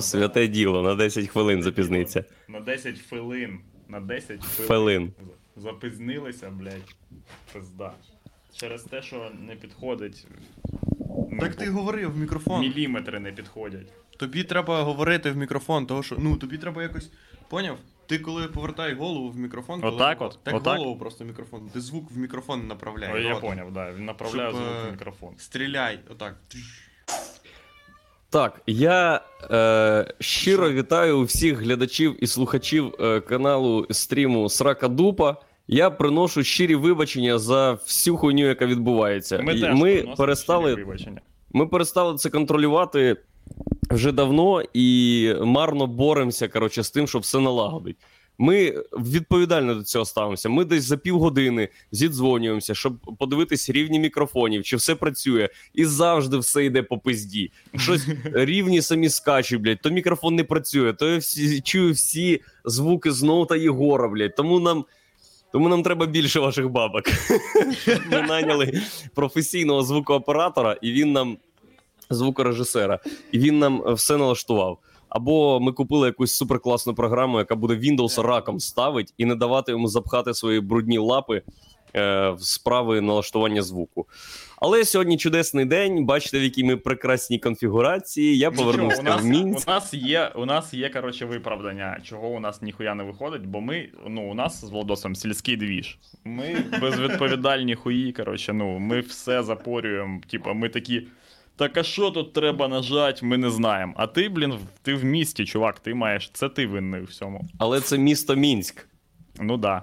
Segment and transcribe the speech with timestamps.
[0.00, 2.24] святе діло, на 10 хвилин запізниться.
[2.48, 3.60] На 10 хвилин.
[3.88, 4.66] На 10 хвилин.
[4.66, 5.12] Хвилин.
[5.56, 6.94] Запізнилися, блядь.
[7.52, 7.92] Пизда.
[8.56, 10.26] Через те, що не підходить.
[11.30, 12.60] ну, Так ти говорив в мікрофон.
[12.60, 13.92] Міліметри не підходять.
[14.16, 16.16] Тобі треба говорити в мікрофон, того що.
[16.18, 17.10] Ну, тобі треба якось.
[17.48, 17.78] Поняв?
[18.06, 20.38] Ти коли повертай голову в мікрофон, коли Отак от?
[20.42, 20.78] Так Отак?
[20.78, 21.68] голову просто в мікрофон.
[21.72, 23.10] Ти звук в мікрофон направляй.
[23.14, 23.50] Ой, я ротом.
[23.50, 23.92] поняв, да.
[23.92, 25.34] Він направляє Щоб, звук е, в мікрофон.
[25.38, 26.36] Стріляй, отак.
[28.34, 29.20] Так, я
[29.50, 35.36] е, щиро вітаю всіх глядачів і слухачів е, каналу стріму Срака Дупа.
[35.68, 39.38] Я приношу щирі вибачення за всю хуйню, яка відбувається.
[39.38, 41.20] Ми, теж ми приносимо перестали вибачення.
[41.52, 43.16] Ми перестали це контролювати
[43.90, 47.96] вже давно і марно боремося коротше, з тим, щоб все налагодить.
[48.38, 50.48] Ми відповідально до цього ставимося.
[50.48, 56.64] Ми десь за півгодини зідзвонюємося, щоб подивитись рівні мікрофонів, чи все працює, і завжди все
[56.64, 57.50] йде по пизді.
[57.76, 63.12] Щось рівні самі скачуть, блядь, то мікрофон не працює, то я всі, чую всі звуки
[63.12, 64.34] з ноута Єгора, блядь.
[64.34, 64.84] Тому нам.
[65.52, 67.02] Тому нам треба більше ваших бабок.
[68.10, 68.82] Ми наняли
[69.14, 71.36] професійного звукооператора, і він нам
[72.10, 72.98] звукорежисера,
[73.32, 74.78] і він нам все налаштував.
[75.14, 79.88] Або ми купили якусь суперкласну програму, яка буде Windows раком ставить і не давати йому
[79.88, 81.42] запхати свої брудні лапи
[81.96, 84.06] е, в справи налаштування звуку.
[84.56, 86.04] Але сьогодні чудесний день.
[86.06, 88.38] Бачите, в якій ми прекрасній конфігурації.
[88.38, 89.68] Я повернувся Нічого, в Мінськ.
[89.68, 93.60] У нас є, у нас є коротше, виправдання, чого у нас ніхуя не виходить, бо
[93.60, 95.98] ми, ну, у нас з Володосом сільський двіж.
[96.24, 100.20] Ми безвідповідальні хуї, коротше, ну, ми все запорюємо.
[100.30, 101.02] Типа, ми такі.
[101.56, 103.92] Так а що тут треба нажати, ми не знаємо.
[103.96, 106.30] А ти, блін, ти в місті, чувак, ти маєш.
[106.32, 107.44] Це ти винний у всьому.
[107.58, 108.88] Але це місто Мінськ.
[109.40, 109.82] Ну да.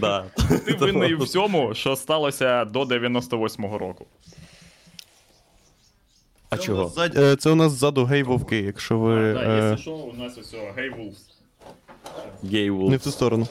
[0.00, 0.24] Да.
[0.66, 4.06] Ти винний у всьому, що сталося до 98-го року.
[6.50, 6.82] А Це чого?
[6.82, 9.34] нас ззад- е, Це у нас ззаду гей-вовки, якщо ви.
[9.34, 11.20] Так, е, якщо що, у нас ось Гей Вулфс.
[12.52, 12.90] Гей Вулф.
[12.90, 13.48] Не в ту сторону.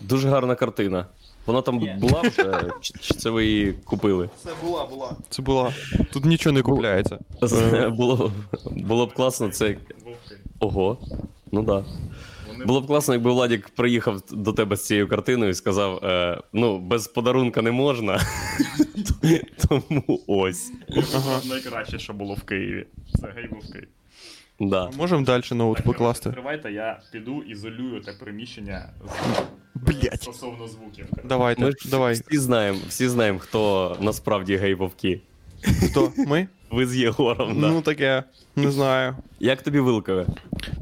[0.00, 1.06] Дуже гарна картина.
[1.46, 4.30] Вона там була вже, чи, чи це ви її купили?
[4.44, 5.16] Це була, була.
[5.28, 5.72] Це була.
[6.12, 7.18] Тут нічого не купляється.
[7.52, 8.32] Е, Було,
[8.70, 9.76] було б класно, це.
[10.60, 10.98] Ого.
[11.52, 11.84] Ну да.
[12.66, 16.78] Було б класно, якби Владік приїхав до тебе з цією картиною і сказав: е, ну,
[16.78, 18.20] без подарунка не можна.
[19.68, 20.72] Тому ось.
[21.48, 22.86] Найкраще, що було в Києві.
[23.20, 23.88] Це гей був Київ.
[24.60, 24.90] Да.
[24.96, 26.30] Можемо далі ноут покласти.
[26.30, 28.88] Тривайте, я піду ізолюю те приміщення
[29.74, 30.22] Блять.
[30.22, 31.06] стосовно звуків.
[31.24, 32.14] Давайте, Ми ж давай.
[32.14, 35.20] всі знаємо, всі знаємо, хто насправді гей-вовки.
[35.90, 36.12] Хто?
[36.16, 36.48] Ми?
[36.70, 37.68] Ви з Єгором, да.
[37.68, 38.22] Ну таке.
[38.56, 39.16] Не знаю.
[39.40, 40.26] Як тобі вилкове?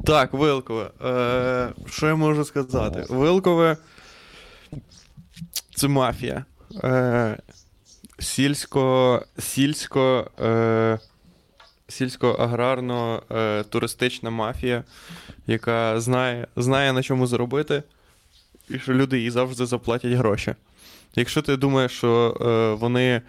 [0.05, 0.89] Так, Вилкове.
[1.05, 3.05] Е, що я можу сказати?
[3.09, 3.77] Вилкове.
[5.75, 6.45] Це мафія.
[6.83, 7.37] Е,
[8.19, 9.21] сільсько.
[9.39, 10.31] Сільсько.
[10.41, 10.99] Е,
[11.87, 14.83] сільсько-аграрно е, мафія,
[15.47, 17.83] яка знає, знає на чому заробити,
[18.69, 20.55] і що люди їй завжди заплатять гроші.
[21.15, 23.21] Якщо ти думаєш, що е, вони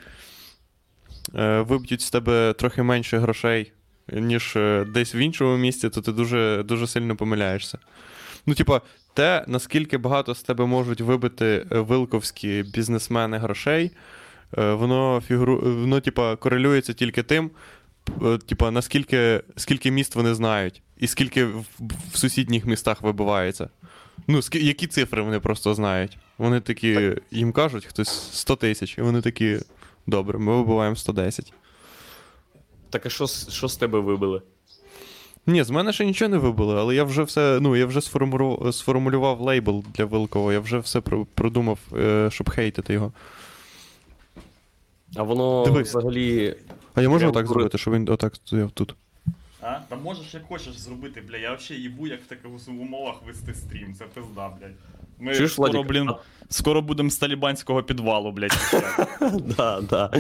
[1.35, 3.73] е, виб'ють з тебе трохи менше грошей,
[4.13, 4.57] ніж
[4.87, 7.79] десь в іншому місці, то ти дуже, дуже сильно помиляєшся.
[8.47, 8.81] Ну, типа,
[9.15, 13.91] те, наскільки багато з тебе можуть вибити вилковські бізнесмени грошей,
[14.53, 15.61] воно фігуру...
[15.61, 17.51] воно, типа, корелюється тільки тим,
[18.47, 21.65] типа, наскільки скільки міст вони знають, і скільки в,
[22.13, 23.69] в сусідніх містах вибивається.
[24.27, 24.67] Ну, скі...
[24.67, 26.19] які цифри вони просто знають.
[26.39, 29.59] Вони такі, їм кажуть, хтось 100 тисяч, і вони такі,
[30.07, 31.53] добре, ми вибиваємо 110.
[32.91, 34.43] Так а що, що з тебе вибили?
[35.47, 38.01] Ні, з мене ще нічого не вибили, але я вже все, ну, я вже
[38.73, 43.13] сформулював, лейбл для Вилкова, я вже все про- продумав, е, щоб хейтити його.
[45.15, 45.89] А воно Дивись.
[45.89, 46.57] взагалі.
[46.95, 48.95] А я можу отак зробити, щоб він отак стояв тут.
[49.61, 49.79] А?
[49.89, 51.37] Та можеш як хочеш зробити, бля.
[51.37, 53.95] Я взагалі їбу, як в таких умовах вести стрім.
[53.95, 54.75] Це пизда, блядь.
[55.19, 56.11] Ми Чуєш, скоро, Владик, блін,
[56.49, 58.59] скоро будемо з талібанського підвалу, блядь.
[59.57, 60.11] Да, да.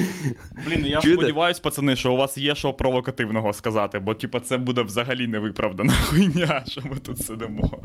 [0.66, 1.20] Блін, я Чуєте?
[1.22, 5.92] сподіваюсь, пацани, що у вас є що провокативного сказати, бо типа це буде взагалі невиправдана
[6.06, 7.70] хуйня, що ми тут сидимо.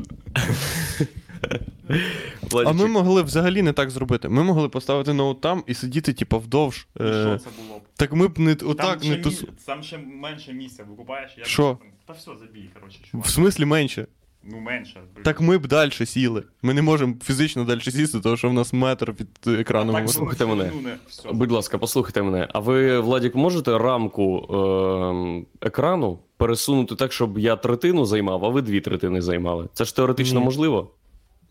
[2.66, 4.28] А ми могли взагалі не так зробити.
[4.28, 6.86] Ми могли поставити ноут там і сидіти, типа, вдовж.
[7.00, 7.82] І Е, що це було б?
[7.96, 9.48] так ми б не отак ще не тусу.
[9.66, 11.34] там ще менше місця викупаєш.
[11.38, 11.78] як Що?
[12.06, 14.06] Та все, забій, коротше, В смислі менше.
[14.44, 15.00] Ну менше.
[15.24, 16.42] Так ми б далі сіли.
[16.62, 19.92] Ми не можемо фізично далі сісти, тому що в нас метр від екрану.
[19.92, 20.14] так, може.
[20.14, 20.70] Слухайте мене.
[20.74, 21.32] ну, все.
[21.32, 22.48] Будь ласка, послухайте мене.
[22.52, 28.62] А ви, Владік, можете рамку ем, екрану пересунути так, щоб я третину займав, а ви
[28.62, 29.68] дві третини займали?
[29.72, 30.44] Це ж теоретично Ні.
[30.44, 30.90] можливо?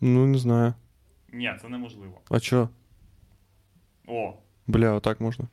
[0.04, 0.74] Ну, не знаю.
[1.32, 2.20] Ні, це неможливо.
[2.30, 2.68] А чо?
[4.08, 4.32] О,
[4.66, 5.44] Бля, отак можна.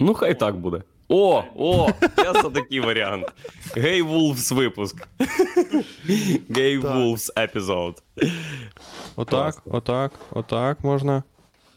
[0.00, 0.82] Ну, хай так буде.
[1.08, 3.32] О, о, я за такий варіант.
[3.76, 5.08] Гей Wolves випуск.
[6.48, 6.96] Гей Так.
[6.96, 8.02] Wolves епізод.
[9.16, 11.22] Отак, отак, отак можна.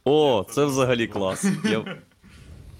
[0.05, 1.45] О, це взагалі клас.
[1.65, 1.97] Я...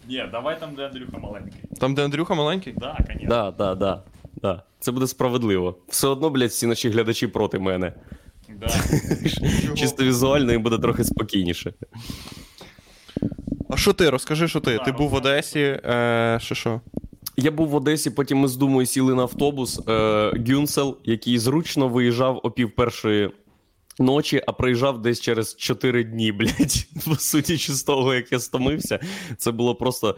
[0.08, 1.62] Ні, давай там, де Андрюха маленький.
[1.80, 2.74] Там, де Андрюха маленький?
[2.74, 3.30] Да, конечно.
[3.30, 4.04] Да, да, да,
[4.42, 4.64] да.
[4.80, 5.76] Це буде справедливо.
[5.88, 7.94] Все одно, блядь, всі наші глядачі проти мене.
[8.60, 8.68] Да.
[9.76, 11.74] Чисто візуально їм буде трохи спокійніше.
[13.70, 14.10] А що ти?
[14.10, 14.78] Розкажи, що ти?
[14.78, 15.14] Да, Ти був в.
[15.14, 16.82] Одесі, е, що що?
[17.38, 21.88] Я був в Одесі, потім ми з Думою сіли на автобус е, Гюнсел, який зручно
[21.88, 23.30] виїжджав о пів першої
[24.00, 26.88] ночі, а приїжджав десь через 4 дні, блядь.
[27.06, 29.00] По суті, з того, як я стомився,
[29.38, 30.18] це було просто.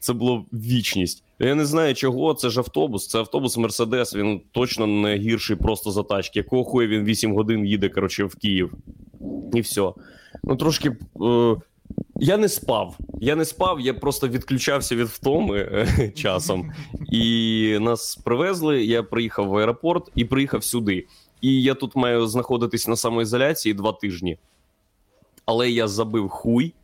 [0.00, 1.22] Це було вічність.
[1.38, 3.06] Я не знаю чого, це ж автобус.
[3.06, 4.14] Це автобус Мерседес.
[4.14, 6.38] Він точно не гірший просто за тачки.
[6.38, 8.72] Якого хуя він 8 годин їде, коротше, в Київ.
[9.54, 9.92] І все.
[10.44, 10.96] Ну, трошки.
[11.22, 11.56] Е,
[12.16, 12.98] я не спав.
[13.20, 16.72] Я не спав, я просто відключався від втоми е, часом.
[17.12, 18.84] І нас привезли.
[18.84, 21.06] Я приїхав в аеропорт і приїхав сюди.
[21.40, 24.38] І я тут маю знаходитись на самоізоляції два тижні.
[25.46, 26.74] Але я забив хуй,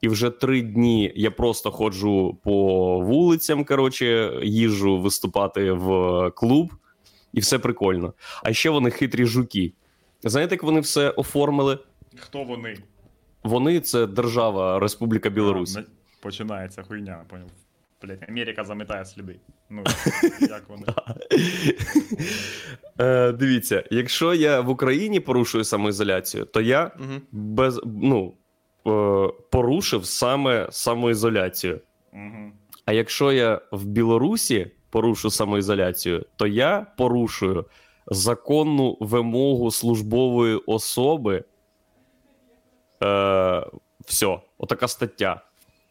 [0.00, 2.54] і вже три дні я просто ходжу по
[3.00, 6.72] вулицям, коротше, їжджу виступати в клуб,
[7.32, 8.14] і все прикольно.
[8.42, 9.72] А ще вони хитрі жуки.
[10.22, 11.78] Знаєте, як вони все оформили?
[12.16, 12.76] Хто вони?
[13.42, 15.76] Вони це держава Республіка Білорусь.
[15.76, 15.84] А,
[16.20, 17.48] Починається хуйня, поняв.
[18.02, 19.36] Блять, Америка заметає сліди.
[19.70, 19.84] Ну,
[20.40, 20.84] як вони?
[23.00, 27.20] Е, дивіться, якщо я в Україні порушую самоізоляцію, то я Угу.
[27.32, 28.34] без ну
[29.50, 31.80] порушив саме самоізоляцію.
[32.12, 32.52] Угу.
[32.84, 37.64] А якщо я в Білорусі порушу самоізоляцію, то я порушую
[38.06, 41.44] законну вимогу службової особи.
[43.02, 43.66] Е,
[44.00, 45.40] все, отака стаття.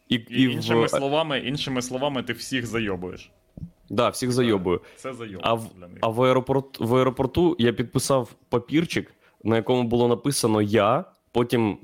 [0.09, 3.31] І, І, і іншими в, словами, іншими словами, ти всіх зайобуєш.
[3.89, 4.81] да, всіх зайобую.
[4.95, 5.69] Це зайоб А в-.
[6.01, 11.77] А в, аеропорт, в аеропорту я підписав папірчик, на якому було написано Я, потім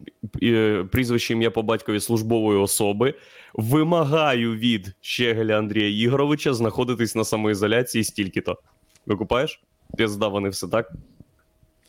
[0.43, 3.13] е, прізвище ім'я по батькові службової особи.
[3.53, 8.57] Вимагаю від Щегеля Андрія Ігоровича знаходитись на самоізоляції стільки-то.
[9.05, 9.61] Викупаєш?
[9.97, 10.91] Пізда вони все так.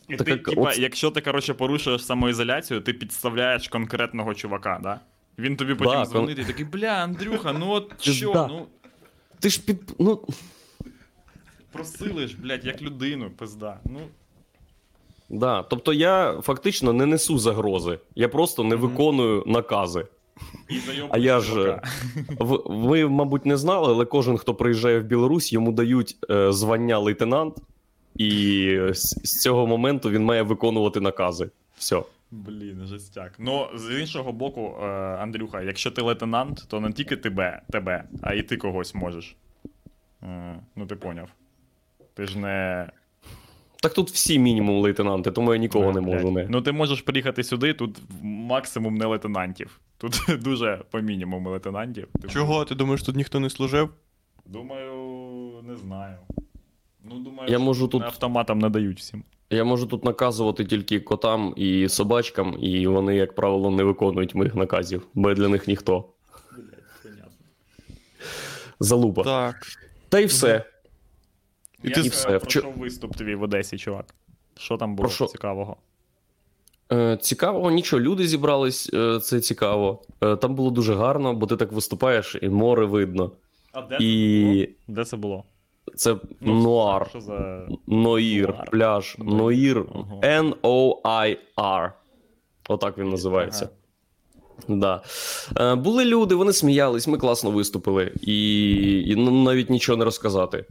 [0.08, 4.80] І так ти, як- типа, от- якщо ти, коротше, порушуєш самоізоляцію, ти підставляєш конкретного чувака,
[4.82, 5.00] да?
[5.38, 8.46] Він тобі потім Да, кон- дзвонить і такий, бля, Андрюха, ну от що, да.
[8.46, 8.66] ну
[9.40, 9.94] Ти ж під.
[9.98, 10.22] Ну,
[11.72, 13.80] просили ж, блядь, як людину, пизда.
[13.84, 14.00] Ну,
[15.38, 15.62] да.
[15.62, 17.98] Тобто я фактично не несу загрози.
[18.14, 20.06] Я просто не виконую накази.
[20.68, 20.74] і
[21.10, 21.80] А я ж.
[22.38, 26.98] В- Ви, мабуть, не знали, але кожен, хто приїжджає в Білорусь, йому дають е, звання
[26.98, 27.54] лейтенант,
[28.16, 31.50] і з, з цього моменту він має виконувати накази.
[31.76, 32.02] Все.
[32.30, 33.32] Блін, жестяк.
[33.38, 34.86] Ну, з іншого боку, е,
[35.20, 39.36] Андрюха, якщо ти лейтенант, то не тільки тебе, тебе, а і ти когось можеш.
[40.22, 41.28] Е, ну, ти поняв.
[42.14, 42.86] Ти ж не.
[43.84, 46.30] Так тут всі мінімум лейтенанти, тому я нікого не можу.
[46.30, 46.46] Не.
[46.50, 49.80] Ну, ти можеш приїхати сюди, тут максимум не лейтенантів.
[49.98, 52.08] Тут дуже по мінімуму лейтенантів.
[52.28, 52.64] Чого?
[52.64, 53.88] Ти думаєш, тут ніхто не служив?
[54.46, 54.92] Думаю,
[55.62, 56.16] не знаю.
[57.04, 59.24] Ну, думаю, Я можу тут- автоматам не дають всім.
[59.50, 64.54] Я можу тут наказувати тільки котам і собачкам, і вони, як правило, не виконують моїх
[64.54, 66.04] наказів, бо я для них ніхто.
[68.80, 69.22] Залупа.
[69.22, 69.56] Так.
[70.08, 70.64] Та й все.
[71.84, 74.14] І Як ти е, все, пройшов вчо- виступ твій в Одесі, чувак?
[74.56, 75.26] Що там було Про що?
[75.26, 75.76] цікавого?
[76.92, 80.02] Е, цікаво, нічого, люди зібрались, е, це цікаво.
[80.22, 83.30] Е, там було дуже гарно, бо ти так виступаєш, і море видно.
[83.72, 85.44] А де І Де це було?
[85.96, 87.06] це Ну, нуар.
[87.10, 87.66] Що за.
[87.86, 88.70] Ноїр, Нуар.
[88.70, 89.84] пляж, Ноїр.
[89.94, 90.20] Ага.
[90.22, 91.90] N-O-I-R.
[92.68, 93.68] Отак він називається.
[94.68, 95.02] Да.
[95.60, 98.12] Е, були люди, вони сміялись, ми класно виступили.
[98.22, 100.64] І, і ну, навіть нічого не розказати.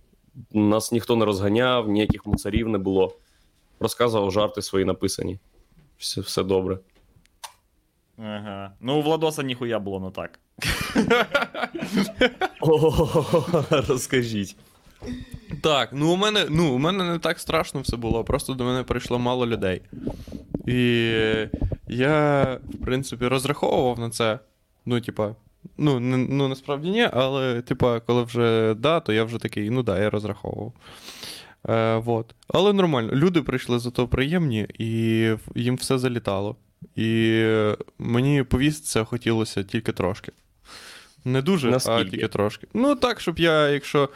[0.51, 3.15] Нас ніхто не розганяв, ніяких мусорів не було.
[3.79, 5.39] Розказував жарти свої написані.
[5.97, 6.79] Все, все добре.
[8.17, 8.71] Ага.
[8.79, 10.39] Ну, у Владоса ніхуя було не так.
[13.87, 14.55] Розкажіть.
[15.61, 18.83] Так, ну у мене, ну, у мене не так страшно все було, просто до мене
[18.83, 19.81] прийшло мало людей.
[20.67, 21.11] І
[21.87, 24.39] я, в принципі, розраховував на це.
[24.85, 25.35] Ну, типа,
[25.77, 29.83] ну, не, ну насправді ні, але, типа, коли вже да, то я вже такий, ну
[29.83, 30.73] да, я розраховував.
[31.69, 32.35] Е, вот.
[32.47, 33.11] Але нормально.
[33.13, 34.87] Люди прийшли зато приємні, і
[35.55, 36.55] їм все залітало.
[36.95, 37.43] І
[37.99, 40.31] мені повістися хотілося тільки трошки.
[41.25, 42.67] Не дуже, а тільки трошки.
[42.73, 44.09] Ну, так, щоб я, якщо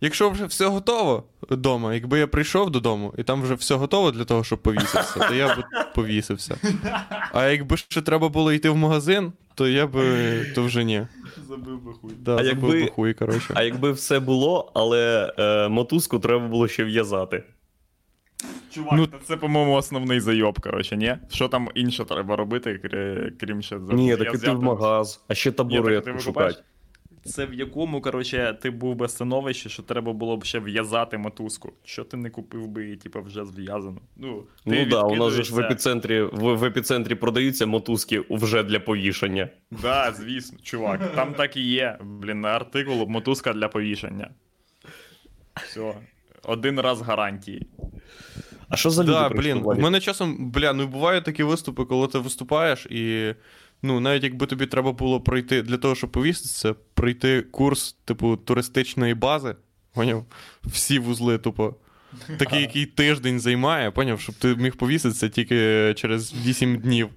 [0.00, 4.24] якщо вже все готово вдома, якби я прийшов додому, і там вже все готово для
[4.24, 5.64] того, щоб повіситися, то я б
[5.94, 6.56] повісився.
[7.32, 11.06] А якби ще треба було йти в магазин, то я би то вже ні.
[11.48, 12.12] Забив би хуй.
[12.18, 13.52] Да, А забив якби- би хуй, коротше.
[13.54, 17.42] А якби все було, але е, мотузку треба було ще в'язати.
[18.74, 21.16] Чувак, Ну- це, по-моєму, основний зайоб, коротше, ні?
[21.30, 22.80] Що там інше треба робити,
[23.40, 24.52] крім ще Ні, так іти зв'язати?
[24.58, 26.54] в магаз, а ще табуретку шукати.
[27.24, 31.72] Це в якому, коротше, ти був би становищі, що треба було б ще в'язати мотузку.
[31.84, 34.00] Що ти не купив би її, типу, вже зв'язану?
[34.16, 38.24] Ну, ти Ну да, у нас же ж в епіцентрі в, в епіцентрі продаються мотузки
[38.30, 39.48] вже для повішання.
[39.70, 41.14] Да, звісно, чувак.
[41.14, 41.98] Там так і є.
[42.02, 44.30] Блін, артикул мотузка для повішання.
[45.64, 45.94] Все.
[46.42, 47.66] Один раз гарантії.
[48.68, 49.12] А що за люди?
[49.12, 49.82] Да, блін, в Валік?
[49.82, 53.34] мене часом, бля, ну бувають такі виступи, коли ти виступаєш, і
[53.82, 59.14] ну, навіть якби тобі треба було пройти для того, щоб повіситися, пройти курс, типу, туристичної
[59.14, 59.54] бази,
[59.94, 60.26] поняв?
[60.64, 61.74] Всі вузли, тупо.
[62.38, 67.08] Такий, який тиждень займає, поняв, щоб ти міг повіситися тільки через 8 днів.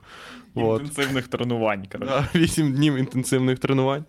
[0.55, 0.81] От.
[0.81, 2.27] Інтенсивних тренувань, коротше.
[2.33, 4.05] Да, 8 днів інтенсивних тренувань.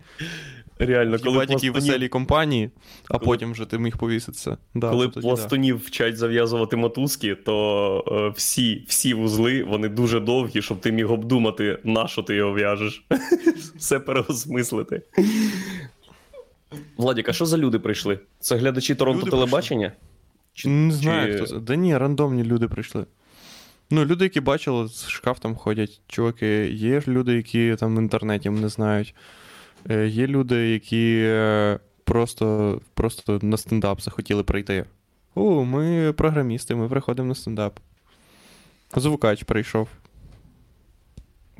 [0.79, 2.69] Реально, коли Хіба такі пластунів, веселі компанії,
[3.09, 4.57] а Коли- потім вже ти міг повіситися.
[4.73, 5.77] Да, коли то тоді да.
[5.77, 11.79] вчать зав'язувати мотузки, то е, всі, всі вузли вони дуже довгі, щоб ти міг обдумати,
[11.83, 13.05] на що ти його в'яжеш.
[13.75, 15.01] Все переосмислити.
[16.97, 18.19] Владік, а що за люди прийшли?
[18.39, 19.91] Це глядачі Торонто Люди телебачення?
[20.53, 21.59] Чи- Не чи- знаю, хто це.
[21.59, 23.05] Да ні, рандомні люди прийшли.
[23.89, 26.01] Ну, люди, які бачили, з шкаф ходять.
[26.07, 29.15] Чуваки, є ж люди, які там в інтернеті не знають.
[29.89, 34.85] Е, Є люди, які е, просто, просто на стендап захотіли прийти.
[35.35, 37.79] О, ми програмісти, ми приходимо на стендап.
[38.95, 39.87] Звукач прийшов.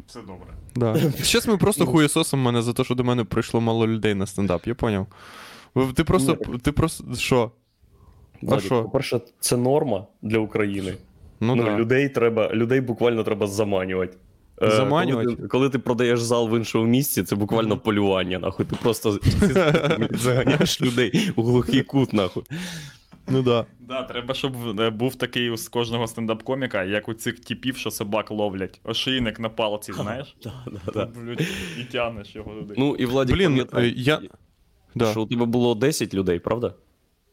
[0.07, 0.47] Все добре.
[0.75, 1.11] Да.
[1.23, 4.67] Щас ми просто хуєсосимо мене за те, що до мене прийшло мало людей на стендап,
[4.67, 5.07] я поняв.
[5.95, 6.35] Ти просто.
[6.35, 7.15] Ти просто.
[7.15, 7.51] Що?
[8.41, 8.83] Владік, що?
[8.83, 10.93] По-перше, це норма для України.
[11.39, 11.77] Ну, Ну, да.
[11.77, 14.17] людей треба, людей буквально треба заманювати.
[14.61, 15.25] Е, Заманювати?
[15.25, 18.65] Коли ти, коли ти продаєш зал в іншому місці, це буквально полювання, нахуй.
[18.65, 19.19] Ти просто
[20.11, 22.43] заганяєш людей у глухий кут, нахуй.
[23.27, 23.65] Ну да.
[23.79, 28.31] Да, треба, щоб е, був такий з кожного стендап-коміка, як у цих типів, що собак
[28.31, 28.79] ловлять.
[28.83, 30.35] Ошийник на палці, знаєш?
[30.43, 31.05] Да, да, да.
[31.21, 31.41] Блядь,
[31.81, 32.73] І тянеш його туди.
[32.77, 34.21] Ну і Владик, Блін, е, я-
[34.95, 35.11] Да.
[35.11, 36.73] що у тебе було 10 людей, правда?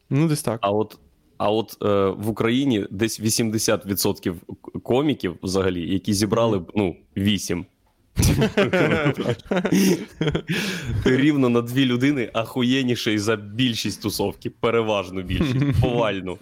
[0.09, 0.59] Ну, десь так.
[0.61, 0.97] А от,
[1.37, 4.35] а от е, в Україні десь 80%
[4.83, 7.65] коміків взагалі, які зібрали б, ну, 8.
[11.03, 16.37] Ти рівно на дві людини ахуєніший за більшість тусовки, переважну більшість, повальну.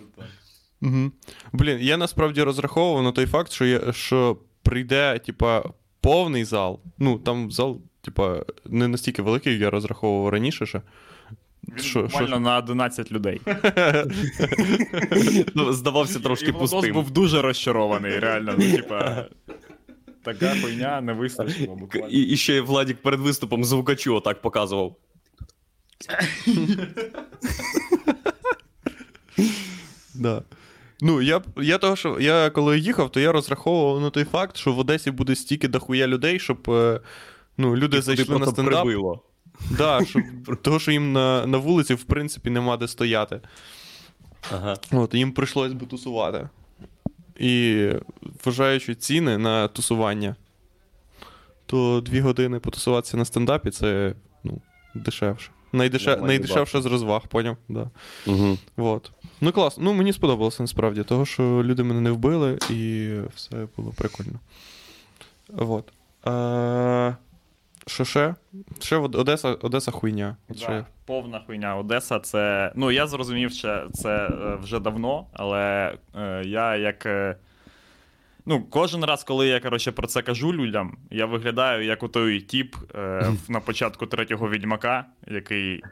[0.82, 1.12] Угу.
[1.54, 5.64] Блін, я насправді розраховував на той факт, що, я, що прийде, типа,
[6.02, 6.80] повний зал.
[6.98, 10.82] Ну, там зал, типа, не настільки великий, я розраховував раніше ще.
[11.68, 13.42] Він буквально на 11 людей.
[15.56, 16.94] Ну, Здавався трошки і Владос пустим.
[16.94, 18.56] був дуже розчарований, реально.
[18.58, 19.26] Ну, типа,
[20.24, 22.08] така хуйня не вистачило буквально.
[22.08, 24.96] І, і ще Владік перед виступом звукачу отак показував.
[30.16, 30.44] Да.
[31.02, 34.74] Ну, я, я того, що я коли їхав, то я розраховував на той факт, що
[34.74, 37.00] в Одесі буде стільки дохуя людей, щоб е,
[37.58, 38.84] ну, люди зайшли на стендап.
[38.84, 39.24] прибило.
[39.70, 40.02] Да,
[40.62, 43.42] того, що їм на, на вулиці, в принципі, нема де стояти.
[44.54, 44.78] Ага.
[44.92, 46.50] От, їм прийшлось би тусувати.
[47.40, 47.88] І
[48.46, 50.36] вважаючи ціни на тусування,
[51.66, 54.62] то дві години потусуватися на стендапі це ну,
[54.96, 55.52] дешевше.
[55.74, 56.16] Найдеше...
[56.16, 57.58] Найдешевше з розваг, поняв?
[57.70, 57.90] Да.
[58.28, 58.58] Угу.
[58.78, 59.12] Вот.
[59.42, 59.78] Ну клас.
[59.78, 64.40] Ну мені сподобалося насправді, того, що люди мене не вбили, і все було прикольно.
[65.48, 65.94] Вот.
[66.28, 67.16] Е...
[67.88, 68.36] Що ще?
[68.80, 70.38] Ще Одеса, Одеса хуйня.
[70.50, 70.86] От ще.
[71.06, 71.76] Повна хуйня.
[71.76, 72.72] Одеса це.
[72.76, 77.06] Ну, я зрозумів, що це е, вже давно, але е, я як.
[77.06, 77.36] е,
[78.46, 82.42] Ну, кожен раз, коли я коротше, про це кажу людям, я виглядаю як у той
[82.42, 85.84] тіп е, на початку третього відьмака, який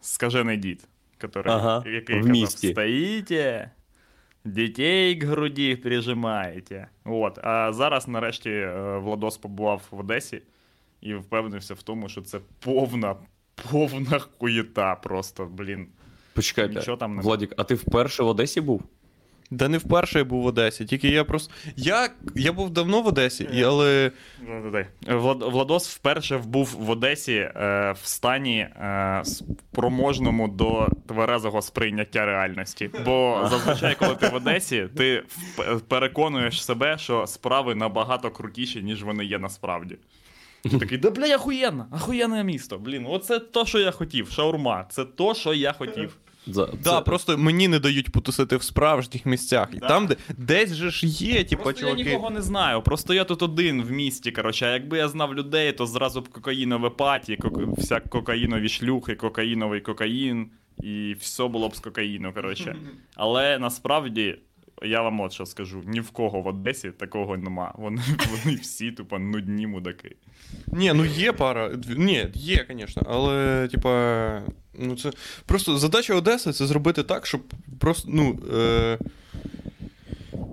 [0.00, 0.88] скажений дід,
[1.20, 3.70] который, Ага, який в казав, стоїте,
[4.44, 6.88] дітей к груді прижимаєте.
[7.04, 7.38] От.
[7.42, 10.42] А зараз, нарешті, е, Владос побував в Одесі
[11.06, 13.16] і впевнився в тому, що це повна,
[13.70, 15.86] повна хуєта просто, блін.
[16.34, 18.82] Почекайте, Нічого там не Владік, а ти вперше в Одесі був?
[19.50, 21.54] Да не вперше я був в Одесі, тільки я просто.
[21.76, 24.10] Я, я був давно в Одесі, і, але.
[25.08, 32.90] Влад, Владос вперше був в Одесі е, в стані е, спроможному до тверезого сприйняття реальності.
[33.04, 35.22] Бо зазвичай, коли ти в Одесі, ти
[35.88, 39.96] переконуєш себе, що справи набагато крутіші, ніж вони є насправді.
[40.70, 42.78] Ти такий, да бля, ахуєнно, ахуєнне місто.
[42.78, 44.30] Блін, оце то, що я хотів.
[44.30, 46.16] Шаурма, це то, що я хотів.
[46.46, 49.68] За, Да, це- просто мені не дають потусити в справжніх місцях.
[49.74, 52.02] І там, де десь же ж є, типа, Просто чуваки.
[52.02, 52.82] я нікого не знаю.
[52.82, 54.30] Просто я тут один в місті.
[54.32, 57.78] Коротше, а якби я знав людей, то зразу б кокаїнове паті, кок...
[57.78, 60.50] вся кокаїнові шлюхи, кокаїновий кокаїн,
[60.82, 62.32] і все було б з кокаїну.
[62.32, 62.76] Коротше.
[63.14, 64.38] Але насправді.
[64.82, 67.74] Я вам от що скажу: ні в кого в Одесі такого нема.
[67.78, 68.02] Вони,
[68.44, 70.16] вони всі тупо нудні мудаки.
[70.66, 71.70] Ні, ну є пара.
[71.96, 74.42] Ні, є, звісно, але, типа,
[74.78, 75.10] ну це.
[75.46, 77.40] Просто задача Одеси це зробити так, щоб
[77.78, 78.38] просто, ну.
[78.58, 78.98] Е...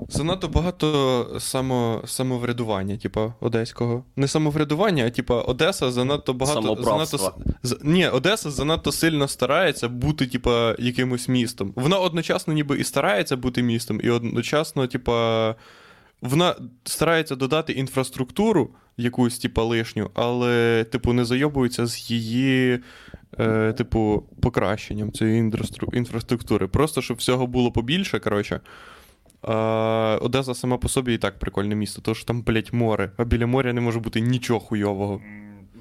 [0.09, 4.03] Занадто багато само, самоврядування, типа, одеського.
[4.15, 6.61] Не самоврядування, а типа Одеса занадто багато.
[6.83, 7.17] Занадто,
[7.63, 11.73] з- ні, Одеса занадто сильно старається бути, типа, якимось містом.
[11.75, 15.55] Вона одночасно ніби і старається бути містом, і одночасно, типа.
[16.23, 22.79] Вона старається додати інфраструктуру якусь, типа, лишню, але, типу, не зайобується з її,
[23.39, 25.51] е, типу, покращенням цієї
[25.93, 26.67] інфраструктури.
[26.67, 28.59] Просто щоб всього було побільше, коротше.
[30.21, 33.47] Одеса сама по собі і так прикольне місто, тому що там, блять, море, а біля
[33.47, 35.21] моря не може бути нічого хуйового.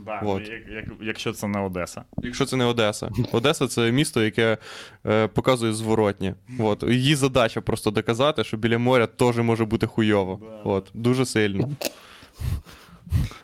[0.07, 0.49] Да, Вот.
[0.49, 2.05] як, як, якщо це не Одеса.
[2.23, 3.11] Якщо це не Одеса.
[3.33, 4.59] Одеса це місто, яке
[5.07, 6.35] е, показує зворотнє.
[6.59, 6.83] От.
[6.83, 10.41] Її задача просто доказати, що біля моря теж може бути хуйово.
[10.43, 10.71] Да.
[10.71, 10.91] От.
[10.95, 11.71] Дуже сильно.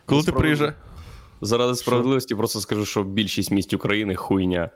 [0.04, 0.74] Коли ти приїжджаєш.
[1.40, 4.70] Заради справедливості просто скажу, що більшість міст України хуйня.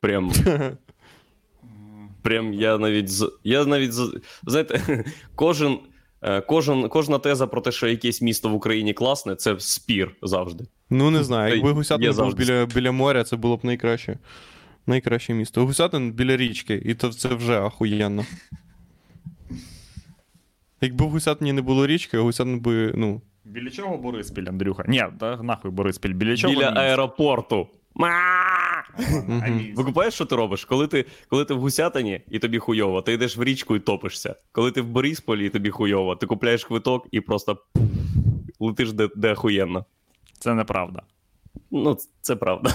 [0.00, 0.32] Прям.
[2.22, 3.10] Прям я навіть
[3.44, 3.92] я навіть
[4.46, 5.78] знаєте, кожен,
[6.46, 10.64] кожен, кожна теза про те, що якесь місто в Україні класне, це спір завжди.
[10.90, 14.18] Ну, не знаю, Та якби Гусятин був біля, біля моря, це було б найкраще.
[14.86, 15.66] Найкраще місто.
[15.66, 18.26] Гусятин біля річки, і то це вже ахуєнно.
[20.80, 23.22] Якби в Гусятині не було річки, Гусятин би, ну.
[23.44, 24.84] Біля чого Бориспіль, Андрюха?
[24.88, 26.12] Ні, та нахуй Бориспіль.
[26.12, 27.68] Біля чого Біля аеропорту.
[29.76, 30.64] Викупаєш, що ти робиш?
[30.64, 34.34] Коли ти, коли ти в Гусятині і тобі хуйово, ти йдеш в річку і топишся.
[34.52, 37.58] Коли ти в Борисполі і тобі хуйово, ти купляєш квиток і просто
[38.60, 39.84] летиш де, де охуєнно.
[40.38, 41.02] Це неправда.
[41.70, 42.74] Ну, це правда.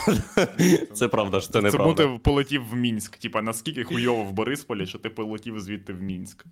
[0.94, 2.04] Це правда, що це Тому неправда.
[2.04, 3.18] ти полетів в Мінськ.
[3.18, 6.46] Типа, наскільки хуйово в Борисполі, що ти полетів звідти в Мінськ.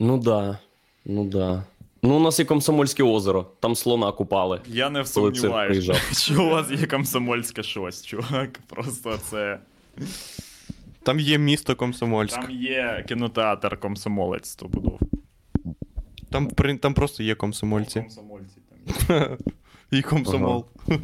[0.00, 0.58] Ну да.
[1.04, 1.64] Ну да.
[2.06, 4.60] Ну, у нас є Комсомольське озеро, там слона купали.
[4.66, 8.60] Я не сумніваюся, що у вас є комсомольське щось, чувак.
[8.66, 9.58] Просто це.
[11.02, 12.40] Там є місто Комсомольськ.
[12.40, 14.98] Там є кінотеатр комсомолець стопудов.
[16.30, 16.48] Там,
[16.80, 18.00] там просто є комсомольці.
[18.00, 19.36] Комсомольці там є.
[19.90, 20.66] І комсомол.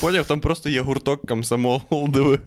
[0.00, 2.38] Поняв, там просто є гурток комсомол, диви.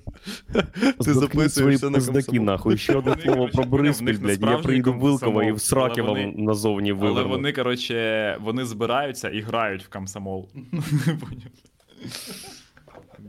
[1.04, 2.46] Ти записуєшся на комсомол.
[2.46, 2.78] нахуй.
[2.78, 3.66] Ще одне слово про
[4.02, 4.30] не блядь.
[4.30, 5.00] Я справжній прийду в
[5.44, 10.50] і в сраки вам назовні назовні Але вони, коротше, вони збираються і грають в комсомол.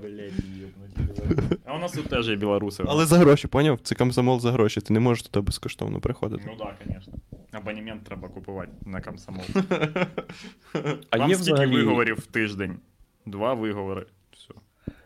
[0.02, 1.58] Блядь, йобнуті.
[1.64, 2.84] А у нас тут теж є білоруси.
[2.86, 3.78] Але за гроші, поняв?
[3.82, 4.80] Це комсомол за гроші.
[4.80, 6.42] Ти не можеш туди безкоштовно приходити.
[6.46, 7.14] Ну так, да, звісно.
[7.52, 9.44] Абонемент треба купувати на комсомол.
[11.10, 11.76] А Вам є скільки взагалі...
[11.76, 12.76] виговорів в тиждень?
[13.26, 14.06] Два виговори.
[14.32, 14.54] Все.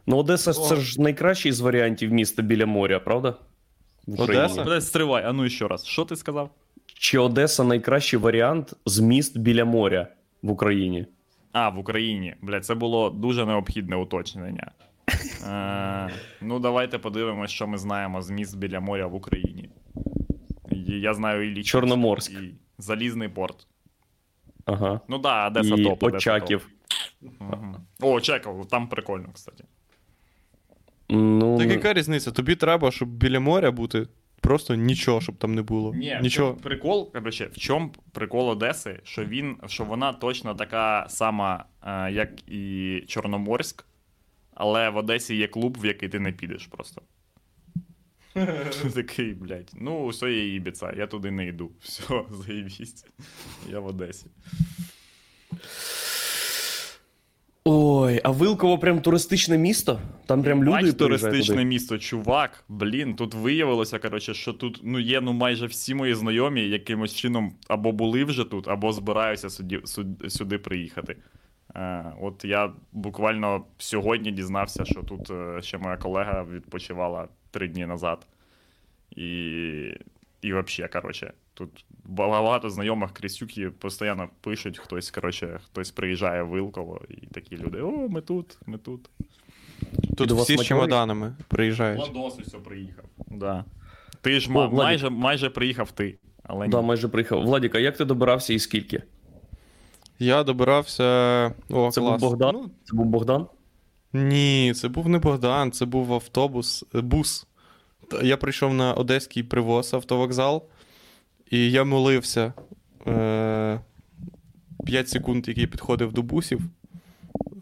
[0.06, 3.34] Ну, Одеса ж це ж найкращий з варіантів міста біля моря, правда?
[4.06, 4.44] Україні.
[4.60, 4.80] Одеса?
[4.80, 5.86] Стривай, а ну ще раз.
[5.86, 6.50] Що ти сказав?
[6.86, 10.08] Чи Одеса найкращий варіант з міст біля моря
[10.42, 11.06] в Україні?
[11.52, 12.34] А, в Україні.
[12.42, 14.70] Блядь, це було дуже необхідне уточнення.
[15.48, 16.10] Е,
[16.40, 19.70] ну, давайте подивимось, що ми знаємо з міст біля моря в Україні.
[20.86, 22.32] Я знаю і Чорноморськ.
[22.32, 23.66] і Залізний порт.
[24.64, 25.00] Ага.
[25.08, 26.02] Ну да, Одеса і топ.
[26.02, 26.70] Одеса Очаків.
[27.22, 27.30] топ.
[27.40, 27.76] Мгм.
[28.00, 29.64] О, Очаков, там прикольно, кстати.
[31.08, 32.30] Ну, Так яка різниця?
[32.30, 34.06] Тобі треба, щоб біля моря бути
[34.40, 35.94] просто нічого, щоб там не було.
[35.94, 36.54] Ні, нічого.
[36.54, 42.48] прикол, короче, в чому прикол Одеси, що він, що вона точно така сама, е, як
[42.48, 43.84] і Чорноморськ,
[44.54, 47.02] але в Одесі є клуб, в який ти не підеш просто.
[48.94, 51.70] Такий, блядь, ну, все є Ібіца, я туди не йду.
[51.80, 53.06] Все, заєбісь.
[53.68, 54.26] Я в Одесі.
[57.64, 60.00] Ой, а Вилково прям туристичне місто?
[60.26, 61.64] Там прям люди Бач, туристичне туди?
[61.64, 62.64] місто, чувак.
[62.68, 67.52] Блін, тут виявилося, коротше, що тут ну, є ну, майже всі мої знайомі якимось чином
[67.68, 71.16] або були вже тут, або збираються сюди, сюди, сюди приїхати.
[71.74, 77.86] Е, от я буквально сьогодні дізнався, що тут е, ще моя колега відпочивала три дні
[77.86, 78.26] назад.
[79.10, 79.26] І,
[80.42, 87.00] і взагалі, коротше, тут багато знайомих крісюки постійно пишуть, хтось, коротше, хтось приїжджає в Вилково,
[87.08, 89.10] і такі люди: О, ми тут, ми тут.
[90.16, 92.00] Тут всі з чемоданами приїжджають.
[92.00, 93.04] Владос ось приїхав.
[93.30, 93.64] Да.
[94.20, 96.18] Ти ж О, ма- майже, майже приїхав ти.
[96.42, 96.70] Але ні.
[96.70, 97.42] Да, майже приїхав.
[97.42, 99.02] Владіка, як ти добирався і скільки?
[100.18, 101.04] Я добирався.
[101.70, 102.20] О, Це клас.
[102.20, 102.54] був Богдан?
[102.54, 103.46] Ну, Це був Богдан?
[104.12, 107.46] ні, це був не Богдан, це був автобус, е, бус.
[108.22, 110.64] я прийшов на одеський привоз автовокзал,
[111.50, 112.52] і я молився
[113.06, 113.80] е,
[114.86, 116.60] 5 секунд, який підходив до бусів,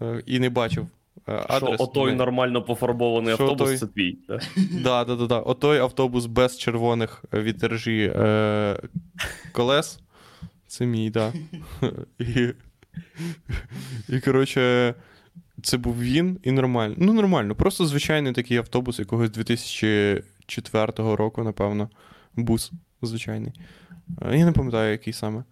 [0.03, 0.87] е, і не бачив
[1.29, 3.79] е, Що отой Не- нормально пофарбований Що автобус, той?
[3.79, 4.18] це твій.
[4.29, 4.38] да?
[4.83, 5.38] Да, да, да, да.
[5.40, 8.79] Отой автобус без червоних від держі е,
[9.53, 10.01] колес.
[10.66, 11.33] Це мій, да.
[12.18, 12.48] І,
[14.09, 14.94] і коротше,
[15.62, 16.94] це був він, і нормально.
[16.98, 17.55] Ну, нормально.
[17.55, 21.90] Просто звичайний такий автобус якогось 2004 року, напевно.
[22.37, 22.72] Бус
[23.07, 23.53] звичайний.
[24.23, 25.45] Е, Я не пам'ятаю, який саме.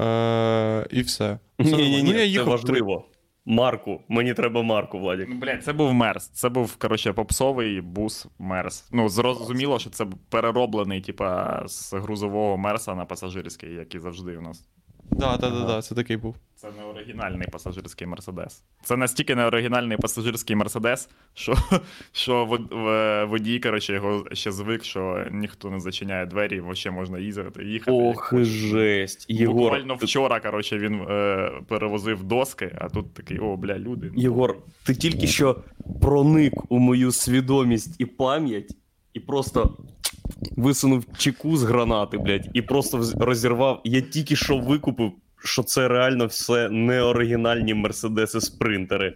[0.00, 1.38] Е, і все.
[1.58, 3.04] Ні, ні, ні, Ну, я це їхав три- важливо.
[3.46, 5.26] Марку, мені треба Марку, Владік.
[5.28, 6.28] Блять, блядь, це був мерс.
[6.28, 8.88] Це був, коротше, попсовий бус мерс.
[8.92, 14.40] Ну, зрозуміло, що це перероблений, типа, з грузового мерса на пасажирський, як і завжди у
[14.40, 14.64] нас.
[15.10, 16.36] Да, да, да, да, це такий був.
[16.54, 18.62] Це не оригінальний пасажирський мерседес.
[18.82, 21.54] Це настільки не оригінальний пасажирський мерседес, що,
[22.12, 22.44] що
[23.30, 27.92] водій, коротше, його ще звик, що ніхто не зачиняє двері, і ще можна їздити, їхати.
[27.92, 29.26] Ох, жесть.
[29.28, 34.10] Єгор, Буквально вчора, коротше, він е, перевозив доски, а тут такий, о, бля, люди.
[34.14, 35.56] ну, Єгор, ти тільки що
[36.00, 38.76] проник у мою свідомість і пам'ять,
[39.14, 39.76] і просто
[40.56, 43.80] висунув чеку з гранати, блядь, і просто розірвав.
[43.84, 45.12] Я тільки що викупив,
[45.44, 49.14] що це реально все неоригінальні мерседеси спринтери.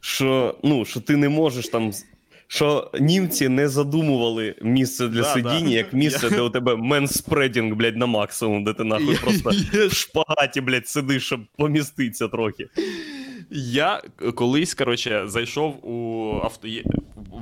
[0.00, 1.92] Що, ну, що ти не можеш там.
[2.48, 5.74] Що німці не задумували місце для Да, сидіння, да.
[5.74, 9.50] як місце, де у тебе менспредінг, блядь, на максимум, де ти нахуй просто
[9.88, 12.68] в шпагаті, блядь, сидиш, щоб поміститися трохи.
[13.50, 16.68] Я е, колись, коротше, зайшов у авто.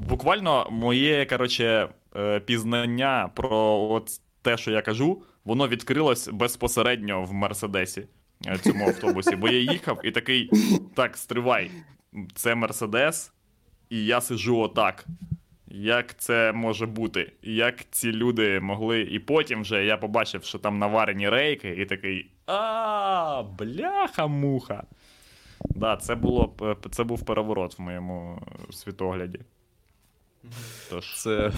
[0.08, 4.10] Буквально моє, коротше, е, пізнання про от
[4.42, 8.06] те, що я кажу, воно відкрилось безпосередньо в Мерседесі,
[8.46, 9.36] е, цьому автобусі.
[9.36, 10.50] Бо я їхав і такий:
[10.94, 11.70] так, стривай,
[12.34, 13.32] це Мерседес,
[13.90, 15.06] і я сиджу отак.
[15.76, 17.32] Як це може бути?
[17.42, 19.00] Як ці люди могли.
[19.00, 22.30] І потім вже я побачив, що там наварені рейки, і такий.
[22.46, 24.84] А, бляха-муха.
[25.64, 26.54] Да, це було
[26.90, 29.40] це був переворот в моєму е, світогляді.
[30.90, 31.52] Тож, Це.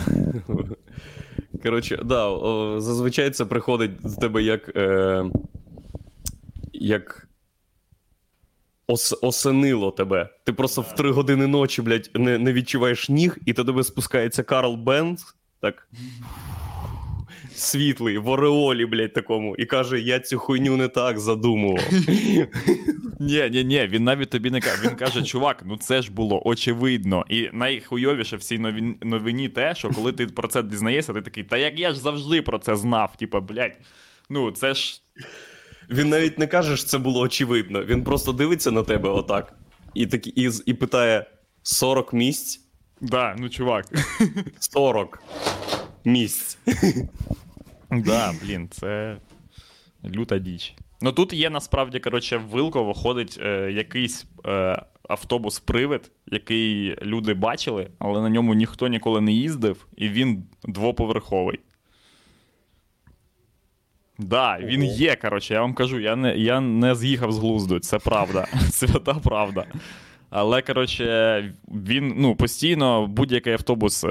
[1.62, 4.77] Коротше, да, о, зазвичай це приходить з тебе як.
[4.77, 5.25] Е,
[6.73, 7.29] як.
[8.88, 10.29] Ос, осенило тебе.
[10.45, 14.42] Ти просто в три години ночі, блядь, не, не відчуваєш ніг, і до тебе спускається
[14.42, 15.88] Карл Бенц, так.
[17.57, 21.85] Світлий, в ореолі, блядь, такому, і каже: Я цю хуйню не так задумував.
[23.21, 24.83] Ні, ні, ні, він навіть тобі не каже.
[24.85, 27.25] Він каже, чувак, ну це ж було очевидно.
[27.29, 28.59] І найхуйовіше в цій
[29.03, 32.42] новині, те, що коли ти про це дізнаєшся, ти такий, та як я ж завжди
[32.42, 33.16] про це знав.
[33.16, 33.77] Типа, блядь,
[34.31, 35.03] ну це ж.
[35.90, 37.85] Він навіть не каже, що це було очевидно.
[37.85, 39.53] Він просто дивиться на тебе отак.
[39.95, 41.27] І, так, і, і питає:
[41.62, 42.61] 40 місць?
[43.01, 43.87] Да, ну чувак.
[44.59, 45.23] 40
[46.07, 46.59] місць.
[47.90, 49.16] Да, блін, це
[50.05, 50.75] люта діч.
[51.01, 57.90] Ну тут є насправді, коротше, в Вилково ходить е, якийсь е, автобус-привид, який люди бачили,
[57.99, 61.61] але на ньому ніхто ніколи не їздив, і він двоповерховий.
[64.19, 67.99] Да, він є, коротше, я вам кажу, я не, я не з'їхав з глузду, це
[67.99, 68.47] правда.
[68.71, 69.66] Свята правда.
[70.31, 74.09] Але, коротше, він ну, постійно будь-який автобус, е,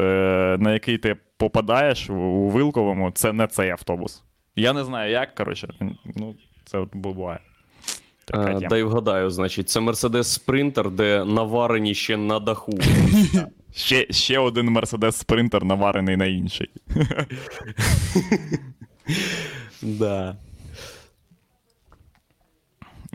[0.60, 4.24] на який ти попадаєш у- Вилковому, це не цей автобус.
[4.56, 5.68] Я не знаю як, коротше,
[6.16, 7.40] ну, це буває.
[8.34, 8.60] Е.
[8.70, 12.80] Дай вгадаю, значить, це Mercedes Sprinter, де наварені ще на даху.
[13.76, 16.70] Ще, ще один Мерседес Спринтер наварений на інший.
[19.82, 20.36] Да.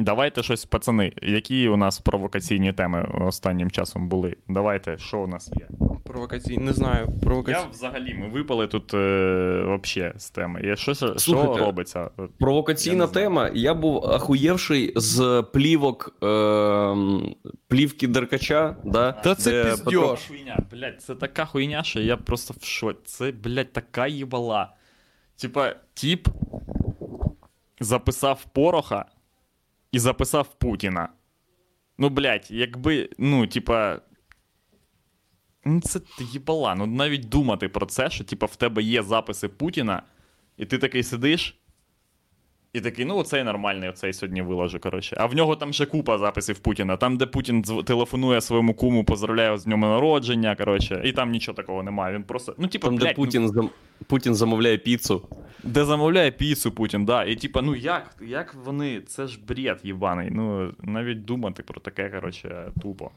[0.01, 4.37] Давайте щось, пацани, які у нас провокаційні теми останнім часом були?
[4.49, 5.69] Давайте, що у нас є?
[6.05, 7.09] Провокаційні, не знаю.
[7.49, 10.61] Я взагалі, ми випали тут е, вообще з теми.
[10.65, 12.11] Я, що, що, що робиться?
[12.17, 13.51] От, Я Провокаційна тема.
[13.55, 16.97] Я був ахуєвший з плівок е,
[17.69, 18.77] плівки Деркача.
[18.85, 20.29] Да, Та це де піздьош.
[20.29, 22.99] Хуйня, блядь, це така хуйня, що я просто в шоці.
[23.05, 24.73] Це, блядь, така їбала.
[25.37, 26.29] Типа, тіп
[27.81, 29.05] записав Пороха
[29.92, 31.09] і записав Путіна.
[31.98, 34.00] Ну, блядь, якби, ну, типа.
[35.64, 36.74] Ну, це їбала.
[36.74, 40.03] Ну, навіть думати про це, що, типа, в тебе є записи Путіна,
[40.57, 41.60] і ти такий сидиш.
[42.73, 45.17] І такий, ну оцей нормальний, оцей сьогодні виложу, коротше.
[45.21, 46.97] А в нього там ще купа записів Путіна.
[46.97, 51.83] Там, де Путін телефонує своєму куму, поздравляє з днем народження, коротше, і там нічого такого
[51.83, 52.15] немає.
[52.15, 52.55] Він просто.
[52.59, 53.71] Ну, типа, Там, де блядь, ну, Путін, зам...
[54.07, 55.29] Путін замовляє піцу.
[55.63, 57.25] де замовляє піцу Путін, да.
[57.25, 60.31] І типа, ну як, як вони, це ж бред їбаний.
[60.31, 63.11] Ну, навіть думати про таке, коротше, тупо.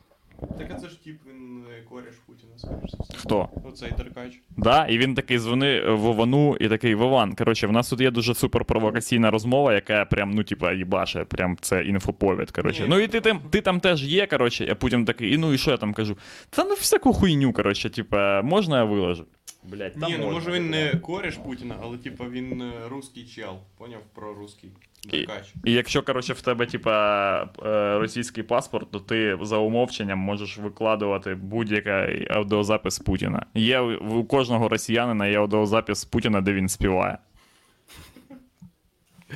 [0.57, 3.13] Так це ж тип, він кореш Путіна, скоріш за все.
[3.17, 3.49] Хто?
[3.63, 4.39] Оцей Деркач.
[4.57, 7.35] Да, і він такий дзвонив Вовану і такий Вован.
[7.35, 11.83] Коротше, в нас тут є дуже суперпровокаційна розмова, яка прям, ну, типа, їбаше, прям це
[11.83, 12.51] інфоповід.
[12.51, 12.83] Коротше.
[12.83, 12.87] Ні.
[12.89, 15.57] Ну і ти там, ти там теж є, коротше, а Путін такий, і ну і
[15.57, 16.17] що я там кажу?
[16.49, 19.25] Та ну всяку хуйню, коротше, типа, можна я виложу?
[19.65, 23.57] Блять, Ні, ну може він не кореш Путіна, але типа він е, русський чел.
[23.77, 24.71] Поняв про русський.
[25.11, 25.53] Деркач.
[25.65, 31.35] І якщо, коротше, в тебе, типа, е, російський паспорт, то ти за умовченням можеш викладувати
[31.35, 33.45] будь-який аудіозапис Путіна.
[33.53, 37.17] Є у у кожного росіянина є аудіозапис Путіна, де він співає.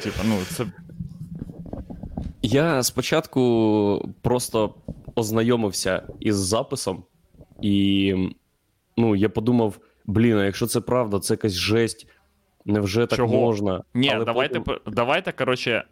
[0.02, 0.66] Типа, ну, це.
[2.42, 4.76] Я спочатку просто
[5.16, 7.04] ознайомився із записом,
[7.62, 8.16] і
[8.98, 12.08] ну, я подумав: блін, а якщо це правда, це якась жесть.
[12.66, 13.36] Невже так Чого?
[13.36, 13.84] можна?
[13.94, 15.84] Ні, Але давайте, потім- давайте, коротше.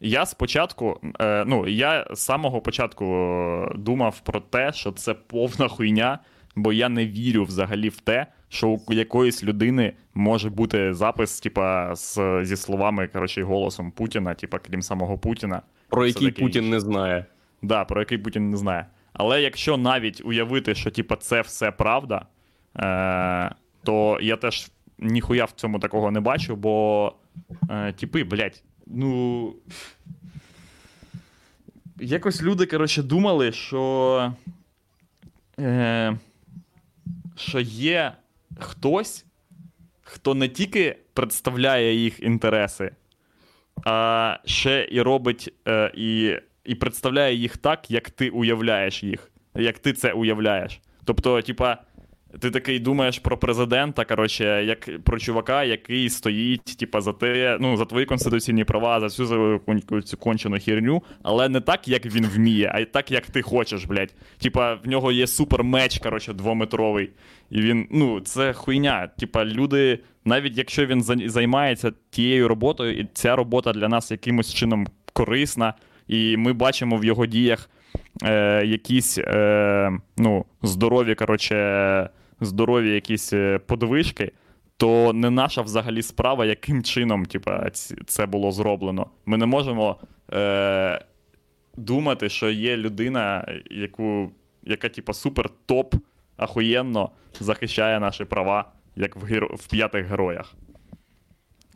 [0.00, 5.68] Я спочатку, е, ну, я з самого початку е, думав про те, що це повна
[5.68, 6.18] хуйня,
[6.56, 11.94] бо я не вірю взагалі в те, що у якоїсь людини може бути запис, типа,
[11.94, 15.62] з, зі словами, коротше, голосом Путіна, типа, крім самого Путіна.
[15.88, 16.70] про який Путін інше.
[16.70, 17.24] не знає.
[17.62, 18.86] Да, про який Путін не знає.
[19.12, 22.26] Але якщо навіть уявити, що типа, це все правда,
[22.76, 23.54] е,
[23.84, 27.12] то я теж ніхуя в цьому такого не бачу, бо
[27.70, 29.54] е, блядь, ну.
[32.00, 34.32] Якось люди, коротше, думали, що.
[35.58, 36.18] Е,
[37.36, 38.12] що є
[38.58, 39.26] хтось,
[40.02, 42.90] хто не тільки представляє їх інтереси,
[43.84, 49.78] а ще і робить е, і, і представляє їх так, як ти уявляєш їх, як
[49.78, 50.80] ти це уявляєш.
[51.04, 51.78] Тобто, типа,
[52.38, 57.76] ти такий думаєш про президента, коротше, як про чувака, який стоїть, типа, за те, ну,
[57.76, 59.60] за твої конституційні права, за всю
[60.02, 64.14] цю кончену херню, але не так, як він вміє, а так, як ти хочеш, блядь.
[64.38, 67.10] Типа, в нього є супермеч, коротше, двометровий.
[67.50, 69.06] І він, ну, це хуйня.
[69.18, 74.86] Типа, люди, навіть якщо він займається тією роботою, і ця робота для нас якимось чином
[75.12, 75.74] корисна,
[76.08, 77.70] і ми бачимо в його діях
[78.22, 81.56] е, якісь е, ну, здорові, коротше,
[82.40, 84.32] здорові якісь е, подвижки,
[84.76, 87.70] то не наша взагалі справа, яким чином типа,
[88.06, 89.06] це було зроблено.
[89.26, 89.96] Ми не можемо
[90.32, 91.04] е,
[91.76, 94.30] думати, що є людина, яку,
[94.62, 95.94] яка, типа, супер топ,
[96.36, 99.56] ахуєнно захищає наші права, як в, геро...
[99.56, 100.54] в п'ятих героях.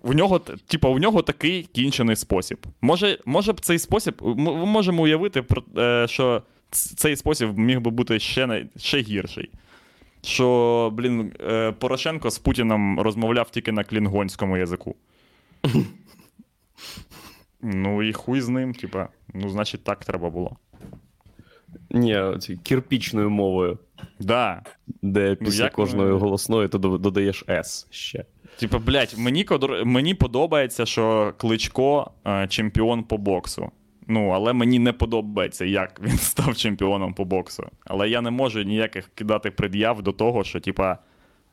[0.03, 2.67] В нього, типа, у нього такий кінчений спосіб.
[2.81, 4.15] Може, може б цей спосіб.
[4.23, 5.45] Ми можемо уявити,
[5.79, 9.51] е, що цей спосіб міг би бути ще, ще гірший.
[10.25, 14.95] Що, блін, е, Порошенко з Путіном розмовляв тільки на клінгонському язику.
[17.63, 20.57] Ну і хуй з ним, типа, ну, значить, так треба було.
[21.91, 23.79] Ні, ці- кірпічною мовою,
[24.21, 24.63] Да.
[25.03, 28.25] де після як кожної ми- голосної ти додаєш S ще.
[28.59, 29.47] Типа, блядь, мені,
[29.85, 33.71] мені подобається, що Кличко е, чемпіон по боксу.
[34.09, 37.67] Ну, але мені не подобається, як він став чемпіоном по боксу.
[37.85, 40.99] Але я не можу ніяких кидати пред'яв до того, що, типа,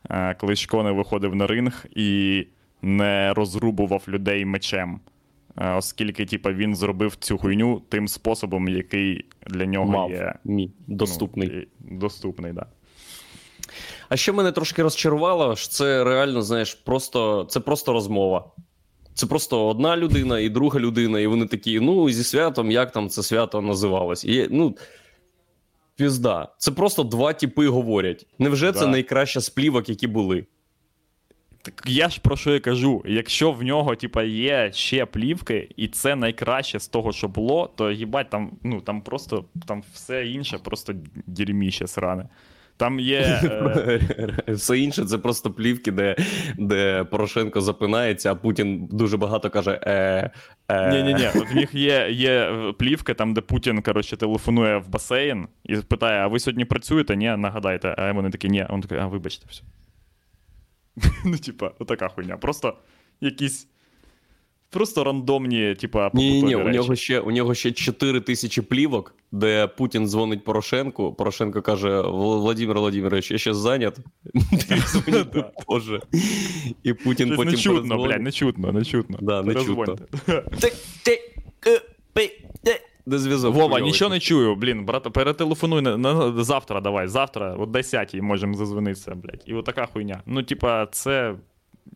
[0.09, 2.45] е, Кличко не виходив на ринг і
[2.81, 4.99] не розрубував людей мечем.
[5.57, 10.71] Е, Оскільки, типа, він зробив цю хуйню тим способом, який для нього Мав є мій
[10.87, 11.67] доступний.
[11.79, 12.65] Ну, доступний, да.
[14.09, 18.51] А що мене трошки розчарувало, що це реально, знаєш, просто це просто розмова.
[19.21, 23.09] Це просто одна людина і друга людина, і вони такі: ну, зі святом, як там
[23.09, 24.25] це свято називалось?
[24.25, 24.77] І, ну,
[25.95, 26.47] пізда.
[26.57, 28.25] Це просто два типи говорять.
[28.39, 30.45] Невже це найкраща з плівок, які були?
[31.61, 33.03] Так я ж про що я кажу.
[33.05, 37.91] Якщо в нього, типа, є ще плівки, і це найкраще з того, що було, то
[37.91, 40.93] їбать, там, ну, там просто там все інше, просто
[41.27, 42.29] дерьміще сране.
[42.81, 43.19] Там є.
[44.47, 46.15] Е, Все інше це просто плівки, де,
[46.57, 50.31] де Порошенко запинається, а Путін дуже багато каже: е,
[50.69, 50.91] е.
[50.91, 51.27] ні, ні, ні.
[51.35, 56.21] От в них є, є плівка, там, де Путін, коротше, телефонує в басейн і питає:
[56.21, 57.15] а ви сьогодні працюєте?
[57.15, 57.95] Ні, нагадайте.
[57.97, 58.65] А вони такі, ні.
[58.69, 59.63] А він такий, а вибачте, все.
[61.25, 62.37] Ну, типа, отака хуйня.
[62.37, 62.77] Просто
[63.21, 63.67] якісь.
[64.71, 69.15] Просто рандомні, типа, Ні, ні, ні, у нього ще у нього ще 4 тисячі плівок,
[69.31, 71.13] де Путін дзвонить Порошенку.
[71.13, 73.97] Порошенко каже: Владимир Владимирович, я ще зайнят.
[75.67, 76.01] Позже.
[76.83, 79.17] І Путін потім не чутно, блядь, не чутно, не чутно.
[79.21, 79.75] Да, не чутно.
[79.75, 80.05] Перезвоньте.
[80.59, 81.21] Ти- ти-
[81.67, 81.81] е,
[82.67, 82.81] е.
[83.05, 83.55] Де зв'язок?
[83.55, 88.53] Вова, нічого не чую, блін, брат, перетелефонуй на, на, завтра, давай, завтра, о 10 можемо
[88.53, 89.43] зазвонитися, блядь.
[89.45, 90.21] І отака хуйня.
[90.25, 91.35] Ну, типа, це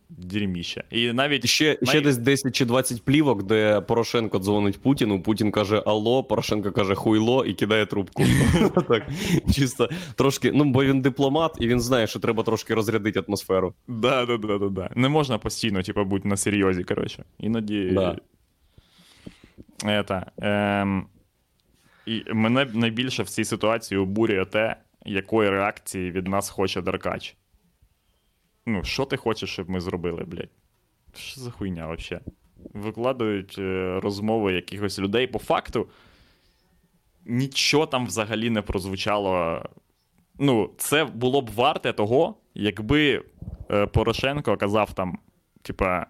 [0.09, 0.83] дерьміще.
[0.91, 5.83] І навіть Ще, ще десь 10 чи 20 плівок, де Порошенко дзвонить Путіну, Путін каже
[5.85, 8.23] Алло, Порошенко каже хуйло і кидає трубку.
[8.87, 9.07] так,
[9.53, 10.51] чисто трошки.
[10.51, 13.73] Ну, бо він дипломат, і він знає, що треба трошки розрядити атмосферу.
[13.87, 14.89] Да, да, да, да, да.
[14.95, 17.23] Не можна постійно, типу, бути на серйозі, коротше.
[17.39, 17.89] Іноді.
[17.93, 18.17] Да.
[19.83, 21.05] Это, ем...
[22.05, 27.35] І мене найбільше в цій ситуації обурює те, якої реакції від нас хоче Деркач.
[28.65, 30.49] Ну, що ти хочеш, щоб ми зробили, блядь?
[31.15, 32.25] Що за хуйня взагалі?
[32.73, 35.27] Викладають е, розмови якихось людей.
[35.27, 35.87] По факту,
[37.25, 39.61] нічого там взагалі не прозвучало.
[40.39, 43.23] Ну, це було б варте того, якби
[43.71, 45.19] е, Порошенко казав там,
[45.61, 46.05] типа,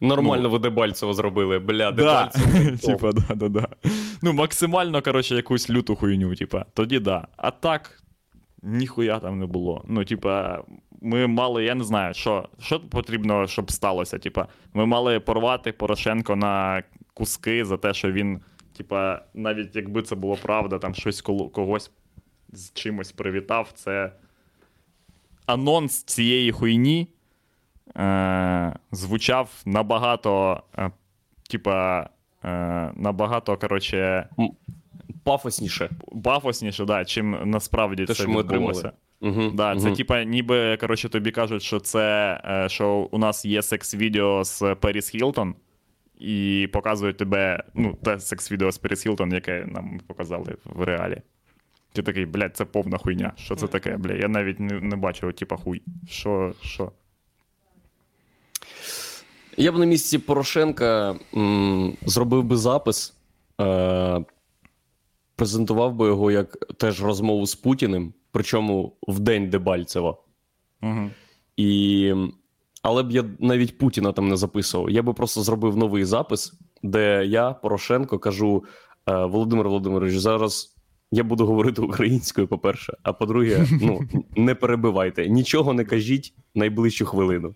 [0.00, 2.30] Нормально ви Дебальцево зробили, бля, Да.
[2.32, 2.76] Дебальцево.
[2.92, 3.68] Типа, да, да, да.
[4.22, 7.26] Ну, максимально, коротше, якусь люту хуйню, типа, тоді да.
[7.36, 8.02] А так,
[8.62, 9.84] ніхуя там не було.
[9.88, 10.62] Ну, типа,
[11.00, 14.18] ми мали, я не знаю, що, що потрібно, щоб сталося.
[14.18, 16.82] Типа, ми мали порвати Порошенко на
[17.14, 18.40] куски за те, що він,
[18.76, 21.90] типа, навіть якби це було правда, там щось когось
[22.52, 24.12] з чимось привітав, це
[25.46, 27.08] анонс цієї хуйні
[27.96, 30.90] е, звучав набагато, е,
[31.50, 32.08] типа,
[32.44, 34.28] е, набагато, коротше,
[35.24, 35.90] Пафосніше.
[36.24, 38.92] пафосніше, да, чим насправді Те, це що ми відбулося.
[39.20, 43.62] Угу, Да, це типа, ніби коротше, тобі кажуть, що це е, що у нас є
[43.62, 45.54] секс-відео з Періс Хілтон,
[46.18, 51.22] і показують тебе, ну, те секс-відео з Періс Хілтон, яке нам показали в реалі.
[51.92, 53.32] Ти такий, блядь, це повна хуйня.
[53.36, 54.20] Що це таке, блядь?
[54.20, 55.82] Я навіть не, не бачив, типа, хуй.
[56.08, 56.92] Що, що?
[59.56, 63.14] Я б на місці Порошенка м, зробив би запис,
[63.60, 64.24] е,
[65.40, 70.16] презентував би його як теж розмову з Путіним, причому в день Дебальцева.
[70.82, 71.10] Угу.
[71.56, 72.14] І...
[72.82, 74.90] Але б я навіть Путіна там не записував.
[74.90, 78.64] Я би просто зробив новий запис, де я, Порошенко, кажу:
[79.06, 80.76] е, Володимир Володимирович, зараз
[81.10, 84.00] я буду говорити українською, по-перше, а по-друге, ну
[84.36, 87.54] не перебивайте, нічого не кажіть найближчу хвилину.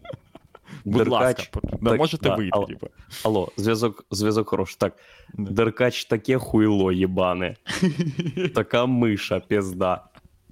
[0.85, 1.43] Будь Деркач- ласка,
[1.85, 2.87] так, можете да, вийти, але- типа.
[3.25, 4.77] Алло, зв'язок, зв'язок хороший.
[4.79, 4.97] Так,
[5.35, 5.51] Да.
[5.51, 7.57] Деркач таке хуйло єбане.
[8.55, 10.05] Така миша, пізда.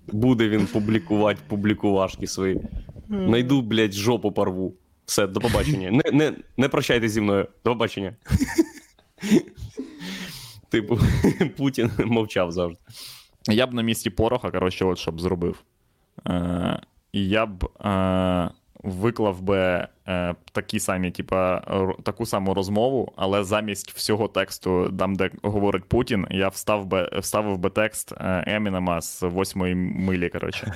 [0.07, 2.61] Буде він публікувати публікувашки свої.
[3.09, 4.75] Найду, блядь, жопу порву.
[5.05, 5.91] Все, до побачення.
[5.91, 7.47] Не, не, не прощайте зі мною.
[7.65, 8.17] До побачення.
[10.69, 10.99] Типу,
[11.57, 12.79] Путін мовчав завжди.
[13.49, 15.63] Я б на місці Пороха, коротше, от що б зробив.
[16.29, 16.81] Е,
[17.13, 18.51] і я б е,
[18.83, 21.63] виклав би е, такі самі, типа,
[22.03, 27.59] таку саму розмову, але замість всього тексту, там, де говорить Путін, я встав би, вставив
[27.59, 30.73] би текст е, Емінема з восьмої милі, коротше.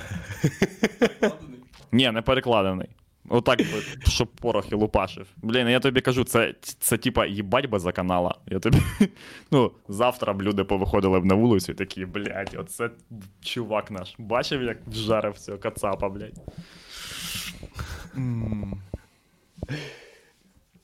[1.91, 2.87] Ні, не перекладений.
[3.29, 3.61] Отак,
[4.07, 5.27] щоб порох і лупашив.
[5.37, 8.35] Блін, я тобі кажу, це, це типа їбать би за канала.
[8.47, 8.77] Я тобі.
[9.51, 12.89] Ну, завтра б люди повиходили б на вулицю і такі, блядь, оце
[13.41, 14.15] чувак наш.
[14.17, 16.41] Бачив, як жарив цього кацапа, блядь.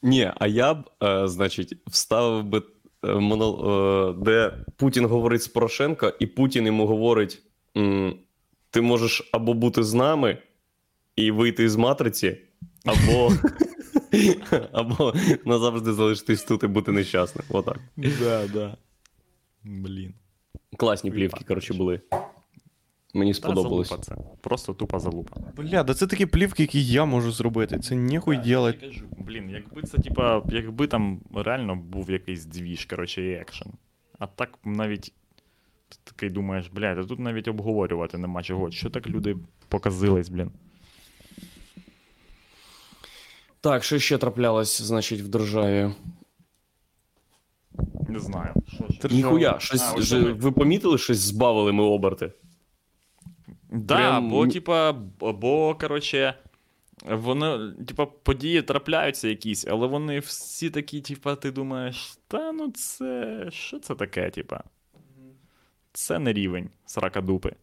[0.02, 2.62] Ні, а я б, е, значить, вставив би
[3.04, 7.42] е, моно, е, де Путін говорить з Порошенко, і Путін йому говорить:
[8.70, 10.38] ти можеш або бути з нами
[11.16, 12.38] і вийти з матриці,
[12.86, 13.32] або,
[14.72, 15.14] або
[15.46, 17.46] назавжди залишитись тут і бути нещасним.
[17.50, 17.80] Отак.
[17.98, 18.78] Да, да.
[19.64, 20.14] Блін.
[20.78, 22.02] Класні плівки, коротше, були.
[23.16, 23.88] Мені Та сподобалось.
[23.90, 24.16] залупа це.
[24.42, 25.36] Просто тупа залупа.
[25.56, 27.80] Бля, да це такі плівки, які я можу зробити.
[27.80, 29.04] Це ніхуй ділать.
[29.18, 33.68] Блін, якби це, типа, якби там реально був якийсь двіж, коротше, і екшен.
[34.20, 35.14] А так навіть
[35.90, 38.72] ти такий думаєш, блядь, а тут навіть обговорювати нема чого.
[38.72, 40.52] Що так люди показились, блін.
[43.62, 45.92] Так, що ще траплялось, значить, в державі?
[48.10, 48.54] Не знаю.
[48.68, 49.16] Що ще?
[49.16, 50.36] Ніхуя, А, щось ось же, думаю.
[50.36, 52.32] ви помітили, щось збавили ми оберти?
[53.74, 56.34] Да, Прям- бо, типа, бо- коротше,
[57.06, 63.46] воно, типа, події трапляються якісь, але вони всі такі, типа, ти думаєш, та ну це.
[63.52, 64.64] Що це таке, типа?
[65.94, 67.56] Це не рівень сракадупи.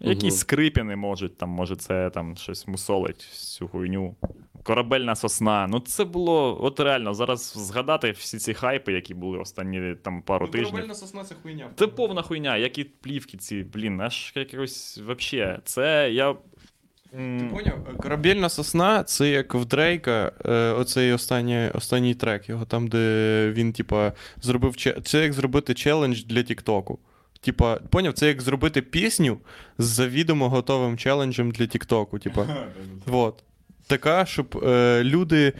[0.00, 0.40] Якісь угу.
[0.40, 4.14] скрипіни можуть, там, може, це там щось мусолить всю хуйню.
[4.62, 5.66] Корабельна сосна.
[5.66, 10.48] Ну, це було, от реально, зараз згадати всі ці хайпи, які були останні там пару
[10.48, 10.70] тижнів.
[10.70, 11.70] Корабельна сосна це хуйня.
[11.76, 15.58] Це повна хуйня, які плівки ці, блін, аж якось вообще.
[15.64, 16.34] Це я.
[17.10, 17.96] Ти поняв?
[17.98, 23.72] Корабельна сосна це як в Дрейка, е, оцей останній, останній трек, його там, де він,
[23.72, 26.98] типа, зробив че- це як зробити челендж для Тіктоку.
[27.40, 29.38] Типа, поняв, це як зробити пісню
[29.78, 32.18] з завідомо готовим челенджем для Тіктоку.
[32.18, 32.46] Типа,
[33.06, 33.44] вот.
[33.86, 35.52] Така, щоб е, люди,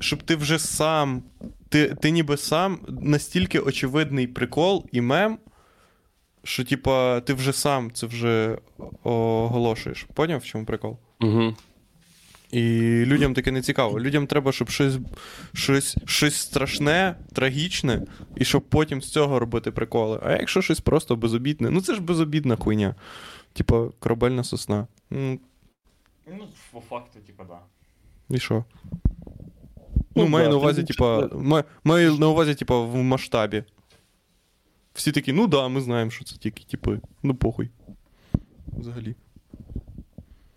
[0.00, 1.22] щоб ти вже сам,
[1.68, 5.38] ти, ти ніби сам настільки очевидний прикол і мем,
[6.44, 8.58] що, типа, ти вже сам це вже
[9.02, 10.06] оголошуєш.
[10.14, 10.98] Поняв, в чому прикол?
[11.20, 11.54] Угу.
[12.50, 12.62] І
[13.06, 14.00] людям таке не цікаво.
[14.00, 14.98] Людям треба, щоб щось,
[15.54, 18.02] щось, щось страшне, трагічне,
[18.36, 20.20] і щоб потім з цього робити приколи.
[20.22, 22.94] А якщо щось просто безобідне, ну це ж безобідна хуйня.
[23.52, 24.86] Типа корабельна сосна.
[26.26, 27.58] Ну, Ну, по факту, типа, да.
[28.36, 28.64] і що?
[30.14, 33.64] Ну, Ну, маю да, на увазі, типа, більше- маю на увазі, типа, в масштабі.
[34.94, 37.70] Всі такі, ну да, ми знаємо, що це тільки, типи, ну похуй.
[38.66, 39.14] Взагалі.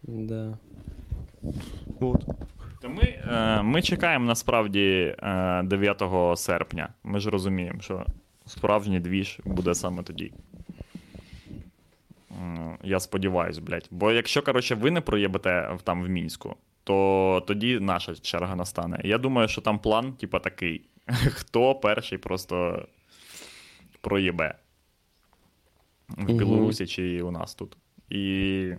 [0.04, 0.58] Да.
[2.00, 2.26] От.
[2.82, 6.90] То ми, е, ми чекаємо насправді е, 9 серпня.
[7.04, 8.06] Ми ж розуміємо, що
[8.46, 10.34] справжній двіж буде саме тоді.
[12.84, 13.88] Я сподіваюсь, блядь.
[13.92, 19.02] Бо якщо, коротше, ви не проєбете там в Мінську, то тоді наша черга настане.
[19.04, 22.86] Я думаю, що там план, типа, такий: хто перший просто
[24.02, 24.56] проєбе
[26.10, 27.78] в Білорусі чи у нас тут.
[28.10, 28.74] І.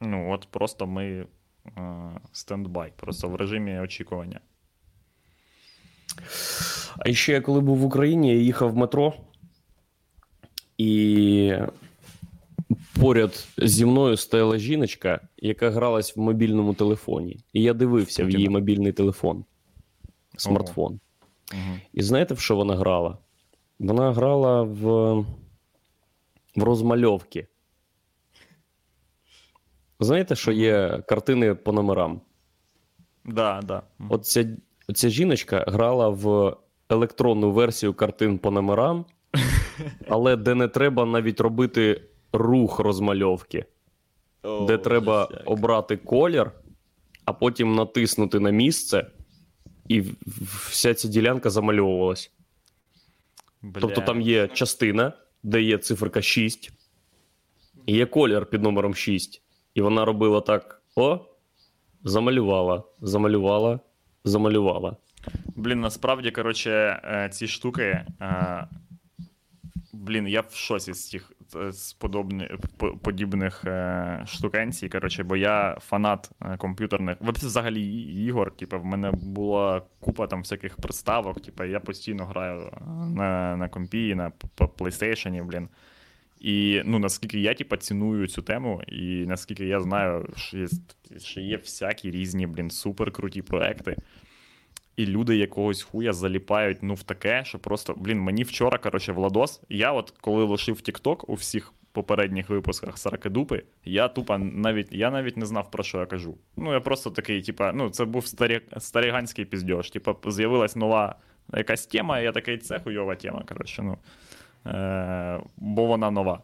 [0.00, 1.26] Ну, от просто ми
[1.78, 4.40] е, стендбай, просто в режимі очікування.
[6.98, 9.14] А ще я коли був в Україні, я їхав в метро,
[10.78, 11.52] і
[13.00, 17.38] поряд зі мною стояла жіночка, яка гралась в мобільному телефоні.
[17.52, 19.44] І я дивився в її мобільний телефон,
[20.36, 21.00] смартфон.
[21.52, 21.78] Угу.
[21.92, 23.18] І знаєте, в що вона грала?
[23.78, 25.12] Вона грала в,
[26.56, 27.46] в розмальовки.
[30.00, 32.20] Знаєте, що є картини по номерам?
[33.24, 33.82] Да, да.
[34.08, 34.46] От ця,
[34.94, 36.56] ця жіночка грала в
[36.88, 39.04] електронну версію картин по номерам,
[40.08, 42.02] але де не треба навіть робити
[42.32, 43.64] рух розмальовки,
[44.66, 46.50] де треба обрати колір,
[47.24, 49.06] а потім натиснути на місце,
[49.88, 50.04] і
[50.68, 52.32] вся ця ділянка замальовувалась.
[53.80, 55.12] Тобто там є частина,
[55.42, 56.70] де є циферка 6,
[57.86, 59.42] і є колір під номером 6.
[59.74, 61.20] І вона робила так: о,
[62.04, 63.80] замалювала, замалювала,
[64.24, 64.96] замалювала.
[65.56, 66.70] Блін, насправді, коротше,
[67.04, 68.04] е, ці штуки.
[70.06, 74.88] Блін, я в шоці з цих е, з подобні, по- подібних е, штукенцій.
[74.88, 78.56] Коротше, бо я фанат е, комп'ютерних, взагалі ігор.
[78.56, 81.42] Типу, в мене була купа там всяких приставок.
[81.42, 85.68] Типу, я постійно граю е, на, на компі, на PlayStation, блін.
[86.40, 90.66] І ну, наскільки я типу, ціную цю тему, і наскільки я знаю, що є,
[91.18, 93.96] що є всякі різні, блін, суперкруті проекти.
[94.96, 99.62] І люди якогось хуя заліпають ну в таке, що просто, блін, мені вчора, коротше, Владос,
[99.68, 105.36] я от коли лишив TikTok у всіх попередніх випусках Саракидупи, я тупо навіть я навіть
[105.36, 106.38] не знав, про що я кажу.
[106.56, 109.90] Ну, я просто такий, типа, ну, це був старі, старіганський піздьош.
[109.90, 111.14] Типа, з'явилась нова
[111.54, 113.98] якась тема, і я такий, це хуйова тема, коротше, ну.
[114.72, 116.42] Е, бо вона нова.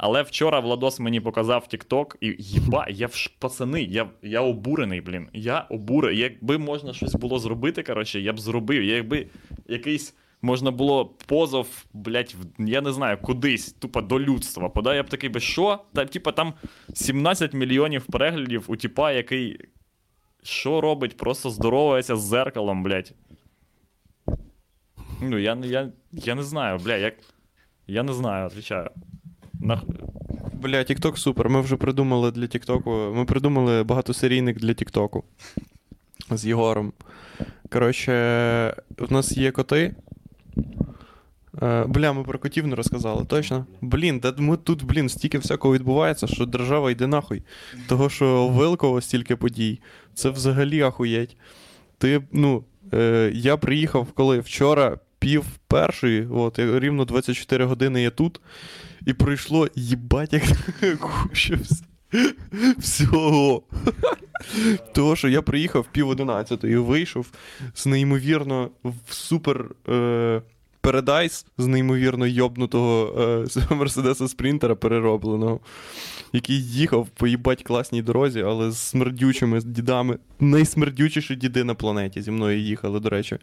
[0.00, 5.28] Але вчора Владос мені показав TikTok, і їба, я в пацани, я, я обурений, блін.
[5.32, 6.18] Я обурений.
[6.18, 8.82] Якби можна щось було зробити, коротше, я б зробив.
[8.82, 9.26] Якби
[9.68, 14.68] якийсь можна було позов, блядь, в- я не знаю, кудись, тупо до людства.
[14.68, 15.78] Подай, я б такий би, що?
[15.94, 16.54] Та, типа, там
[16.94, 19.58] 17 мільйонів переглядів у типа, який.
[20.42, 21.16] Що робить?
[21.16, 23.12] Просто здоровається з зеркалом, блядь.
[25.22, 27.14] Ну, я, я, я не знаю, бля, як.
[27.86, 28.90] Я не знаю, отвечаю.
[29.60, 29.84] Нах...
[30.52, 31.48] Бля, TikTok супер.
[31.48, 33.14] Ми вже придумали для TikTok.
[33.14, 35.22] Ми придумали багатосерійник для TikTok
[36.30, 36.92] з Єгором.
[37.70, 38.12] Коротше,
[38.98, 39.94] в нас є коти.
[41.62, 43.66] Е, Бля, ми про котів не розказали, точно?
[43.80, 47.42] Блін, та ми тут, блін, стільки всякого відбувається, що держава йде нахуй.
[47.88, 49.80] Того, що Вилково стільки подій,
[50.14, 51.36] це взагалі ахуєть.
[51.98, 58.40] Ти, ну, е, я приїхав коли вчора пів першої, от, рівно 24 години я тут,
[59.06, 60.42] і пройшло їбать як
[61.00, 61.58] куча
[62.78, 63.62] всього.
[64.94, 67.26] Того, що я приїхав пів одинадцятої, вийшов
[67.74, 69.70] з неймовірно в супер.
[69.88, 70.42] Е,
[70.80, 73.22] Передайс з неймовірно йобнутого
[73.70, 75.60] е, Мерседеса Спринтера переробленого,
[76.32, 80.18] який їхав по їбать класній дорозі, але з смердючими дідами.
[80.40, 83.38] Найсмердючіші діди на планеті зі мною їхали, до речі.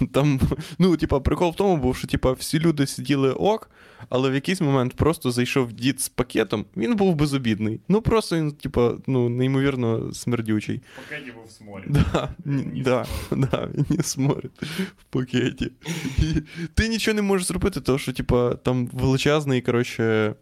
[0.12, 0.40] Там,
[0.78, 3.70] ну, типа, прикол в тому був, що типа, всі люди сиділи ок,
[4.08, 7.80] але в якийсь момент просто зайшов дід з пакетом, він був безобідний.
[7.88, 10.82] Ну, просто він, типа, ну, неймовірно смердючий.
[10.96, 11.84] В пакеті був сморі.
[11.86, 14.62] Да, ні, да, да, він не смотрить
[14.98, 15.72] в пакеті.
[16.18, 16.40] І
[16.74, 20.34] ти нічого не можеш зробити, тому що, типа, там величезний, коротше,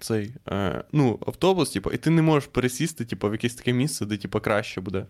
[0.00, 4.06] цей, е, ну, автобус, типу, і ти не можеш пересісти, типу, в якесь таке місце,
[4.06, 5.06] де типу, краще буде.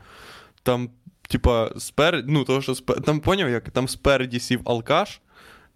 [0.62, 0.90] Там,
[1.28, 2.24] типа, спер...
[2.26, 3.00] ну, того, що спер...
[3.00, 5.20] там поняв, як там спереді сів алкаш,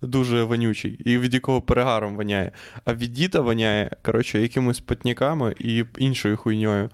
[0.03, 2.53] дуже вонючий, і від якого перегаром воняє.
[2.85, 6.91] А від діта воняє, коротше, якимось патняками і іншою хуйньою.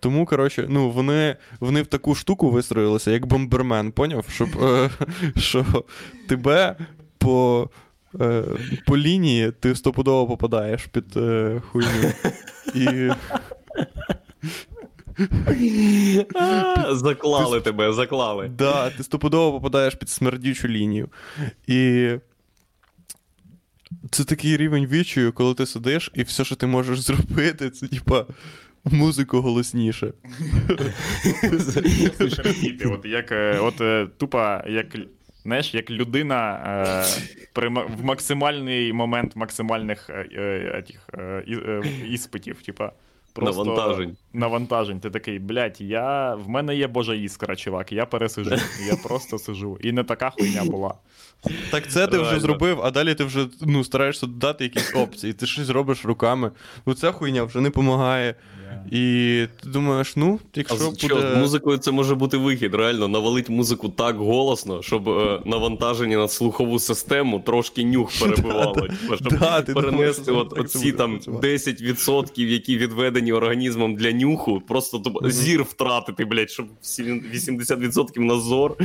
[0.00, 4.24] Тому, коротше, ну, вони, вони в таку штуку вистроїлися, як бомбермен, поняв?
[4.30, 4.90] Щоб, е,
[5.36, 5.84] що
[6.28, 6.76] тебе
[7.18, 7.70] по,
[8.20, 8.44] е,
[8.86, 12.12] по лінії ти стопудово попадаєш під е, хуйню.
[12.74, 13.10] І
[16.92, 18.48] Заклали тебе, заклали.
[18.48, 21.08] Да, ти стопудово попадаєш під смердючу лінію.
[21.66, 22.10] І
[24.10, 28.26] це такий рівень відчую, коли ти сидиш, і все, що ти можеш зробити, це типа
[28.84, 30.06] музику голосніше.
[32.84, 34.86] От як е, от е, тупо, як
[35.42, 37.04] знаєш, як людина е,
[37.52, 42.92] при, в максимальний момент максимальних е, е, е, е, іспитів, типа.
[43.38, 44.16] Просто Навантажень.
[44.32, 45.00] Навантажень.
[45.00, 46.34] Ти такий, блядь, я...
[46.34, 48.50] в мене є божа іскра, чувак, я пересижу.
[48.86, 49.78] Я просто сижу.
[49.80, 50.94] І не така хуйня була.
[51.70, 55.46] Так це ти вже зробив, а далі ти вже ну, стараєшся додати якісь опції, ти
[55.46, 56.50] щось робиш руками.
[56.86, 58.34] Ну ця хуйня вже не допомагає.
[58.90, 61.34] І ти думаєш, ну, якщо з- буде.
[61.34, 66.28] з музикою це може бути вихід, реально навалить музику так голосно, щоб е, навантаження на
[66.28, 68.74] слухову систему трошки нюх перебивало.
[68.74, 75.62] Типу, щоб ти перенести це оці там 10%, які відведені організмом для нюху, просто зір
[75.62, 78.76] втратити, блядь, щоб всі 80% на зор.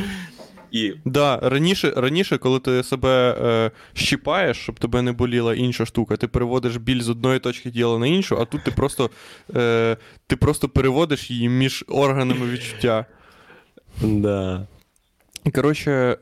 [0.73, 6.17] І Да, раніше, раніше, коли ти себе е, щіпаєш, щоб тебе не боліла інша штука,
[6.17, 9.09] ти переводиш біль з одної точки тіла на іншу, а тут ти просто,
[9.55, 9.97] е,
[10.27, 13.05] ти просто переводиш її між органами відчуття.
[14.01, 14.67] да.
[15.55, 16.17] Коротше,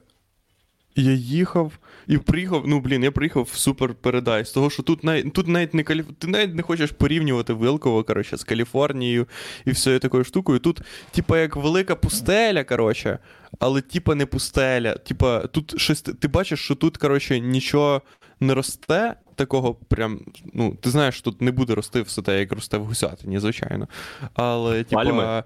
[0.95, 1.71] я їхав
[2.12, 2.64] і приїхав.
[2.68, 4.51] Ну, блін, я приїхав в супер передайс.
[4.51, 6.05] Того, що тут навіть, тут навіть не Каліф...
[6.20, 9.28] ти навіть не хочеш порівнювати Вилково, коротше, з Каліфорнією
[9.66, 10.59] і всією такою штукою.
[10.59, 10.82] Тут,
[11.12, 13.20] типа, як велика пустеля, коротше,
[13.59, 14.93] але типа не пустеля.
[14.95, 16.01] Типа, тут щось.
[16.01, 18.01] Ти бачиш, що тут, коротше, нічого
[18.39, 19.16] не росте.
[19.36, 20.20] Такого прям,
[20.53, 23.88] ну, ти знаєш, тут не буде рости все те, як росте в гусятині, звичайно.
[24.34, 25.43] Але, типа.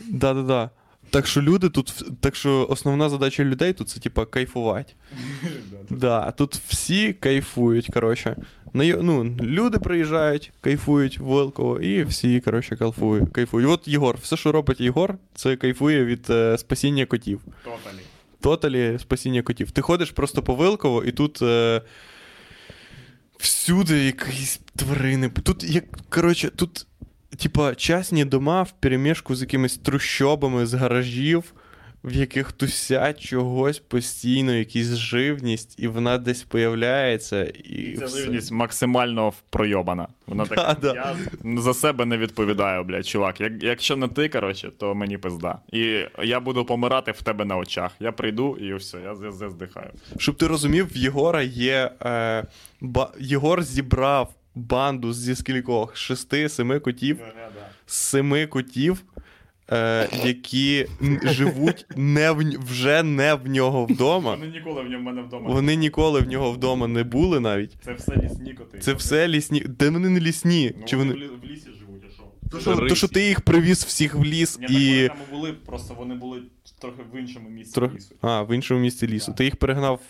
[0.00, 0.70] Да-да-да.
[1.10, 4.92] Так що люди тут, так що основна задача людей тут це типа кайфувати.
[5.90, 8.36] Да, тут всі кайфують, коротше.
[8.74, 13.30] Ну, люди приїжджають, кайфують в Волково, і всі, коротше, кайфують.
[13.32, 13.68] кайфують.
[13.68, 17.40] От Єгор, все, що робить Єгор, це кайфує від е, спасіння котів.
[17.64, 18.02] Тоталі.
[18.40, 19.70] Тоталі спасіння котів.
[19.70, 21.42] Ти ходиш просто по Вилково, і тут.
[21.42, 21.82] Е,
[23.38, 25.28] всюди якісь тварини.
[25.28, 26.86] Тут, як, коротше, тут,
[27.36, 31.52] типа, частні дома в перемішку з якимись трущобами з гаражів,
[32.04, 37.44] в яких тусять чогось постійно, якась живність, і вона десь появляється.
[37.44, 38.18] І Ця все.
[38.20, 40.08] живність максимально пройобана.
[40.26, 40.78] Вона Да, так.
[40.80, 40.94] да.
[41.44, 43.40] Я за себе не відповідаю, блядь, чувак.
[43.40, 45.58] Як, якщо не ти, коротше, то мені пизда.
[45.72, 47.90] І я буду помирати в тебе на очах.
[48.00, 49.90] Я прийду і все, я, я, я здихаю.
[50.18, 51.90] Щоб ти розумів, в Єгора є.
[52.02, 52.44] Е,
[52.80, 53.12] ба...
[53.20, 55.96] Єгор зібрав банду зі скількох?
[55.96, 57.18] Шести, семи котів.
[57.86, 59.02] семи котів,
[59.72, 60.86] е, які
[61.22, 64.30] живуть не в, вже не в нього вдома.
[64.34, 65.48] Вони ніколи в ньому в мене вдома.
[65.54, 67.76] Вони ніколи в нього вдома не були навіть.
[67.84, 68.78] Це все лісні коти.
[68.78, 69.60] Це все лісні.
[69.60, 70.72] Де вони не лісні?
[70.78, 72.22] Ну, Чи вони в лісі живуть, а що?
[72.50, 74.86] То, що, то, що ти їх привіз всіх в ліс Ні, так і.
[74.94, 76.42] вони там були, просто вони були
[76.80, 77.96] трохи в іншому місці Трохи...
[77.96, 78.14] лісу.
[78.20, 79.30] А, в іншому місці лісу.
[79.30, 79.36] Да.
[79.36, 80.00] Ти їх перегнав.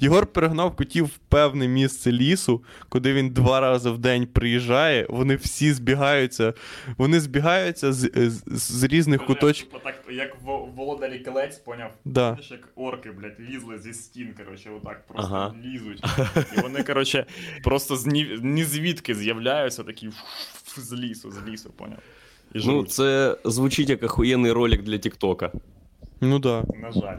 [0.00, 5.06] Єгор перегнав котів в певне місце лісу, куди він два рази в день приїжджає.
[5.08, 6.54] Вони всі збігаються.
[6.98, 9.80] Вони збігаються з, з, з різних куточків.
[9.84, 10.36] Так, як
[10.76, 11.90] володарі келець, поняв?
[12.04, 12.28] Да.
[12.28, 15.54] Знаєш, як орки, блядь, лізли зі стін, коротше, отак просто Ага.
[15.64, 16.04] лізуть.
[16.58, 17.26] І вони, коротше,
[17.64, 20.08] просто з ні, ні звідки з'являються такі
[20.76, 21.98] з лісу, з лісу, поняв?
[22.54, 25.52] І Ну, це звучить як охуєнний ролик для Тіктока.
[26.20, 26.64] Ну так.
[26.66, 26.78] Да.
[26.78, 27.16] На жаль.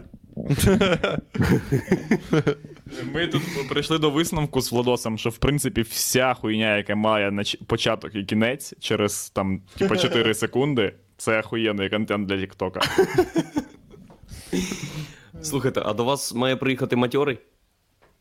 [3.14, 8.16] Ми тут прийшли до висновку з Владосом, що в принципі вся хуйня, яка має початок
[8.16, 12.82] і кінець через там, типу, 4 секунди, це охуєнний контент для Тіктока.
[15.42, 17.40] Слухайте, а до вас має приїхати матьорий?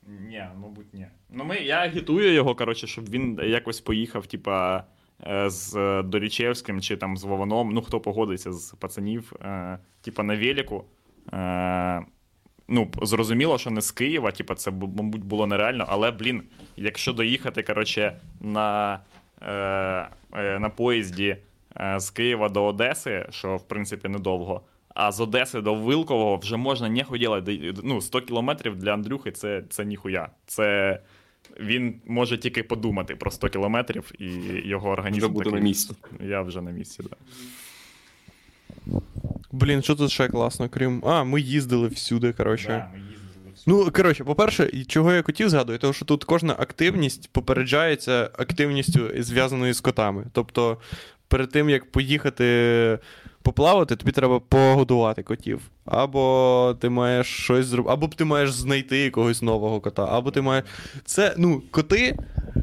[0.06, 1.06] Ні, мабуть, ні.
[1.30, 4.84] Ну, ми, я агітую його, коротше, щоб він якось поїхав, типа,
[5.26, 10.36] е, з Дорічевським чи там з Вованом, ну хто погодиться з пацанів, е, типа на
[10.36, 10.84] велику.
[11.32, 12.06] Е,
[12.68, 16.42] ну, зрозуміло, що не з Києва, типа, це, мабуть, було нереально, але, блін,
[16.76, 19.00] якщо доїхати, коротше, на,
[19.42, 19.52] е,
[20.32, 21.36] е, на поїзді
[21.80, 24.60] е, з Києва до Одеси, що, в принципі, недовго,
[24.94, 27.74] а з Одеси до Вилкового вже можна ніхуй ділати.
[27.84, 30.28] Ну, 100 кілометрів для Андрюхи це, це ніхуя.
[30.46, 31.00] Це
[31.60, 34.26] він може тільки подумати про 100 кілометрів, і
[34.68, 35.94] його організм Вже буде такий, на місці.
[36.20, 37.10] Я вже на місці, так.
[37.10, 37.16] Да.
[39.60, 41.02] Блін, що тут ще класно, крім.
[41.06, 42.68] А, ми їздили всюди, коротше.
[42.68, 43.84] Да, ми їздили всюди.
[43.84, 49.74] Ну, коротше, по-перше, чого я хотів згадувати, тому що тут кожна активність попереджається активністю, зв'язаною
[49.74, 50.24] з котами.
[50.32, 50.78] Тобто,
[51.28, 52.98] перед тим як поїхати
[53.42, 55.60] поплавати, тобі треба погодувати котів.
[55.84, 60.64] Або ти маєш щось зробити, або ти маєш знайти якогось нового кота, або ти маєш.
[61.04, 62.16] Це, ну, коти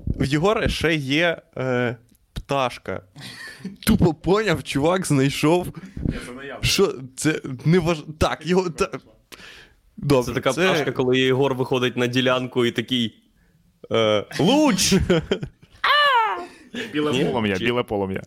[0.08, 1.96] в Єгора ще є е,
[2.54, 3.02] пташка.
[3.86, 5.68] Тупо поняв, чувак знайшов.
[6.10, 6.68] Це.
[6.68, 8.04] Що це не важ...
[8.18, 8.70] Так, його.
[8.70, 8.90] Та...
[9.98, 13.24] Добре, Це така пташка, коли Єгор виходить на ділянку і такий.
[13.92, 14.94] Е, Луч!
[16.94, 18.22] Біле полум'я, біле полум'я.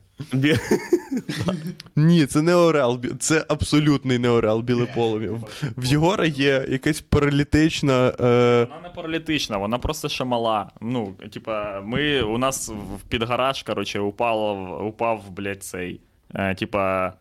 [1.97, 5.31] Ні, це не орел, це абсолютний не орел, біле полум'я.
[5.31, 5.45] В-
[5.77, 8.09] В Єгора є якась паралітична.
[8.09, 8.67] Е...
[8.71, 10.71] Вона не паралітична, вона просто ще мала.
[10.81, 12.73] Ну, типа, ми, у нас
[13.09, 16.01] під гараж, коротше, упало, упав, блядь, цей.
[16.35, 17.13] Е, типа,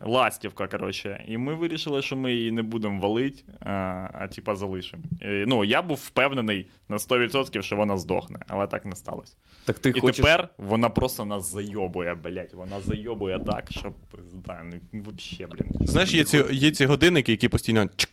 [0.00, 1.24] ластівка, коротше.
[1.28, 3.70] І ми вирішили, що ми її не будемо валити, а,
[4.14, 5.02] а типа залишимо.
[5.22, 9.36] Е, Ну, я був впевнений на 100%, що вона здохне, але так не сталося.
[9.64, 10.16] Так ти І хочеш.
[10.16, 12.54] тепер вона просто нас зайобує, блять.
[12.54, 13.92] Вона зайобує так, що
[14.46, 15.66] да, ну вообще, блін.
[15.80, 17.86] Знаєш, є ці, є ці годинники, які постійно.
[17.96, 18.10] чик,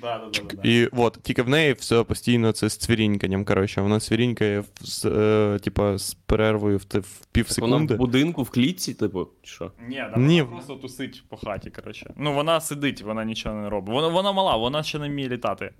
[0.00, 0.68] Да, да, да, да.
[0.68, 3.44] І от, тільки в неї все постійно це з цвіріньканням.
[3.44, 8.42] Коротше, вона цвірінькає з, е, типа, з перервою в, в пів Так вона в будинку,
[8.42, 9.72] в клітці, типу, чи що?
[9.88, 10.42] Ні, да, Ні.
[10.42, 12.14] вона просто тусить по хаті, коротше.
[12.16, 13.94] Ну, вона сидить, вона нічого не робить.
[13.94, 15.70] Вона, вона мала, вона ще не вміє літати.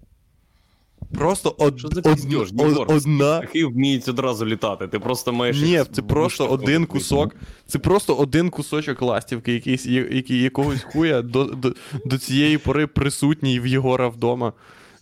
[1.14, 2.86] Просто од, Що за од, піздьош, од- Єгор?
[2.92, 3.38] одна.
[3.40, 4.88] Птахи вміють одразу літати.
[4.88, 5.60] Ти просто маєш.
[5.60, 7.36] Ні, їх це просто один кусок.
[7.66, 12.86] Це просто один кусочок ластівки, якийсь, я- який якогось хуя до, до, до цієї пори
[12.86, 14.52] присутній в Єгора вдома.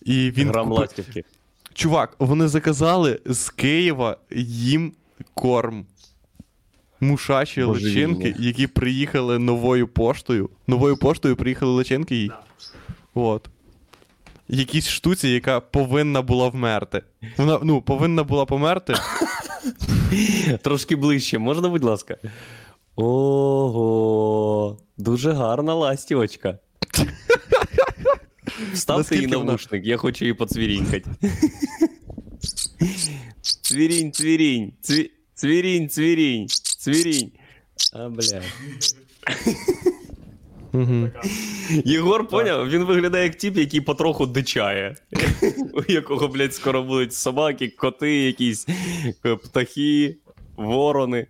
[0.02, 1.24] І він Грам купи- ластівки.
[1.74, 4.92] Чувак, вони заказали з Києва їм
[5.34, 5.86] корм.
[7.00, 7.94] Мушачі Божевільні.
[8.06, 10.50] личинки, які приїхали новою поштою.
[10.66, 12.30] Новою поштою приїхали личинки їй.
[13.14, 13.48] От.
[14.48, 17.02] Якійсь штуці, яка повинна була вмерти.
[17.36, 18.94] Вона ну, повинна була померти.
[20.62, 22.16] Трошки ближче, можна, будь ласка?
[22.96, 26.58] Ого, дуже гарна ластівочка.
[28.72, 31.10] Вставте її навушник, я хочу її поцвірінькати.
[33.42, 35.10] Цвірінь, цвірінь, цві...
[35.34, 37.32] цвірінь, цвірінь, цвірінь.
[37.92, 38.42] А, бля.
[40.72, 41.10] Угу.
[41.84, 44.96] Єгор поняв, він виглядає як тип, який потроху дичає.
[45.74, 48.66] У якого, блядь, скоро будуть собаки, коти, якісь
[49.44, 50.16] птахи,
[50.56, 51.26] ворони.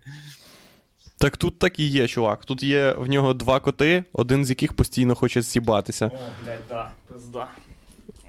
[1.17, 2.45] Так тут так і є, чувак.
[2.45, 6.05] Тут є в нього два коти, один з яких постійно хоче з'їбатися.
[6.05, 7.47] О, блядь, да, пизда.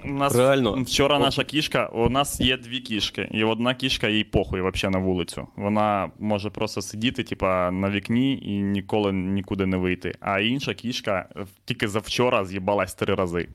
[0.05, 0.83] У нас Реально.
[0.83, 4.99] вчора наша кішка, у нас є дві кішки, і одна кішка їй похуй вообще на
[4.99, 5.49] вулицю.
[5.57, 10.15] Вона може просто сидіти, типа, на вікні і ніколи нікуди не вийти.
[10.21, 13.49] А інша кішка е, тільки завчора з'їбалась три рази.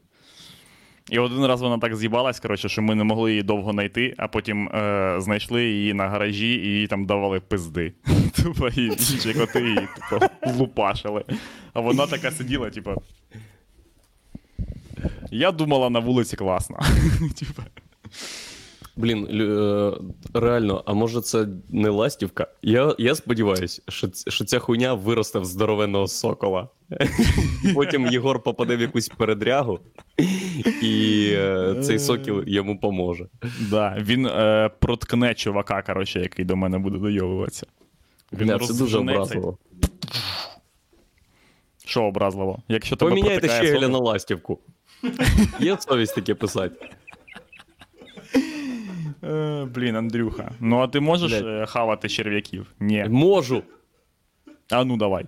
[1.09, 4.27] І один раз вона так з'їбалась, коротше, що ми не могли її довго знайти, а
[4.27, 7.93] потім е, знайшли її на гаражі і їй там давали пизди.
[8.43, 10.25] Тупо і інші коти її тупо
[10.57, 11.23] лупашили.
[11.73, 12.91] А вона така сиділа, типу.
[15.31, 16.79] Я думала на вулиці класно.
[18.99, 19.91] Блін, е,
[20.33, 22.47] реально, а може це не ластівка?
[22.61, 26.67] Я, я сподіваюся, що, що ця хуйня виросте в здоровенного сокола.
[27.75, 29.79] Потім Єгор попаде в якусь передрягу,
[30.81, 33.27] і е, цей сокіл йому поможе.
[33.69, 37.67] Да, він е, проткне чувака, коротше, який до мене буде дойовуватися.
[38.33, 39.57] Він Бля, це дуже образливо.
[41.85, 42.59] Що образливо?
[42.67, 44.59] Якщо Поміняйте щегеля на ластівку.
[45.59, 46.89] Є совість таке писати.
[49.23, 50.51] Е, блін, Андрюха.
[50.59, 51.45] Ну а ти можеш Блядь.
[51.45, 52.73] е, хавати черв'яків?
[52.79, 53.05] Ні.
[53.09, 53.63] Можу.
[54.71, 55.25] А ну давай.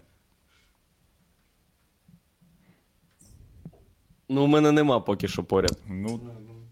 [4.30, 5.80] Ну, у мене нема поки що поряд.
[5.88, 6.20] Ну,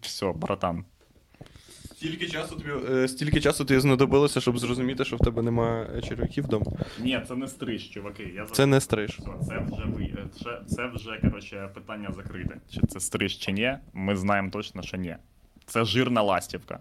[0.00, 0.84] все, братан.
[2.00, 6.44] Стільки часу тобі, е, стільки часу тобі знадобилося, щоб зрозуміти, що в тебе немає черв'яків
[6.44, 6.66] вдома.
[7.00, 8.32] Ні, це не стриж, чуваки.
[8.36, 9.18] Я Це не стриж.
[9.18, 12.56] Все, Це вже ви це, це вже коротше питання закрите.
[12.70, 13.76] Чи це стриж, чи ні?
[13.92, 15.16] Ми знаємо точно, що ні.
[15.66, 16.78] Це жирна ластівка.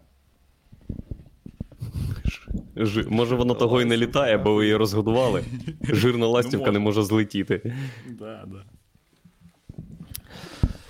[2.76, 3.05] Жи...
[3.09, 5.43] Може, воно того і не літає, бо ви її розгодували.
[5.82, 7.76] Жирна ластівка не може злетіти.
[8.09, 8.63] Да, да.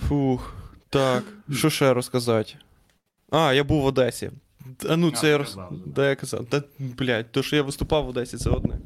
[0.07, 0.55] Фух.
[0.89, 2.55] Так, що ще розказати?
[3.31, 4.31] А, я був в Одесі.
[4.89, 5.47] А ну, це ти я роз...
[5.49, 6.45] казав Да, я казав.
[6.45, 8.77] Та, блядь, то, що я виступав в Одесі, це одне.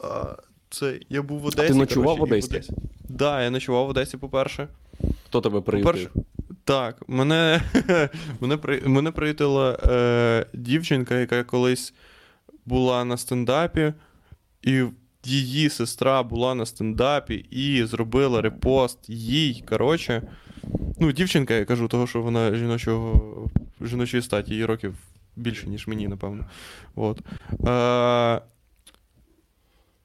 [0.00, 0.36] А,
[0.70, 1.74] це, я був в Одесі.
[1.74, 2.68] ночував коротше, в і Одесі?
[2.72, 4.68] Так, да, я ночував в Одесі, по-перше.
[5.26, 6.24] Хто тебе По-перше, приютив?
[6.64, 7.62] Так, мене,
[8.40, 11.94] мене, при- мене приїтила е, дівчинка, яка колись
[12.66, 13.92] була на стендапі,
[14.62, 14.84] і
[15.24, 19.64] її сестра була на стендапі і зробила репост їй.
[19.68, 20.22] Коротше,
[21.00, 23.50] ну, дівчинка, я кажу, того, що вона жіночого,
[23.80, 24.94] жіночої статі, їй років
[25.36, 26.44] більше, ніж мені, напевно.
[26.94, 27.20] От.
[27.66, 28.40] Е,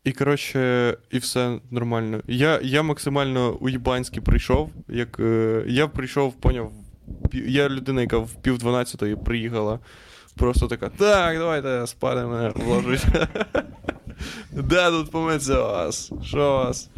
[0.04, 2.22] і коротше, і все нормально.
[2.28, 4.72] Я, я максимально уїбанськи прийшов.
[4.88, 6.72] Як, е, я прийшов, поняв.
[7.34, 9.80] Я людина, яка в пів дванадцятої приїхала.
[10.36, 13.06] Просто така, так, давайте спати мене вложить.
[14.52, 16.12] Де тут помиться вас?
[16.24, 16.90] Що вас?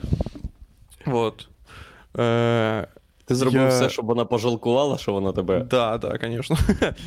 [1.05, 1.47] От.
[2.17, 2.87] Е,
[3.31, 5.59] Ти зробив Я- все, щоб вона пожалкувала, що вона тебе.
[5.59, 6.57] Да, да, звісно.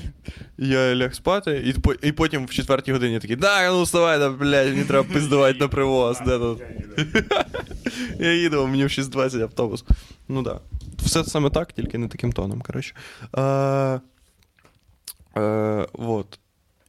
[0.59, 1.75] Я ляг спати, і,
[2.09, 5.68] і потім в четвертій годині такий, да, ну вставай, да, блядь, мені треба пиздувати на
[5.68, 6.20] привоз.
[6.27, 6.62] Де тут?
[8.18, 9.85] Я їду, мені в 6.20 автобус.
[10.29, 10.61] Ну да.
[10.99, 12.95] Все саме так, тільки не таким тоном, коротше.
[13.37, 14.01] Е,
[15.37, 16.39] е, вот.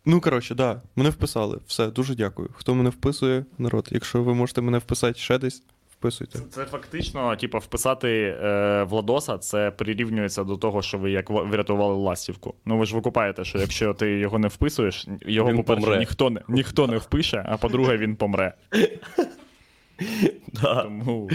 [0.06, 1.60] Ну, коротше, да, мене вписали.
[1.68, 2.50] Все, дуже дякую.
[2.54, 5.64] Хто мене вписує, народ, якщо ви можете мене вписати ще десь,
[6.08, 6.40] вписуйте.
[6.40, 11.96] Це, це фактично, типу, вписати е, Владоса, це прирівнюється до того, що ви як врятували
[11.96, 12.54] ластівку.
[12.66, 16.00] Ну ви ж викупаєте, що якщо ти його не вписуєш, його, Він по-перше, помре.
[16.00, 18.54] ніхто не, ніхто не впише, а по-друге, він помре.
[20.62, 20.84] Да.
[20.84, 21.30] Тому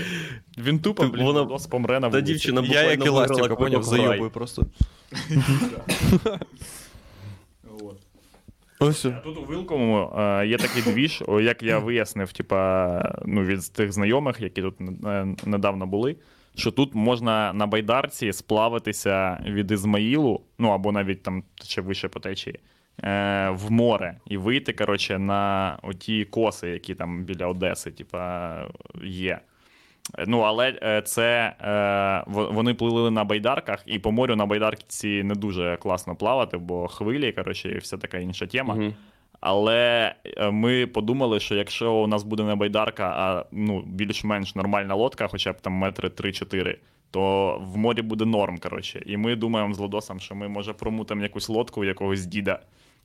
[0.58, 2.32] він тупо, блін, вона- Владос помре на Та вулиці.
[2.32, 4.00] дівчина Я буквально як і виграла ластівка, квиток поняв, в рай.
[4.06, 4.66] зайобую просто.
[8.82, 9.06] Ось.
[9.24, 14.40] Тут у Вилковому е, є такий двіж, як я вияснив, типа, ну, від тих знайомих,
[14.40, 16.16] які тут е, недавно були,
[16.56, 22.20] що тут можна на байдарці сплавитися від Ізмаїлу, ну або навіть там ще вище по
[22.20, 22.60] течії,
[23.04, 28.56] е, в море і вийти, коротше, на оті коси, які там біля Одеси, типа,
[29.04, 29.40] є.
[30.26, 35.34] Ну, але е, це е, вони плили на байдарках, і по морю на байдарці не
[35.34, 38.74] дуже класно плавати, бо хвилі, коротше, і вся така інша тема.
[38.74, 38.94] Мгм.
[39.40, 44.94] Але е, ми подумали, що якщо у нас буде не байдарка, а ну, більш-менш нормальна
[44.94, 46.76] лодка, хоча б там метри 3-4,
[47.10, 48.58] то в морі буде норм.
[48.58, 49.02] коротше.
[49.06, 52.58] І ми думаємо з Лодосом, що ми може промутимо якусь лодку у якогось діда.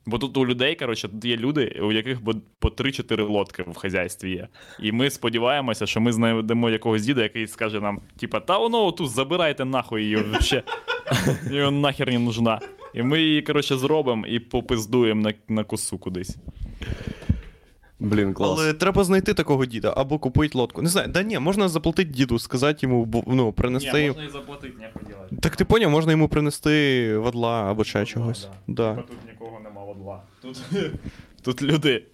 [0.06, 2.18] Бо тут у людей, коротше, тут є люди, у яких
[2.58, 4.48] по 3-4 лодки в хазяйстві є.
[4.80, 9.10] І ми сподіваємося, що ми знайдемо якогось діда, який скаже нам: типа, та воно тут
[9.10, 10.62] забирайте нахуй її вообще.
[11.50, 12.60] Її нахер не нужна.
[12.94, 16.36] І ми її, коротше, зробимо і попиздуємо на, на косу кудись.
[18.00, 18.50] Блін, клас.
[18.60, 20.82] Але треба знайти такого діда або купити лодку.
[20.82, 24.02] Не знаю, да ні, можна заплатити діду, сказати йому, бо- ну, принести.
[24.02, 25.36] Ні, можна і заплатити, ніхуй ділати.
[25.36, 28.48] Так ти поняв, можна йому принести вадла або ще чогось.
[28.66, 28.94] Да.
[28.94, 30.22] Типа тут нікого нема одла.
[30.42, 30.62] Тут,
[31.42, 32.06] тут люди.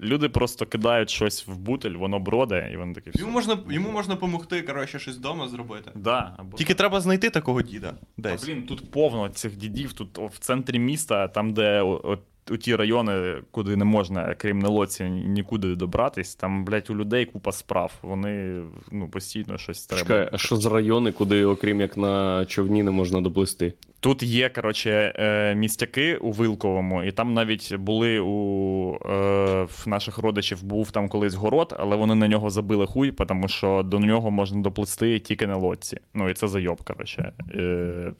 [0.00, 3.20] Люди просто кидають щось в бутель, воно броде, і вони такі все.
[3.20, 5.90] Йому можна, йому можна допомогти, коротше, щось вдома зробити.
[5.94, 6.56] Да, або...
[6.56, 7.94] Тільки треба знайти такого діда.
[8.16, 8.42] десь.
[8.42, 12.18] А, блін, тут повно цих дідів, тут о, в центрі міста, там, де о, о,
[12.50, 17.52] у ті райони, куди не можна, крім Нелоці, нікуди добратись, там, блядь, у людей купа
[17.52, 17.92] справ.
[18.02, 20.02] Вони ну, постійно щось треба.
[20.02, 23.74] Чекай, а що з райони, куди, окрім як на човні, не можна доплисти?
[24.00, 30.18] Тут є, коротше, е, містяки у Вилковому, і там навіть були у е, в наших
[30.18, 34.30] родичів був там колись город, але вони на нього забили хуй, тому що до нього
[34.30, 35.98] можна доплисти тільки на лодці.
[36.14, 37.32] Ну і це зайоб, коротше.
[37.54, 38.12] Е,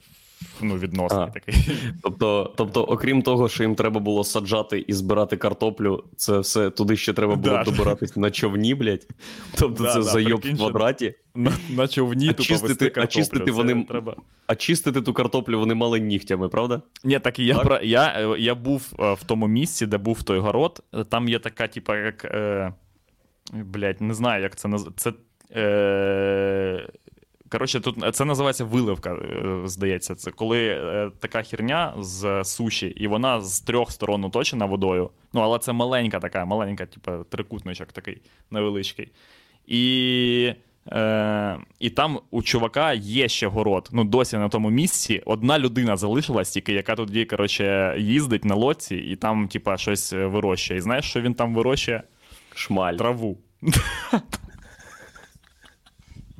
[0.61, 1.27] ну, відносний А.
[1.27, 1.55] такий.
[2.03, 6.95] Тобто, тобто, окрім того, що їм треба було саджати і збирати картоплю, це все туди
[6.97, 7.63] ще треба було Да.
[7.63, 9.07] добиратись на човні, блядь.
[9.59, 11.13] Тобто Да, це да, зайоб в квадраті.
[11.35, 13.21] На, на човні А тупо чистити- вести а картоплю.
[13.21, 14.15] чистити вони- треба.
[14.47, 16.81] А чистити ту картоплю вони мали нігтями, правда?
[17.03, 17.83] Ні, так і я, Так?
[17.83, 20.79] Я, е, я був е, в тому місці, де був той город.
[21.09, 22.25] Там є така, типа, як.
[22.25, 22.73] Е,
[23.53, 25.11] блядь, не знаю, як це називається.
[25.11, 25.17] Це.
[25.59, 26.89] Е,
[27.53, 30.15] коротше, тут це називається виливка, е, здається.
[30.15, 35.09] Це коли е, така херня з суші, і вона з трьох сторон оточена водою.
[35.33, 39.11] Ну, але це маленька така, маленька, типа, трикутничок такий невеличкий.
[39.67, 40.53] І.
[40.91, 43.89] Е, і там у чувака є ще город.
[43.91, 48.95] Ну, досі на тому місці одна людина залишилась, тільки яка тоді, коротше, їздить на лодці
[48.95, 50.77] і там, типа, щось е, вирощує.
[50.77, 52.03] І знаєш, що він там вирощує?
[52.55, 52.93] Шмаль.
[52.93, 53.37] Траву.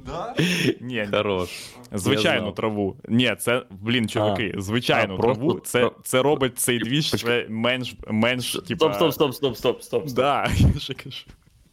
[0.06, 0.36] Да?
[0.82, 1.08] Ні.
[1.12, 1.50] Хорош.
[1.92, 2.56] Звичайну знав.
[2.56, 2.98] траву.
[3.08, 5.60] Ні, це, блін, чуваки, звичайну а, просто- траву.
[5.60, 8.94] Це, це робить цей двіж це менш, менш, типа...
[8.94, 10.10] Стоп, стоп, стоп, стоп, стоп, стоп.
[10.10, 10.16] стоп.
[10.16, 11.26] Да, я ще кажу.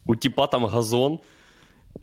[0.05, 1.19] У тіпа там газон.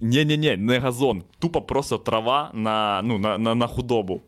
[0.01, 1.22] Ні, ні, ні, не газон.
[1.39, 4.20] Тупо просто трава на, ну, на, на, на худобу.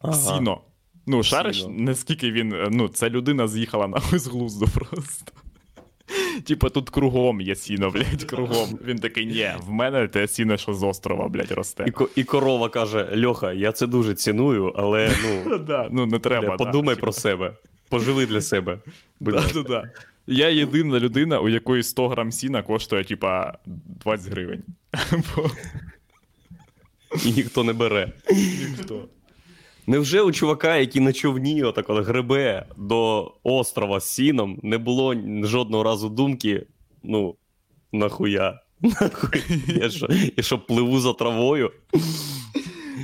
[0.00, 0.12] Ага.
[0.14, 0.60] Сіно.
[1.06, 2.52] Ну, шариш, наскільки він.
[2.52, 5.32] е, Ну, ця людина з'їхала нахуй з глузду просто.
[6.44, 8.78] Типа тут кругом є сіно, блядь, кругом.
[8.84, 11.84] Він такий, ні, в мене те сіно, що з острова, блядь, росте.
[11.86, 16.46] І, і корова каже: Льоха, я це дуже ціную, але ну, Да, ну не треба.
[16.46, 17.52] бля, подумай про себе.
[17.88, 18.78] Поживи для себе.
[19.20, 19.90] Да-да-да.
[20.26, 24.62] Я єдина людина, у якої 100 грам сіна коштує, типа, 20 гривень.
[27.24, 28.12] І ніхто не бере.
[28.68, 29.08] ніхто.
[29.88, 35.14] Невже у чувака, який на човні отак от гребе до острова з сіном, не було
[35.42, 36.66] жодного разу думки,
[37.02, 37.36] ну,
[37.92, 38.60] нахуя?
[38.80, 39.42] Нахуй?
[39.66, 41.72] Я що, я що пливу за травою?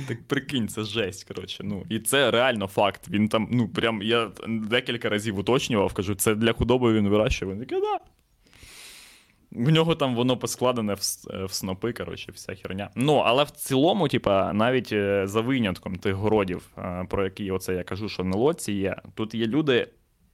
[0.07, 1.63] Так прикинь, це жесть, коротше.
[1.63, 3.09] Ну, і це реально факт.
[3.09, 7.51] Він там, ну, прям я декілька разів уточнював, кажу, це для худоби він вирощує.
[7.51, 7.99] Він такий, да.
[9.55, 10.99] В нього там воно поскладене в,
[11.45, 12.89] в снопи, коротше, вся херня.
[12.95, 17.73] Ну, але в цілому, типа, навіть е, за винятком тих городів, е, про які оце
[17.73, 19.87] я кажу, що на лодці є, тут є люди.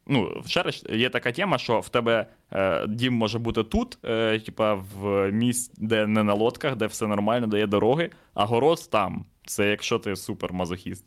[0.08, 4.40] Ну, ще раз, є така тема, що в тебе е, дім може бути тут, е,
[4.40, 8.90] типа в місць, де не на лодках, де все нормально, де є дороги, а город
[8.92, 9.26] там.
[9.46, 11.06] Це якщо ти супер мазохіст.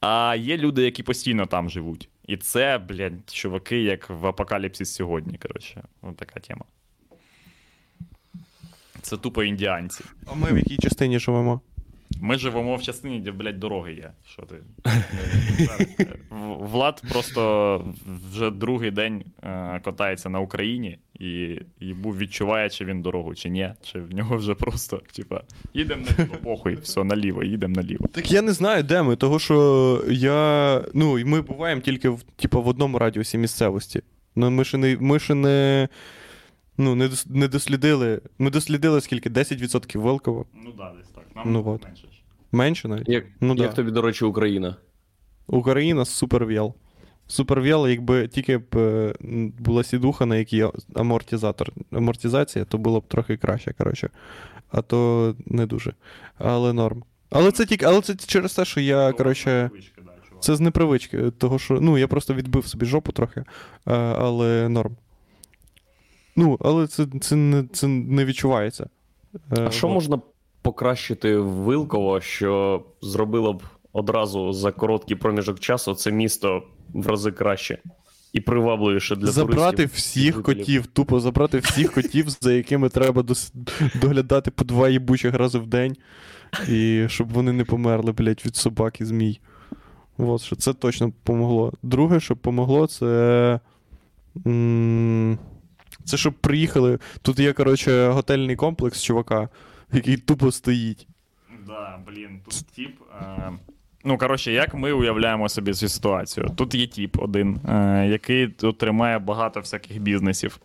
[0.00, 2.08] А є люди, які постійно там живуть.
[2.26, 5.38] І це, блядь, чуваки, як в апокаліпсис сьогодні.
[5.38, 5.82] Коротше,
[6.16, 6.64] така тема.
[9.02, 10.04] Це тупо індіанці.
[10.26, 11.60] А ми в якій частині живемо?
[12.20, 14.10] Ми живемо в частині, де, блядь, дороги є.
[14.26, 14.56] Що ти?
[16.60, 17.84] Влад просто
[18.32, 23.70] вже другий день е, катається на Україні і, був відчуває, чи він дорогу, чи ні.
[23.82, 25.40] Чи в нього вже просто, типа,
[25.74, 28.06] їдемо наліво, похуй, все, наліво, їдемо наліво.
[28.12, 30.82] Так я не знаю, де ми, того що я.
[30.94, 34.02] Ну, ми буваємо тільки в, типу, в одному радіусі місцевості.
[34.36, 34.96] Ну, ми ще не.
[35.00, 35.88] Ми ще не
[36.78, 38.20] ну, не, дос- не дослідили.
[38.38, 39.30] Ми дослідили скільки?
[39.30, 40.46] 10% Велково.
[40.64, 41.24] Ну да, десь так.
[41.36, 41.84] Нам Ну, от.
[41.84, 42.02] менше.
[42.02, 42.22] ж.
[42.52, 43.08] Менше навіть.
[43.08, 43.72] Як, Ну, як да.
[43.76, 44.76] тобі, до речі, Україна?
[45.46, 46.74] Україна суперв'ял.
[47.26, 53.08] Суперв'ял, якби тільки б е, м, була сідуха, на якій амортизатор, амортизація, то було б
[53.08, 54.10] трохи краще, коротше.
[54.70, 55.92] А то не дуже.
[56.38, 57.04] Але норм.
[57.30, 59.70] Але це тільки, але це через те, що я, коротше.
[59.74, 59.80] Да,
[60.28, 60.42] чувак.
[60.42, 63.44] Це з непривички, того що ну, я просто відбив собі жопу трохи,
[63.84, 64.96] а, але норм.
[66.38, 68.88] Ну, але це, це, не, це не відчувається.
[69.34, 70.20] Е, А що можна
[70.62, 73.62] покращити в Вилково, що зробило б
[73.92, 76.62] одразу за короткий проміжок часу це місто
[76.94, 77.78] в рази краще
[78.32, 79.98] і привабливіше для забрати туристів?
[79.98, 80.42] всіх жителів.
[80.44, 83.52] котів, тупо забрати всіх котів, за якими треба дос...
[84.00, 85.96] доглядати по два їбучих рази в день,
[86.68, 89.40] і щоб вони не померли, блядь, від собак і змій.
[90.18, 91.72] От, що це точно помогло.
[91.82, 93.60] Друге, що помогло, це.
[94.46, 95.38] м,
[96.08, 96.98] Це щоб приїхали.
[97.22, 99.48] Тут є, коротше, готельний комплекс чувака,
[99.92, 101.08] який тупо стоїть.
[101.66, 102.96] Да, блін, тут тип.
[103.20, 103.52] Е...
[104.04, 106.50] Ну, коротше, як ми уявляємо собі цю ситуацію?
[106.56, 110.58] Тут є тип один, е, який тут тримає багато всяких бізнесів.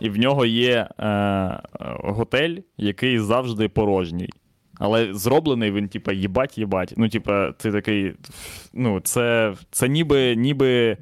[0.00, 4.30] І в нього є е, готель, який завжди порожній.
[4.78, 6.94] Але зроблений він, типа, їбать, їбать.
[6.96, 8.14] Ну, типа, ти такий.
[8.72, 10.96] Ну, це, це ніби, ніби.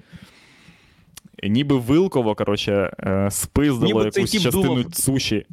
[1.48, 5.46] Ніби Вилково, коротше, е, спиздило Ніби якусь частину думав- суші.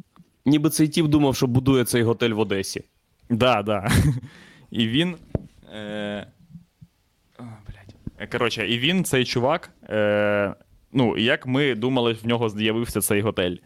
[0.46, 2.84] Ніби цей тіп думав, що будує цей готель в Одесі.
[3.30, 3.90] Да, да.
[4.70, 5.14] І він.
[5.74, 6.26] Е...
[7.38, 7.94] О, блядь.
[8.18, 9.70] Е, Коротше, і він, цей чувак.
[9.88, 10.54] Е...
[10.92, 13.56] Ну, як ми думали, в нього з'явився цей готель.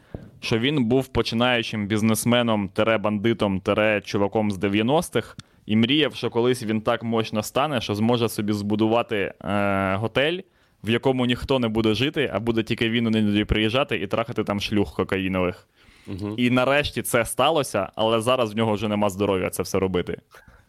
[0.40, 6.62] Що він був починаючим бізнесменом, тере бандитом, тере чуваком з 90-х, і мріяв, що колись
[6.62, 9.94] він так мощно стане, що зможе собі збудувати е...
[9.96, 10.38] готель,
[10.86, 14.60] в якому ніхто не буде жити, а буде тільки він іноді приїжджати і трахати там
[14.60, 15.66] шлюх кокаїнових.
[16.06, 16.34] Угу.
[16.36, 20.18] І нарешті це сталося, але зараз в нього вже нема здоров'я це все робити.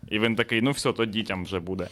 [0.07, 1.87] І він такий: ну все, то дітям вже буде.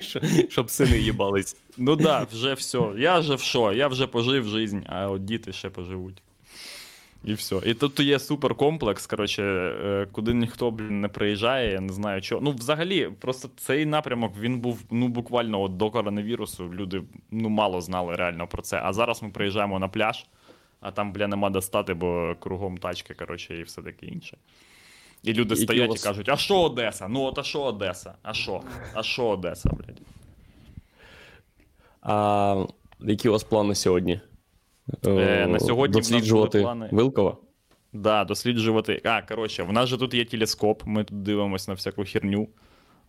[0.48, 1.56] Щоб сини їбались.
[1.76, 2.82] Ну да, вже все.
[2.98, 3.72] Я вже в що?
[3.72, 6.22] Я вже пожив жизнь, а от діти ще поживуть.
[7.24, 7.60] І все.
[7.66, 12.40] І тут є суперкомплекс, коротше, е, куди ніхто блін, не приїжджає, я не знаю чого.
[12.40, 16.74] Ну, взагалі, просто цей напрямок він був ну, буквально от до коронавірусу.
[16.74, 18.80] Люди ну, мало знали реально про це.
[18.84, 20.26] А зараз ми приїжджаємо на пляж,
[20.80, 24.36] а там, бля, нема де стати, бо кругом тачки, коротше, і все таке інше.
[25.22, 27.08] І люди Які стоять вас- і кажуть: а що Одеса?
[27.08, 28.14] Ну, от а що Одеса?
[28.22, 28.62] А що?
[28.94, 30.00] А що Одеса, блядь?
[32.02, 32.66] А
[33.00, 34.20] які у вас плани сьогодні?
[35.06, 36.88] Е, на сьогодні досліджувати плани.
[36.92, 37.38] Вилково?
[37.92, 39.00] Да, досліджувати.
[39.04, 42.48] А, коротше, в нас же тут є телескоп, ми тут дивимося на всяку херню.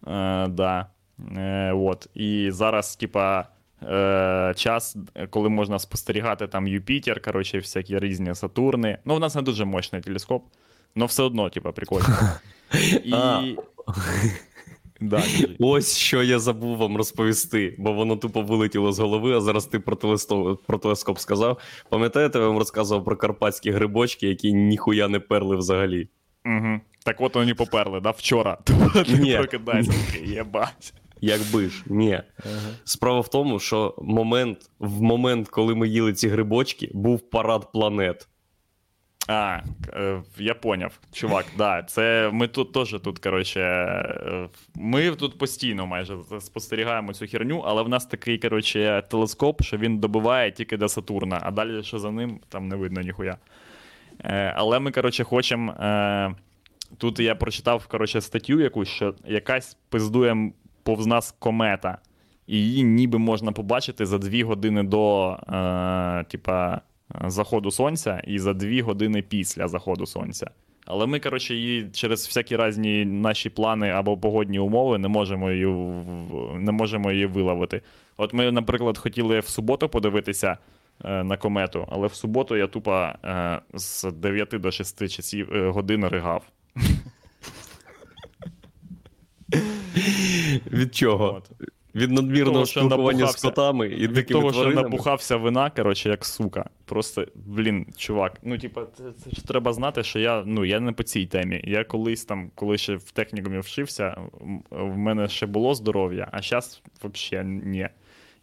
[0.07, 0.87] Е, да.
[1.37, 2.07] е, от.
[2.13, 3.45] І зараз, типа,
[3.83, 4.97] е, час,
[5.29, 8.97] коли можна спостерігати там Юпітер, коротше, всякі різні Сатурни.
[9.05, 10.45] Ну, в нас не дуже мощний телескоп,
[10.95, 12.17] але все одно, типа, прикольно.
[13.03, 13.13] І...
[15.01, 15.23] Да.
[15.59, 19.79] Ось що я забув вам розповісти, бо воно тупо вилетіло з голови, а зараз ти
[19.79, 21.57] про, телесто- про телескоп сказав.
[21.89, 26.07] Пам'ятаєте, я вам розказував про карпатські грибочки, які ніхуя не перли взагалі.
[26.45, 26.79] Угу.
[27.05, 28.57] Так от вони поперли, да, вчора.
[29.05, 29.37] Ти Ні.
[30.25, 30.93] єбать.
[31.21, 32.21] Якби ж, ні.
[32.83, 38.27] Справа в тому, що момент, в момент, коли ми їли ці грибочки, був парад планет.
[39.31, 39.59] А,
[39.93, 45.87] е, я поняв, чувак, да, це ми тут теж тут, коротше, е, ми тут постійно
[45.87, 50.89] майже спостерігаємо цю херню, але в нас такий, коротше, телескоп, що він добиває тільки до
[50.89, 53.37] Сатурна, а далі що за ним, там не видно ніхуя.
[54.23, 55.75] Е, але ми, коротше, хочемо.
[56.97, 60.51] Тут я прочитав, коротше, статтю якусь, що якась пиздує
[60.83, 61.97] повз нас комета,
[62.47, 65.37] і її ніби можна побачити за дві години до,
[66.29, 66.81] типа,
[67.27, 70.51] заходу сонця і за дві години після заходу сонця.
[70.85, 75.65] Але ми, коротше, її через всякі різні наші плани або погодні умови не можемо її,
[76.55, 77.81] не можемо її виловити.
[78.17, 80.57] От ми, наприклад, хотіли в суботу подивитися
[81.05, 85.69] е, на комету, але в суботу я тупо е, з 9 до 6 часів е,
[85.69, 86.43] годин ригав.
[90.71, 91.33] Від чого?
[91.33, 91.69] От.
[91.99, 94.89] Від надмірного спілкування з котами і Від дикими того, що тваринами.
[94.89, 96.69] набухався вина, коротше, як сука.
[96.85, 98.39] Просто, блін, чувак.
[98.43, 101.61] Ну, типа, це, це ж треба знати, що я ну, я не по цій темі.
[101.63, 106.41] Я колись там, коли ще в технікумі вшився, м- в мене ще було здоров'я, а
[106.41, 107.89] зараз взагалі ні.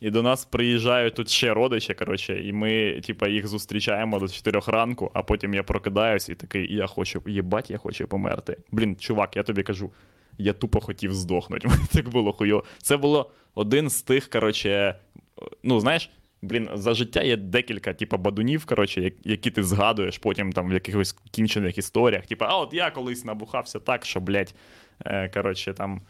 [0.01, 4.61] І до нас приїжджають тут ще родичі, коротше, і ми, типа, їх зустрічаємо до 4
[4.67, 8.57] ранку, а потім я прокидаюсь і такий, я хочу, їбать, я хочу померти.
[8.73, 9.91] Блін, чувак, я тобі кажу,
[10.39, 11.69] я тупо хотів здохнути.
[11.93, 12.65] Так було хуйово.
[12.83, 14.97] Це було один з тих, коротше,
[15.63, 16.11] ну, знаєш,
[16.43, 20.73] блін, за життя є декілька, типу, бадунів, коротше, як- які ти згадуєш потім там в
[20.73, 22.27] якихось кінчених історіях.
[22.27, 24.55] Типу, а от я колись набухався так, що, блядь,
[25.07, 26.01] е, коротше, там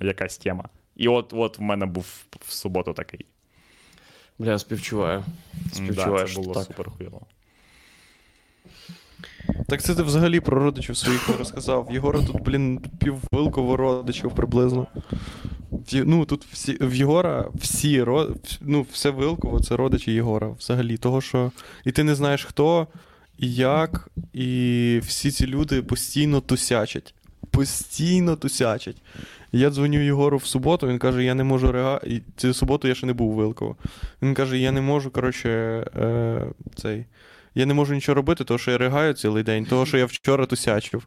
[0.00, 0.68] якась тема.
[0.96, 3.26] І от, от в мене був в суботу такий.
[4.38, 5.24] Бля, співчуваю.
[5.54, 6.62] Да, Співчуваю, це було так.
[6.64, 7.26] супер хуйово.
[9.66, 11.86] Так це ти взагалі про родичів своїх не розказав.
[11.90, 14.86] В Єгора тут, блін, піввилково родичів приблизно.
[15.92, 18.04] Ну, тут всі, в Єгора всі
[18.60, 20.96] ну, все Вилково це родичі Єгора взагалі.
[20.96, 21.52] Того, що
[21.84, 22.86] і ти не знаєш хто
[23.38, 27.14] і як, і всі ці люди постійно тусячать.
[27.50, 28.96] Постійно тусячать.
[29.52, 32.00] Я дзвоню Єгору в суботу, він каже, я не можу рега...
[32.36, 33.76] Цю суботу я ще не був у Вилково.
[34.22, 35.48] Він каже, я не можу, коротше,
[35.96, 37.04] е, цей.
[37.54, 40.46] Я не можу нічого робити, тому що я ригаю цілий день, того, що я вчора
[40.46, 41.06] тусячив.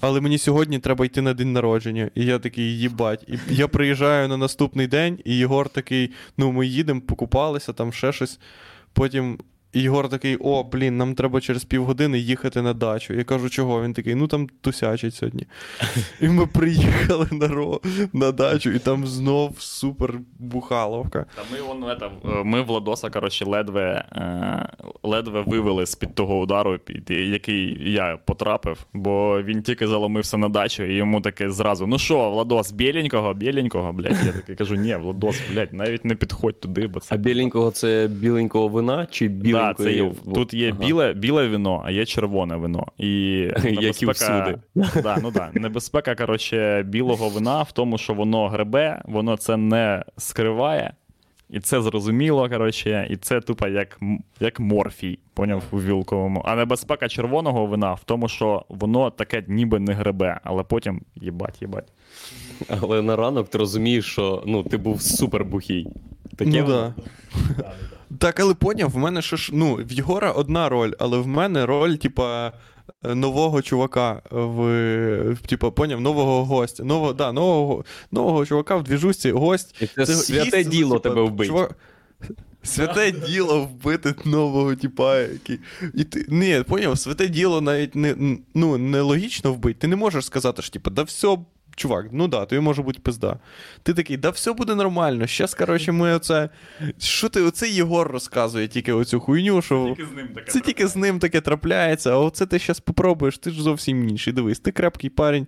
[0.00, 2.10] Але мені сьогодні треба йти на день народження.
[2.14, 3.24] І я такий, їбать.
[3.28, 8.12] І я приїжджаю на наступний день, і Єгор такий: ну, ми їдемо, покупалися, там ще
[8.12, 8.38] щось.
[8.92, 9.38] Потім
[9.76, 13.14] і Єгор такий: о, блін, нам треба через півгодини їхати на дачу.
[13.14, 13.82] Я кажу, чого?
[13.82, 15.46] Він такий, ну там тусячить сьогодні.
[16.20, 17.80] І ми приїхали на, ро...
[18.12, 21.26] на дачу, і там знов супер бухаловка.
[21.34, 22.10] Та ми вон, это,
[22.40, 24.68] е, ми Владоса, коротше, ледве, е,
[25.02, 30.84] ледве вивели з-під того удару, під який я потрапив, бо він тільки заломився на дачу,
[30.84, 34.26] і йому таке зразу: ну що, Владос, біленького, біленького, блядь.
[34.26, 37.14] Я такий кажу, ні, Владос, блядь, навіть не підходь туди, бо це.
[37.14, 39.28] А біленького це біленького вина чи
[39.68, 40.86] Да, це є, тут є Ага.
[40.86, 42.86] біле, біле вино, а є червоне вино.
[42.98, 43.08] І
[43.64, 44.58] Як і небезпека-
[45.02, 45.50] Да, ну да.
[45.54, 50.92] Небезпека, коротше, білого вина в тому, що воно гребе, воно це не скриває.
[51.50, 54.00] І це зрозуміло, коротше, і це тупо як,
[54.40, 56.42] як морфій, поняв у вілковому.
[56.44, 61.62] А небезпека червоного вина в тому, що воно таке ніби не гребе, але потім їбать,
[61.62, 61.92] їбать.
[62.80, 65.86] Але на ранок ти розумієш, що ну, ти був супер бухий.
[66.36, 66.94] Таке ну, да.
[68.18, 71.66] Так, але поняв, в мене ще ж, ну, в Єгора одна роль, але в мене
[71.66, 72.52] роль, типа,
[73.04, 76.84] е, нового чувака в, типа, поняв, нового гостя.
[76.84, 79.74] Нового, да, нового, нового чувака в двіжусці, гость.
[79.82, 81.48] І це святе гість, діло типа, тебе вбить.
[81.50, 81.74] чувак-
[82.62, 85.58] Святе діло вбити нового, типа, який.
[85.94, 88.14] І ти, ні, поняв, святе діло навіть не,
[88.54, 89.78] ну, нелогічно вбити.
[89.80, 91.38] Ти не можеш сказати, що, типа, да все,
[91.76, 93.38] чувак, ну да, тобі може бути пизда.
[93.82, 95.26] Ти такий, да все буде нормально.
[95.26, 96.48] Щас, коротше, ми оце.
[96.98, 99.96] Що ти, оце Єгор розказує тільки оцю хуйню, що.
[100.12, 100.50] з ним таке.
[100.52, 104.32] Це тільки з ним таке трапляється, а оце ти зараз попробуєш, ти ж зовсім інший.
[104.32, 105.46] Дивись, ти крепкий парень.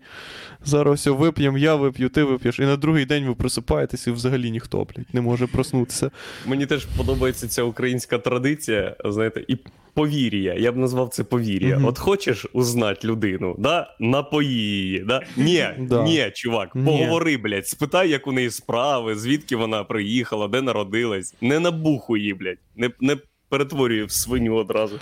[0.64, 4.50] Зараз все вип'ємо, я вип'ю, ти вип'єш, і на другий день ви просипаєтесь, і взагалі
[4.50, 6.10] ніхто, блядь, не може проснутися.
[6.46, 9.58] Мені теж подобається ця українська традиція, знаєте, і
[9.98, 10.54] повір'я.
[10.54, 11.76] Я б назвав це повір'я.
[11.76, 11.84] Мгм.
[11.84, 13.94] От хочеш узнати людину, да?
[14.00, 14.98] напої її.
[14.98, 15.22] Да?
[15.36, 16.02] Ні, Да.
[16.02, 16.84] ні, чувак, Ні.
[16.84, 21.34] поговори, блядь, спитай, як у неї справи, звідки вона приїхала, де народилась.
[21.40, 23.16] Не набухуй її, блядь, не, не
[23.48, 24.98] перетворюй в свиню одразу.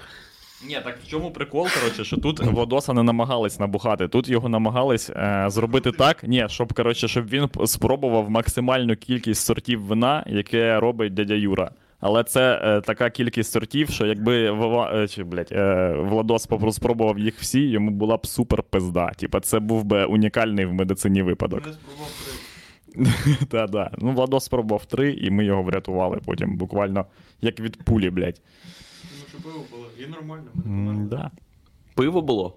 [0.69, 4.09] Ні, так в чому прикол, коротше, що тут Владоса не намагались набухати.
[4.09, 9.83] Тут його намагались е, зробити так, ні, щоб, коротше, щоб він спробував максимальну кількість сортів
[9.83, 11.71] вина, яке робить дядя Юра.
[12.01, 17.19] Але це е, така кількість сортів, що якби Вова, е, чи, блядь, е, Владос спробував
[17.19, 19.11] їх всі, йому була б супер пизда.
[19.11, 21.63] Типа, це був би унікальний в медицині випадок.
[23.51, 23.91] Та, да.
[23.99, 27.07] Ну, Владос спробував три, і ми його врятували потім, буквально
[27.41, 28.41] як від пулі, блядь.
[29.05, 30.45] Ну, що пиво було, і нормально.
[30.67, 31.31] М, Да.
[31.95, 32.57] Пиво було?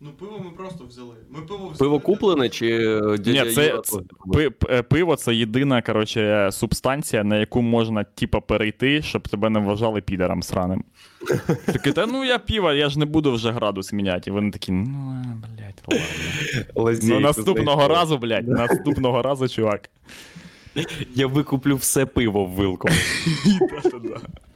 [0.00, 1.14] Ну, пиво ми просто взяли.
[1.30, 1.78] Ми пиво взяли.
[1.78, 3.98] Пиво куплене чи е, дядя Ні, це, Юра це
[4.32, 10.00] пи- пиво це єдина коротше, субстанція, на яку можна типа перейти, щоб тебе не вважали
[10.00, 10.84] підером сраним.
[11.66, 14.30] Такий, та ну я піва, я ж не буду вже градус міняти.
[14.30, 15.24] І вони такі, ну
[15.56, 16.00] блядь,
[16.76, 16.98] ладно.
[17.02, 19.90] Ну наступного разу, блядь, наступного разу, чувак.
[21.14, 22.88] Я викуплю все пиво в вилку.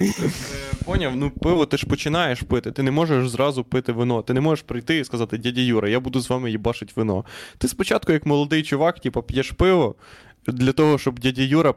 [0.00, 0.12] Е,
[0.84, 2.72] Поняв, ну пиво ти ж починаєш пити.
[2.72, 4.22] Ти не можеш зразу пити вино.
[4.22, 7.24] Ти не можеш прийти і сказати, дядя Юра, я буду з вами їбашить вино.
[7.58, 9.94] Ти спочатку, як молодий чувак, типу, п'єш пиво
[10.46, 11.74] для того, щоб дядя Юра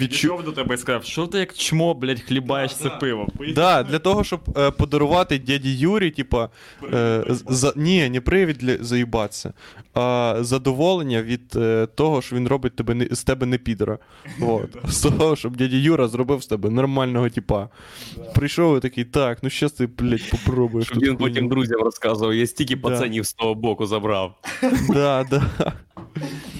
[0.00, 0.42] відчув.
[0.42, 3.28] До тебе і сказав, що ти як чмо, блядь, хлібаєш це пиво.
[3.54, 6.48] Да, для того, щоб е, подарувати дяді Юрі, типа,
[6.92, 9.52] е, за, ні, не привід для заїбатися,
[9.94, 13.98] а задоволення від е, того, що він робить тебе не, з тебе не підера.
[14.40, 14.76] От.
[14.88, 17.68] З того, щоб дядя Юра зробив з тебе нормального типа.
[18.34, 20.86] Прийшов і такий, так, ну щас ти, блядь, попробуєш.
[20.86, 21.48] Щоб тут він потім хуйню».
[21.48, 22.82] друзям розказував, я стільки Да.
[22.82, 24.34] пацанів з того боку забрав.
[24.88, 25.72] Да, да.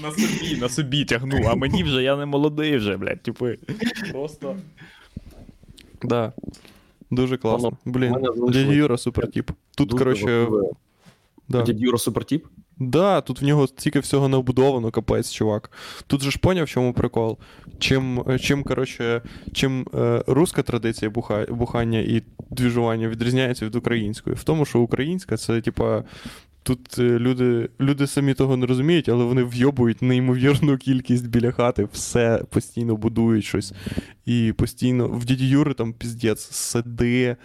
[0.03, 3.59] На собі, на собі тягну, а мені вже я не молодий вже, блядь, типи.
[4.13, 4.57] Просто.
[6.03, 6.33] Да.
[7.11, 7.69] Дуже класно.
[7.69, 9.51] Воно- Блін, мене залишилось- дядя Юра супер тип.
[9.77, 10.69] Тут, Дуже коротше, важливе.
[11.49, 11.63] да.
[11.63, 12.47] Дядя Юра супертіп?
[12.79, 15.71] Да, тут в нього стільки всього не обудовано, капець, чувак.
[16.07, 17.39] Тут же ж поняв, в чому прикол.
[17.79, 19.23] Чим, е, чим коротше,
[19.53, 24.37] чим е, руська традиція буха, бухання і двіжування відрізняється від української.
[24.37, 26.05] В тому, що українська це, типа.
[26.65, 31.89] Тут е, люди, люди самі того не розуміють, але вони вйобують неймовірну кількість біля хати,
[31.93, 33.73] все постійно будують щось.
[34.25, 37.37] І постійно в дяді Юри там піздець, сади,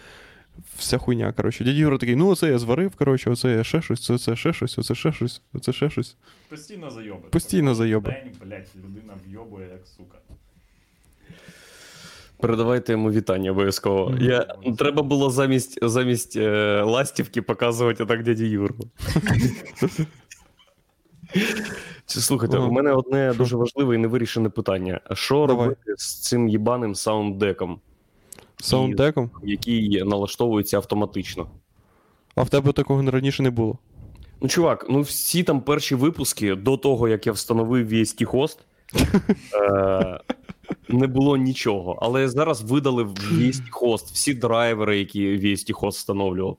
[0.76, 1.32] вся хуйня.
[1.32, 4.52] Коротше, дядя Юра такий, ну оце я зварив, коротше, оце я ще щось, оце ще
[4.52, 6.16] щось, оце ще щось, оце ще щось.
[6.48, 7.28] Постійно зайоби.
[7.28, 8.10] Постійно зайоби.
[8.10, 10.18] День, блядь, людина вйобує, як сука.
[12.40, 14.14] Передавайте йому вітання обов'язково.
[14.20, 14.46] Я...
[14.78, 18.74] Треба було замість, замість е, ластівки показувати так дяді Юру.
[22.06, 25.00] Слухайте, у мене одне дуже важливе і невирішене питання.
[25.04, 25.64] А Що Давай.
[25.64, 27.80] робити з цим їбаним саунддеком,
[28.56, 29.30] Sound Deck ом?
[29.42, 31.46] який налаштовується автоматично?
[32.34, 33.78] А в тебе такого раніше не було.
[34.40, 38.58] Ну, чувак, ну всі там перші випуски до того, як я встановив VST host,
[39.54, 40.20] е,
[40.88, 41.98] не було нічого.
[42.02, 46.56] Але зараз видали в VST host всі драйвери, які VST host встановлював.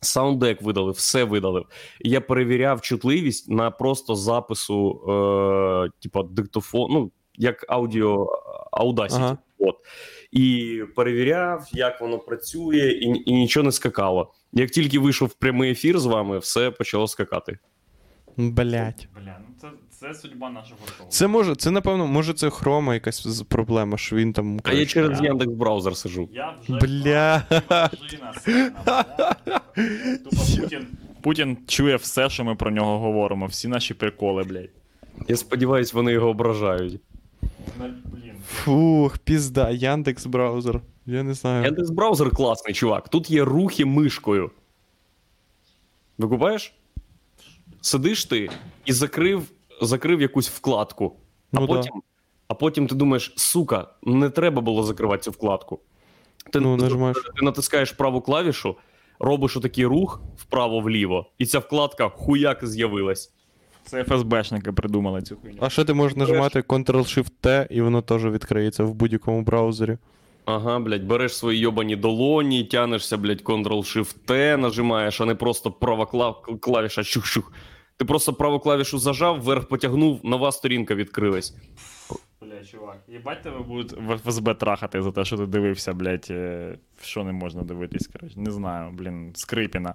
[0.00, 1.66] Sound Deck видалив, все видалив.
[2.00, 8.26] Я перевіряв чутливість на просто запису, е, типа диктофон, ну, як аудіо
[8.72, 9.16] Audacity.
[9.16, 9.38] Ага.
[9.58, 9.76] От.
[10.32, 14.32] І перевіряв, як воно працює, і, і нічого не скакало.
[14.52, 17.58] Як тільки вийшов в прямий ефір з вами, все почало скакати.
[18.36, 19.08] Блять.
[19.14, 19.68] Бля, ну це,
[20.00, 21.06] це судьба нашого шоу.
[21.08, 24.52] Це може, це напевно, може це хрома якась з- проблема, що він там.
[24.64, 26.28] А я коротше, через Яндекс браузер сижу.
[26.32, 27.42] Я вже Бля.
[30.24, 30.86] Тупо Путін,
[31.20, 34.70] Путін чує все, що ми про нього говоримо, всі наші приколи, блядь.
[35.28, 37.00] Я сподіваюся, вони його ображають.
[37.78, 38.34] Блін.
[38.48, 40.80] Фух, пізда, Яндекс браузер.
[41.06, 41.64] Я не знаю.
[41.64, 43.08] Яндекс браузер класний, чувак.
[43.08, 44.50] Тут є рухи мишкою.
[46.18, 46.74] Викупаєш?
[47.80, 48.50] Сидиш ти
[48.84, 49.42] і закрив,
[49.80, 51.16] закрив якусь вкладку.
[51.52, 51.74] А Ну да.
[51.74, 51.92] потім,
[52.48, 55.80] а потім ти думаєш, сука, не треба було закривати цю вкладку.
[56.52, 57.16] Ти, Ну, ти- нажимаєш.
[57.36, 58.76] ти натискаєш праву клавішу,
[59.18, 63.32] робиш отакий рух вправо-вліво, і ця вкладка хуяк з'явилась.
[63.84, 65.58] Це ФСБшники придумали цю хуйню.
[65.60, 69.98] А що ти можеш нажимати Ctrl-Shift-T, і воно теж відкриється в будь-якому браузері.
[70.44, 76.60] Ага, блядь, береш свої йобані долоні, тянешся, блядь, Ctrl-Shift-T, нажимаєш, а не просто права клав-
[76.60, 77.52] клавіша щух-щух.
[78.00, 81.54] Ти просто праву клавішу зажав, вверх потягнув, нова сторінка відкрилась.
[82.40, 86.76] Бля, чувак, їбать тебе будуть в ФСБ трахати за те, що ти дивився, блядь, е,
[87.02, 88.40] що не можна дивитись, коротше.
[88.40, 89.94] Не знаю, блін, Скрипіна.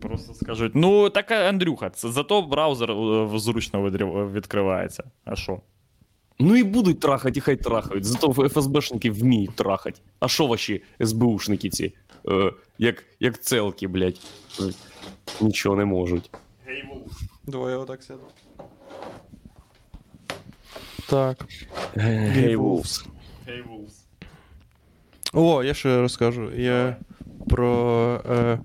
[0.00, 5.04] Просто скажуть, ну так Андрюха, це зато браузер е, зручно відрі- відкривається.
[5.24, 5.60] А що?
[6.38, 8.04] Ну і будуть трахати, і хай трахають.
[8.04, 10.00] Зато ФСБшники вміють трахати.
[10.20, 11.92] А що ваші СБУшники ці?
[12.28, 14.20] Е, як, як целки, блядь.
[15.40, 16.30] Нічого не можуть.
[17.46, 18.22] Давай я отак сяду.
[21.08, 21.46] Так.
[21.94, 23.06] Гей, Wolves.
[23.46, 23.92] Hey, Wolves.
[25.32, 26.50] О, я ще розкажу.
[26.52, 26.96] Я
[27.48, 28.20] про.
[28.30, 28.58] Е...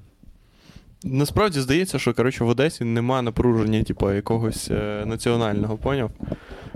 [1.04, 6.12] Насправді здається, що коротше, в Одесі нема напруження, типу, якогось е, національного, поняв?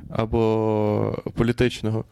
[0.10, 2.06] Або політичного.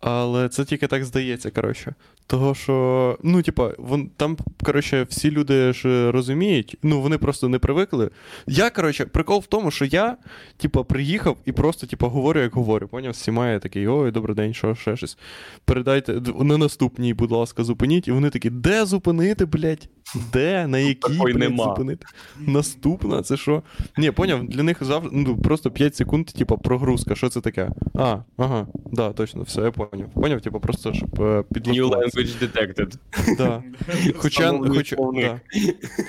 [0.00, 1.94] Але це тільки так здається, коротше.
[2.28, 7.58] Того, що, ну, типа, вон, там, коротше, всі люди ж розуміють, ну, вони просто не
[7.58, 8.10] привикли.
[8.46, 10.16] Я, коротше, прикол в тому, що я,
[10.56, 12.88] типа, приїхав і просто, типа, говорю, як говорю.
[12.88, 15.18] Поняв, всіма я такий, ой, добрий день, що, ще щось.
[15.64, 18.08] Передайте на наступній, будь ласка, зупиніть.
[18.08, 19.88] І вони такі, де зупинити, блядь?
[20.32, 20.66] Де?
[20.66, 21.64] На якій блядь, нема.
[21.64, 22.06] зупинити?
[22.38, 23.62] Наступна, це що?
[23.98, 27.14] Ні, поняв, для них завжди ну, просто 5 секунд, типа, прогрузка.
[27.14, 27.70] Що це таке?
[27.94, 29.85] А, ага, да, точно, все, я поняв.
[30.14, 32.96] Поняв, типа, просто щоб е, New language detected.
[33.36, 33.62] Да.
[34.16, 35.40] Хоча, хоча, да.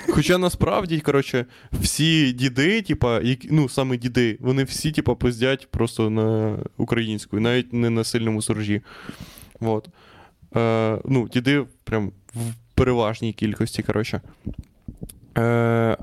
[0.08, 6.58] хоча насправді, коротше, всі діди, типа, ну саме діди, вони всі, типа, пиздять просто на
[6.76, 8.82] українську, навіть не на сильному суржі.
[9.60, 9.88] Вот.
[10.56, 14.20] Е, ну, діди прям в переважній кількості, коротше.
[15.38, 15.96] Е,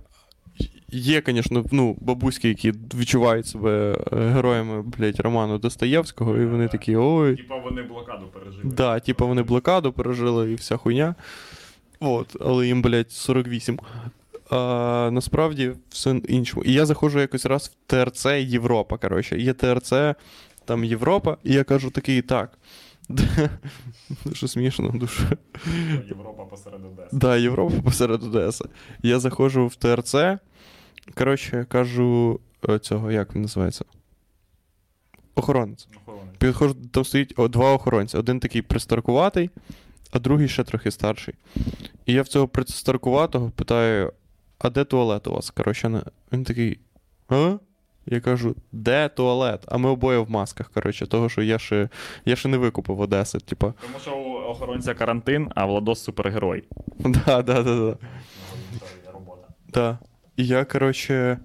[0.99, 6.95] є, звісно, ну, бабуськи, які відчувають себе е, героями, блядь, роману Достоєвського, і вони такі,
[6.95, 7.35] ой.
[7.35, 8.63] Типа вони блокаду пережили.
[8.63, 11.15] Да, типу вони блокаду пережили і вся хуйня.
[11.99, 13.79] От, але їм, блядь, 48.
[14.49, 16.63] А, насправді все іншому.
[16.63, 18.97] І я заходжу якось раз в ТРЦ Європа.
[18.97, 19.39] Коротше.
[19.39, 19.93] Є ТРЦ,
[20.65, 22.57] там Європа, і я кажу такий, так.
[24.25, 25.37] Дуже смішно, дуже.
[26.07, 27.09] Європа посеред Одеси.
[27.11, 28.65] Да, Європа посеред Одеси.
[29.03, 30.15] Я заходжу в ТРЦ.
[31.13, 33.85] Коротше, кажу е, цього, як він називається?
[35.35, 35.87] Охоронець.
[35.97, 36.37] Охоронець.
[36.37, 38.17] Підходжу, там стоїть о, два охоронці.
[38.17, 39.49] Один такий пристаркуватий,
[40.11, 41.33] а другий ще трохи старший.
[42.05, 44.13] І я в цього пристаркуватого питаю:
[44.59, 45.49] а де туалет у вас?
[45.49, 46.03] Коротше, не-
[46.33, 46.79] він такий.
[47.29, 47.57] А?
[48.05, 49.65] Я кажу, де туалет?
[49.67, 51.89] А ми обоє в масках, коротше, того, що я ще,
[52.25, 53.39] я ще не викупив Одеси.
[53.39, 56.63] Типа, Тому що у охоронця карантин, а Владос супергерой.
[56.99, 57.97] да, да, да, да.
[59.13, 59.47] Робота.
[59.67, 59.99] Да.
[60.37, 61.39] І я, коротше,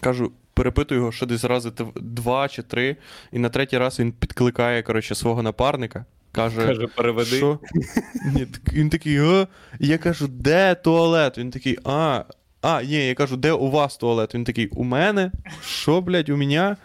[0.00, 2.96] кажу, перепитую його, що десь рази два чи три,
[3.32, 6.04] і на третій раз він підкликає, коротше, свого напарника.
[6.32, 7.36] Каже, Каже, переведи.
[7.36, 7.58] Що?
[8.34, 9.46] Ні, він такий, а?
[9.80, 11.38] І я кажу, де туалет?
[11.38, 12.24] Він такий, а.
[12.62, 14.34] А, ні, я кажу, де у вас туалет?
[14.34, 15.32] Він такий, у мене?
[15.62, 16.76] Що, блядь, у мене?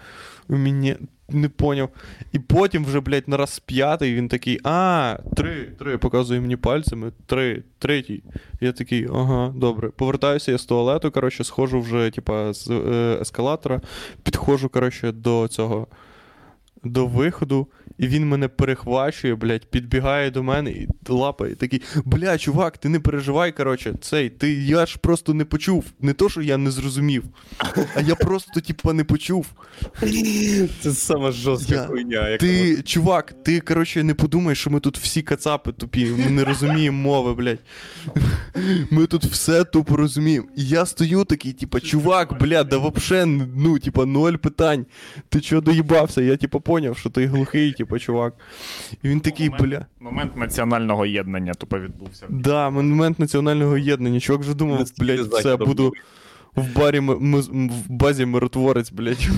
[0.49, 0.97] У мене.
[1.29, 1.89] Не поняв.
[2.31, 7.11] І потім вже, блядь, на раз п'ятий він такий, а, три, три, показує мені пальцями,
[7.25, 8.23] три, третій.
[8.61, 9.89] Я такий, ага, добре.
[9.89, 12.69] Повертаюся я з туалету, коротше, схожу вже, типа, з
[13.21, 13.81] ескалатора,
[14.23, 15.87] підходжу, коротше, до цього.
[16.83, 22.77] До виходу, і він мене перехвачує, блядь, підбігає до мене і лапає такий, бля, чувак,
[22.77, 25.85] ти не переживай, коротше, цей, ти я ж просто не почув.
[26.01, 27.23] Не то, що я не зрозумів,
[27.95, 29.45] а я просто, типа, не почув.
[30.81, 32.29] Це сама жорстка Я- хуйня.
[32.29, 36.43] яка- Ти, чувак, ти, коротше, не подумай, що ми тут всі кацапи тупі, ми не
[36.43, 37.59] розуміємо мови, блядь.
[38.91, 40.47] Ми тут все тупо розуміємо.
[40.57, 44.85] І я стою такий, типа, чувак, бля, да вообще, ну, типа, ноль питань.
[45.29, 46.21] Ти чого доїбався?
[46.21, 48.33] Я, типа, поняв, що ти глухий, типу, чувак.
[49.03, 49.85] І він такий, Момент- бля.
[49.99, 52.25] Момент національного єднання тупо відбувся.
[52.29, 54.19] Да, момент національного єднання.
[54.19, 55.93] Чувак вже думав, блядь, все, буду
[56.55, 59.29] в барі ми, в базі миротворець, блядь.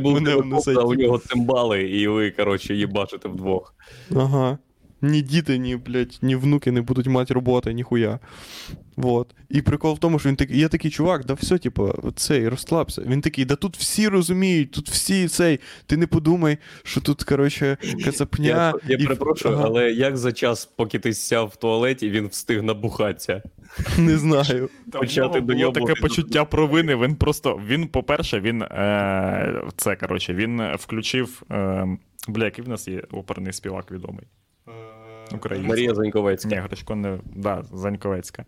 [0.00, 0.30] Був Мене
[0.76, 3.74] а у нього цимбали, і ви, коротше, їбачите вдвох.
[4.16, 4.58] Ага.
[5.02, 8.18] Ні діти, ні, блядь, ні внуки не будуть мати роботи, ніхуя.
[8.96, 9.34] Вот.
[9.48, 13.02] І прикол в тому, що він такий, я такий, чувак, да все, типу, цей, розслабся.
[13.06, 17.76] Він такий, да тут всі розуміють, тут всі цей, ти не подумай, що тут, коротше,
[18.04, 18.46] кацапня.
[18.46, 19.64] Я, я і- перепрошую, Ага.
[19.66, 23.42] але як за час, поки ти сяв в туалеті, він встиг набухатися?
[23.98, 24.68] Не знаю.
[24.92, 26.96] Почати було таке почуття провини.
[26.96, 31.42] Він просто, він, по-перше, він е, це коротше, він включив.
[31.50, 31.86] Е,
[32.28, 34.24] бля, який в нас є оперний співак відомий.
[35.34, 35.68] Український.
[35.70, 36.48] Марія Заньковецька.
[36.48, 37.18] Ні, Гречко не.
[37.36, 38.44] Да, Заньковецька.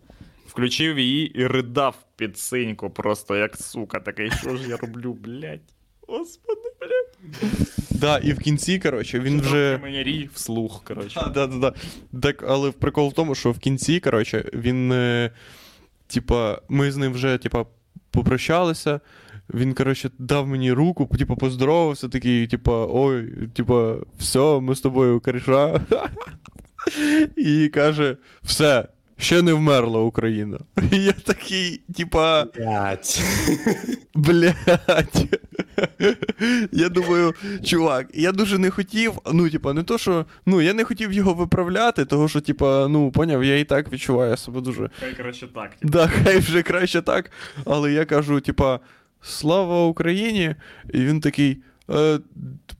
[0.47, 5.59] Включив її і ридав під синьку, просто як сука, такий, що ж я роблю, блядь.
[6.07, 7.51] Господи, блядь.
[7.89, 9.79] Да, і в кінці, коротше, він вже.
[9.83, 11.19] Мені рій вслух, коротше.
[11.23, 11.73] А, да, да, да.
[12.21, 14.91] Так, але прикол в тому, що в кінці, коротше, він.
[14.91, 15.31] Е,
[16.07, 17.65] типа, ми з ним вже, типа,
[18.11, 18.99] попрощалися.
[19.53, 25.19] Він, коротше, дав мені руку, типа, поздоровався, такий, типа, ой, типа, все, ми з тобою
[25.19, 25.81] кореша.
[27.37, 28.87] І каже: все,
[29.17, 30.59] ще не вмерла Україна.
[30.91, 32.43] І я такий, типа.
[32.43, 33.21] Блять.
[34.15, 35.25] Блять.
[36.71, 37.33] Я думаю,
[37.63, 39.13] чувак, я дуже не хотів.
[39.33, 40.25] Ну, типа, не то, що.
[40.45, 44.37] Ну, я не хотів його виправляти, того що, типа, ну, поняв, я і так відчуваю
[44.37, 44.89] себе дуже.
[44.99, 45.71] Хай коротше так.
[45.81, 47.31] Да, хай вже краще так.
[47.65, 48.79] Але я кажу, типа,
[49.21, 50.55] слава Україні!
[50.93, 51.57] І він такий.
[51.89, 52.19] Е,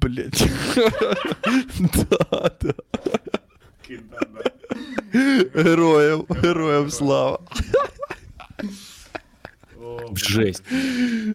[0.01, 0.49] блять.
[1.79, 2.73] да, да.
[5.53, 7.39] Героям, героям слава.
[10.15, 10.63] Жесть.
[10.67, 11.33] Це,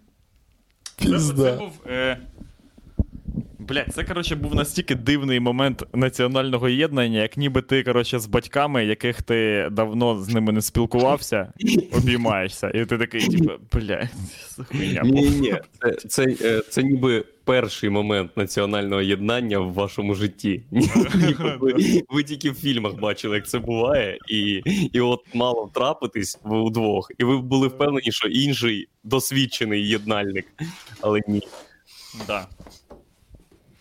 [0.99, 1.57] це Пізда.
[1.57, 1.73] був.
[1.87, 2.19] Е...
[3.69, 8.85] Блять, це, коротше, був настільки дивний момент національного єднання, як ніби ти, коротше, з батьками,
[8.85, 11.53] яких ти давно з ними не спілкувався,
[11.93, 12.71] обіймаєшся.
[12.75, 14.09] І ти такий, типу, блядь,
[14.69, 15.03] хуйня.
[15.05, 20.63] Ні, ні, це, це, е, це ніби перший момент національного єднання в вашому житті.
[21.61, 24.63] Ви, ви тільки в фільмах бачили, як це буває, і,
[24.93, 30.47] і от мало трапитись в удвох, і ви були впевнені, що інший досвідчений єднальник.
[31.01, 31.43] Але ні.
[32.27, 32.47] Да.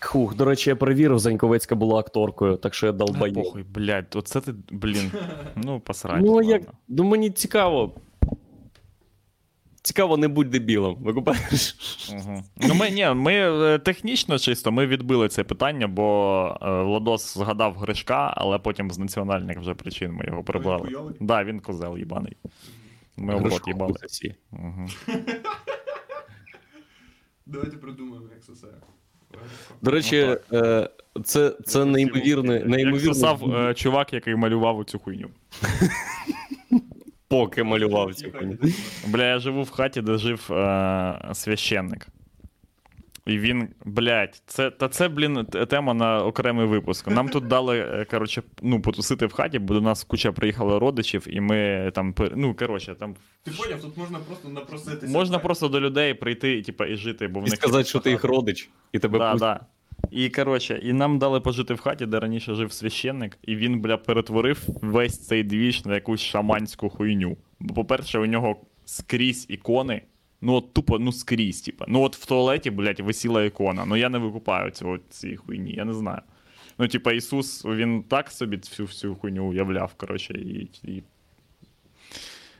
[0.06, 3.34] Хух, до речі, я перевірив, Заньковецька була акторкою, так що я долбаю.
[3.34, 5.12] Похуй, блядь, оце ти, блін.
[5.56, 6.22] Ну, посрать.
[6.26, 6.52] Ну, ладно.
[6.52, 7.96] як, ну мені цікаво.
[9.82, 10.96] Цікаво, не будь дебілом.
[11.00, 11.76] Викупаєш?
[12.14, 12.44] Угу.
[12.58, 17.76] Ну, ми, ні, ми е, технічно чисто ми відбили це питання, бо е, Владос згадав
[17.76, 20.90] Гришка, але потім з національних вже причин ми його прибрали.
[20.90, 22.38] Так, да, він козел їбаний.
[23.18, 23.96] Ми в рот їбали.
[24.52, 24.88] Угу.
[27.46, 28.68] Давайте придумаємо, як це все.
[29.82, 30.88] До речі, ну,
[31.24, 35.28] це, це неймовірне, Як неймовірне сосав е, чувак, який малював цю хуйню.
[37.28, 38.58] поки малював цю хуйню.
[39.08, 42.08] Бля, я живу в хаті, де жив е, священник.
[43.26, 47.08] І він, блядь, це, та це, блін, тема на окремий випуск.
[47.08, 51.28] Нам тут дали, е, коротше, ну, потусити в хаті, бо до нас куча приїхало родичів,
[51.30, 55.14] і ми там, ну, коротше, там Ти поняв, тут можна просто напроситися.
[55.14, 58.10] можна просто до людей прийти типа, і жити, бо в І них сказати, що ти
[58.10, 59.60] їх родич, і тебе Да, пустять.
[59.60, 59.66] да.
[60.12, 63.98] І коротше, і нам дали пожити в хаті, де раніше жив священник, і він, бля,
[63.98, 67.38] перетворив весь цей двіж на якусь шаманську хуйню.
[67.60, 70.02] Бо, по-перше, у нього скрізь ікони.
[70.42, 71.86] Ну, от тупо, ну скрізь, типа.
[71.88, 73.86] Ну, от в туалеті, блядь, висіла ікона.
[73.86, 76.22] Ну я не викупаю цього цієї хуйні, я не знаю.
[76.78, 80.70] Ну, типа, Ісус, він так собі всю всю хуйню уявляв, коротше, і.
[80.84, 81.04] і...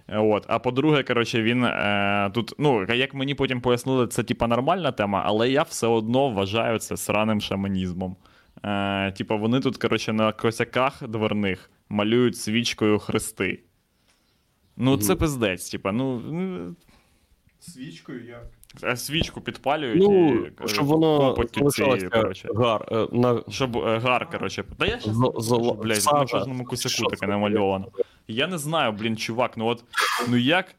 [0.08, 0.46] От.
[0.48, 5.24] А по-друге, коротше, він е, тут, ну, як мені потім пояснили, це типа нормальна тема,
[5.26, 8.16] але я все одно вважаю це сраним шаманізмом.
[8.64, 13.60] Е, типа, вони тут, коротше, на косяках дверних малюють свічкою хрести.
[14.78, 16.76] Ну, це пиздець, типа, ну.
[17.72, 18.98] Свічкою як?
[18.98, 22.10] Свічку підпалюють Ну, і е, щоб воно копоть залишалося
[22.56, 22.86] гар.
[22.92, 23.42] е, На...
[23.50, 24.64] Щоб е, гар, коротше.
[24.78, 25.16] Та я щас
[26.12, 27.88] на кожному косяку таке намальовано.
[28.28, 29.84] Я не знаю, блін, чувак, ну от,
[30.30, 30.76] ну як.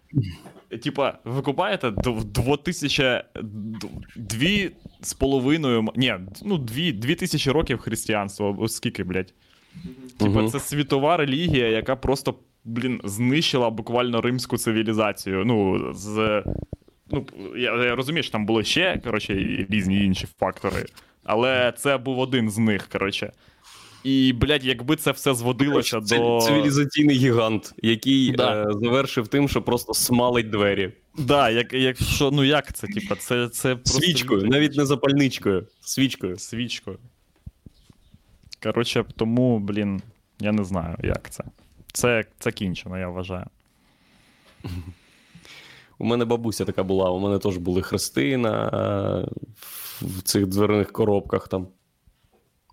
[0.82, 3.24] Типа, ви купаєте дв- 2000,
[4.16, 6.14] дві з половиною, ні,
[6.44, 9.34] ну дві, дві тисячі років християнства, о, скільки, блядь.
[10.18, 12.34] Типа, це світова релігія, яка просто,
[12.66, 15.44] блін, знищила буквально римську цивілізацію.
[15.44, 16.42] Ну, з.
[17.10, 17.26] Ну,
[17.56, 19.34] я, я розумію, що там були ще, коротше,
[19.70, 20.86] різні інші фактори.
[21.24, 23.32] Але це був один з них, коротше.
[24.04, 26.40] І, блядь, якби це все зводилося Це до.
[26.40, 28.62] цивілізаційний гігант, який Да.
[28.62, 30.92] е, завершив тим, що просто смалить двері.
[31.18, 34.00] Да, як, якщо, ну як це, типа, це, це просто.
[34.00, 35.66] Свічкою, навіть не запальничкою.
[35.80, 36.38] Свічкою.
[36.38, 36.98] Свічкою.
[38.62, 40.02] Коротше, тому, блін,
[40.40, 41.44] я не знаю, як це.
[41.96, 43.46] Це, це кінчено, я вважаю.
[45.98, 49.28] У мене бабуся така була, у мене теж були хрести на е,
[50.00, 51.68] в цих дверних коробках там.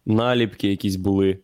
[0.05, 1.39] Наліпки якісь були.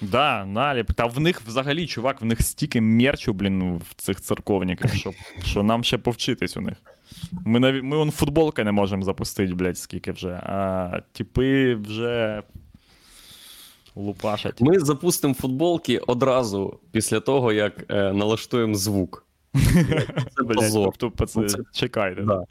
[0.00, 0.92] Да, наліп.
[0.92, 5.12] Та в них взагалі, чувак, в них стільки мерчу, блін, в цих церковниках, що,
[5.44, 6.76] що нам ще повчитись у них.
[7.32, 7.82] Ми, наві...
[7.82, 10.40] ми он футболки не можемо запустити, блядь, скільки вже.
[10.42, 12.42] А типи вже
[13.96, 14.60] лупашать.
[14.60, 19.26] Ми запустимо футболки одразу після того, як е, налаштуємо звук.
[19.54, 20.94] Це позор.
[20.98, 21.26] тобто,
[21.72, 22.22] чекайте.
[22.22, 22.44] Да.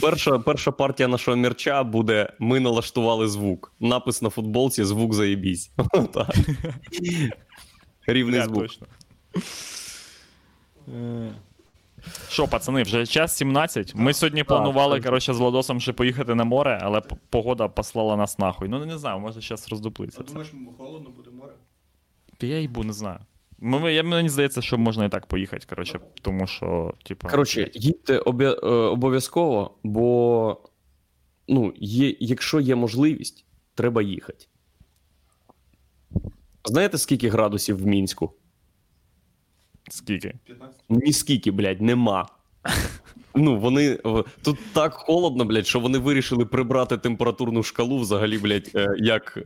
[0.00, 3.72] Перша, перша партія нашого мерча буде Ми налаштували звук.
[3.80, 5.70] Напис на футболці звук заєбісь.
[8.06, 8.62] Рівний звук.
[8.62, 8.86] точно.
[12.28, 13.94] Що, пацани, вже час 17.
[13.94, 17.00] Ми сьогодні планували, коротше, з Владосом ще поїхати на море, але
[17.30, 18.68] погода послала нас нахуй.
[18.68, 20.18] Ну, не знаю, може зараз роздуплиться.
[20.20, 20.28] А Це.
[20.28, 21.52] думаєш, холодно буде море?
[22.38, 23.18] Та Я їбу, не знаю.
[23.58, 27.28] Ми- я, мені здається, що можна і так поїхати, коротше, тому що, типа.
[27.28, 30.56] Коротше, їдьте обя- е, обов'язково, бо
[31.48, 33.44] ну, є, якщо є можливість,
[33.74, 34.46] треба їхати.
[36.64, 38.32] Знаєте, скільки градусів в Мінську?
[39.92, 40.34] Скільки?
[40.46, 40.76] 15?
[40.88, 42.26] Ні скільки, блядь, нема.
[43.34, 43.98] Ну, вони
[44.42, 49.38] тут так холодно, блядь, що вони вирішили прибрати температурну шкалу взагалі, блядь, е, як.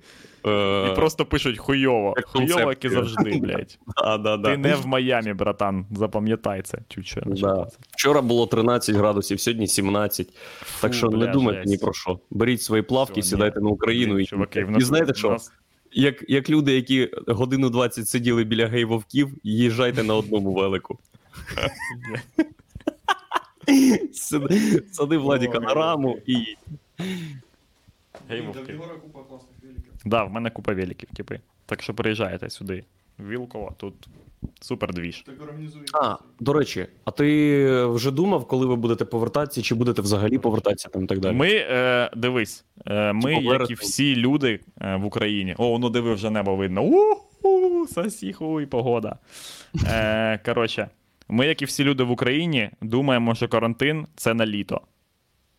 [0.46, 2.14] Е, І просто пишуть хуйово.
[2.16, 3.78] як Хуйово, як і завжди, блядь.
[3.96, 4.50] да, да, да.
[4.50, 5.86] Ти не в Майамі, братан.
[5.90, 6.78] Запам'ятай це.
[6.88, 7.22] Чуче.
[7.26, 7.66] Да.
[7.90, 10.28] Вчора було 13 градусів, сьогодні 17.
[10.80, 11.70] Так що не бля, думайте жесть.
[11.70, 12.18] ні про що.
[12.30, 13.64] Беріть свої плавки, Всьо, сідайте ні.
[13.64, 14.18] на Україну.
[14.18, 15.30] І, чуваки, в і нас, знаєте в що?
[15.30, 15.52] нас-
[15.94, 20.98] як, як люди, які годину 20 сиділи біля гей-вовків, їжджайте на одному велику.
[24.92, 26.34] Сади, Владіка на раму і.
[28.28, 28.60] Гей, Ні, вовки.
[28.60, 29.92] Та в Єгора купа класних великів.
[30.04, 31.40] Да, в мене купа великів, типи.
[31.66, 32.84] Так що приїжджайте сюди.
[33.20, 33.94] Вілково, тут
[34.60, 35.24] супер двіж.
[36.02, 40.88] А, до речі, а ти вже думав, коли ви будете повертатися, чи будете взагалі повертатися
[40.88, 41.36] там і так далі?
[41.36, 43.76] Ми, е, дивись, е, ми, Типу, як і вересень.
[43.76, 45.54] всі люди е, в Україні.
[45.58, 46.82] О, ну диви, вже небо видно.
[46.82, 49.16] У-ху, сасіху і погода.
[49.86, 50.88] Е, коротше,
[51.28, 54.80] ми, як і всі люди в Україні, думаємо, що карантин це на літо.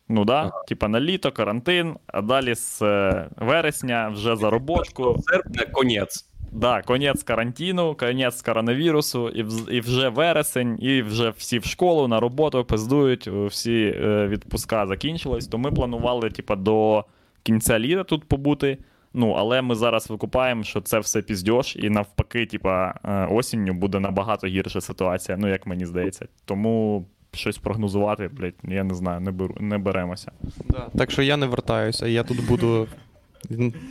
[0.10, 5.18] Ну да, типа на літо, карантин, а далі з е, вересня вже заробочку.
[5.28, 6.26] серпня конець.
[6.56, 12.08] Да, конець карантину, конець коронавірусу, і, вз- і вже вересень, і вже всі в школу,
[12.08, 15.48] на роботу пиздують, е, всі е, відпуска закінчились.
[15.48, 17.06] То ми планували, типа, до
[17.44, 18.78] кінця літа тут побути.
[19.14, 24.00] Ну, але ми зараз викупаємо, що це все піздьош, і навпаки, типа, е, осінню буде
[24.00, 26.26] набагато гірша ситуація, ну як мені здається.
[26.46, 30.32] Тому щось прогнозувати, блядь, я не знаю, не беру, не беремося.
[30.70, 30.88] Да.
[30.98, 32.88] Так що я не вертаюся, я тут буду.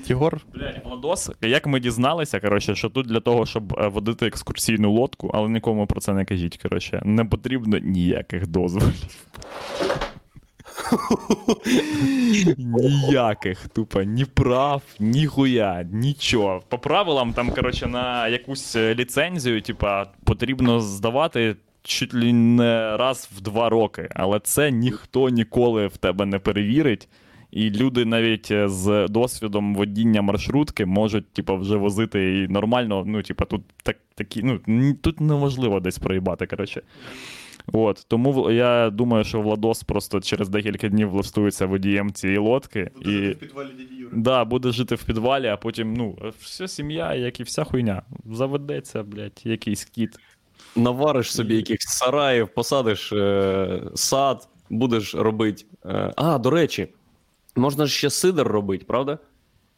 [0.07, 4.93] Єгор, Блядь, Владос, як ми дізналися, коротше, що тут для того, щоб е, водити екскурсійну
[4.93, 9.27] лодку, але нікому про це не кажіть, коротше, не потрібно ніяких дозволів.
[12.59, 16.63] Ніяких, тупо, ні прав, ні хуя, нічого.
[16.69, 23.31] По правилам, там, коротше, на якусь е, ліцензію, типа, потрібно здавати чуть ли не раз
[23.37, 27.09] в два роки, але це ніхто ніколи в тебе не перевірить.
[27.55, 33.05] І люди навіть е, з досвідом водіння маршрутки можуть, типу, вже возити і нормально.
[33.07, 36.83] Ну, типу, тут так, такі, ну, тут неможливо десь проїбати, коротше.
[37.73, 42.91] От, тому я думаю, що Владос просто через декілька днів влаштується водієм цієї лодки.
[42.95, 44.13] Буду жити в підвалі дяді Юри.
[44.17, 48.03] да, буде жити в підвалі, а потім, ну, вся сім'я, як і вся хуйня.
[48.33, 50.17] Заведеться, блядь, якийсь кіт.
[50.77, 55.65] Навариш собі якихось сараїв, посадиш е, сад, будеш робити.
[55.85, 56.89] Е, а, до речі,
[57.57, 59.19] можна ж ще сидр робити, правда?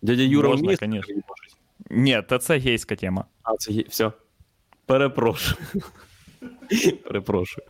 [0.03, 1.15] Дядя Юра Можна, вміє конечно.
[1.90, 3.24] Ні, та це гейська тема.
[3.43, 3.85] А, це є.
[3.89, 4.12] Все.
[4.86, 5.57] Перепрошую.
[7.05, 7.66] Перепрошую.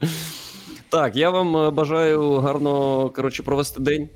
[0.88, 4.08] Так, я вам е, бажаю гарно коротше, провести день,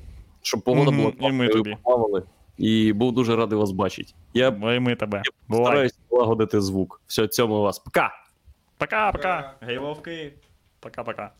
[0.43, 1.71] щоб погода була і ми тобі.
[1.71, 2.23] поплавали.
[2.59, 4.12] І був дуже радий вас бачити.
[4.35, 5.23] Я Бо і ми тебе.
[5.49, 5.65] Бувай.
[5.67, 7.01] стараюсь полагодити звук.
[7.07, 7.79] Все, цьому вас.
[7.79, 8.11] Пока!
[8.79, 9.12] Пока-пока.
[9.12, 9.55] Пока.
[9.61, 10.33] Гей, вовки.
[10.81, 11.31] Пока-пока.